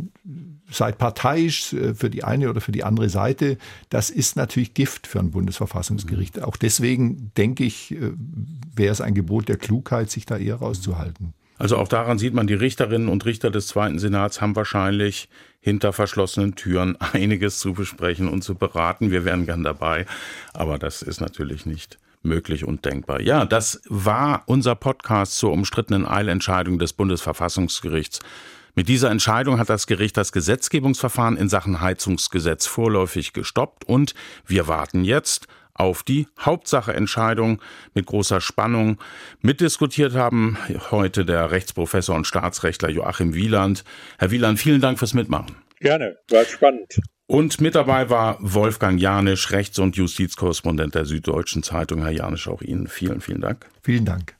seid 0.70 0.98
parteiisch 0.98 1.74
äh, 1.74 1.96
für 1.96 2.10
die 2.10 2.24
eine 2.24 2.50
oder 2.50 2.62
für 2.62 2.74
die 2.74 2.84
andere 2.84 3.10
Seite. 3.10 3.58
Das 3.90 4.10
ist 4.10 4.36
natürlich 4.36 4.74
Gift 4.74 5.08
für 5.08 5.20
ein 5.20 5.32
Bundesverfassungsgericht. 5.32 6.42
Auch 6.44 6.58
deswegen 6.58 7.32
denke 7.38 7.64
ich, 7.64 7.94
äh, 7.94 8.12
wäre 8.76 8.92
es 8.92 9.02
ein 9.02 9.16
Gebot 9.16 9.48
der 9.48 9.58
Klugheit, 9.58 10.12
sich 10.12 10.26
da 10.26 10.38
eher 10.38 10.56
rauszuhalten. 10.56 11.34
Also 11.62 11.78
auch 11.78 11.88
daran 11.88 12.18
sieht 12.18 12.34
man, 12.34 12.48
die 12.48 12.56
Richterinnen 12.56 13.08
und 13.08 13.24
Richter 13.24 13.52
des 13.52 13.68
Zweiten 13.68 14.00
Senats 14.00 14.42
haben 14.42 14.56
wahrscheinlich 14.56 15.30
hinter 15.60 15.94
verschlossenen 15.94 16.56
Türen 16.56 17.00
einiges 17.14 17.60
zu 17.60 17.74
besprechen 17.74 18.28
und 18.30 18.42
zu 18.44 18.56
beraten. 18.56 19.12
Wir 19.12 19.26
wären 19.26 19.46
gern 19.46 19.64
dabei, 19.64 20.08
aber 20.54 20.80
das 20.80 21.04
ist 21.04 21.22
natürlich 21.22 21.68
nicht 21.68 22.00
möglich 22.24 22.66
und 22.66 22.84
denkbar. 22.84 23.22
Ja, 23.22 23.46
das 23.46 23.80
war 23.88 24.42
unser 24.48 24.74
Podcast 24.74 25.38
zur 25.38 25.52
umstrittenen 25.52 26.08
Eilentscheidung 26.08 26.80
des 26.80 26.94
Bundesverfassungsgerichts. 26.94 28.22
Mit 28.74 28.90
dieser 28.90 29.12
Entscheidung 29.12 29.60
hat 29.60 29.70
das 29.70 29.86
Gericht 29.86 30.18
das 30.18 30.32
Gesetzgebungsverfahren 30.32 31.38
in 31.38 31.48
Sachen 31.48 31.80
Heizungsgesetz 31.80 32.66
vorläufig 32.66 33.34
gestoppt 33.34 33.84
und 33.84 34.16
wir 34.48 34.68
warten 34.68 35.04
jetzt 35.04 35.46
auf 35.74 36.04
die 36.04 36.28
Hauptsacheentscheidung 36.40 37.62
mit 37.94 38.06
großer 38.06 38.42
Spannung. 38.42 38.98
Mitdiskutiert 39.42 40.14
haben 40.14 40.58
heute 40.92 41.26
der 41.26 41.52
Rechtsprofessor 41.52 42.16
und 42.16 42.28
Staatsrechtler 42.28 42.90
Joachim 42.90 43.34
Wieland. 43.34 43.84
Herr 44.18 44.32
Wieland, 44.32 44.60
vielen 44.60 44.82
Dank 44.82 45.00
fürs 45.00 45.14
Mitmachen. 45.14 45.56
Gerne, 45.80 46.18
war 46.30 46.46
spannend. 46.46 47.00
Und 47.28 47.62
mit 47.62 47.76
dabei 47.76 48.10
war 48.10 48.38
Wolfgang 48.42 49.00
Janisch, 49.00 49.52
Rechts- 49.52 49.80
und 49.80 49.96
Justizkorrespondent 49.96 50.96
der 50.96 51.06
Süddeutschen 51.06 51.64
Zeitung. 51.64 52.02
Herr 52.02 52.12
Janisch, 52.12 52.48
auch 52.50 52.62
Ihnen 52.62 52.88
vielen, 52.88 53.22
vielen 53.22 53.40
Dank. 53.40 53.68
Vielen 53.84 54.04
Dank. 54.04 54.36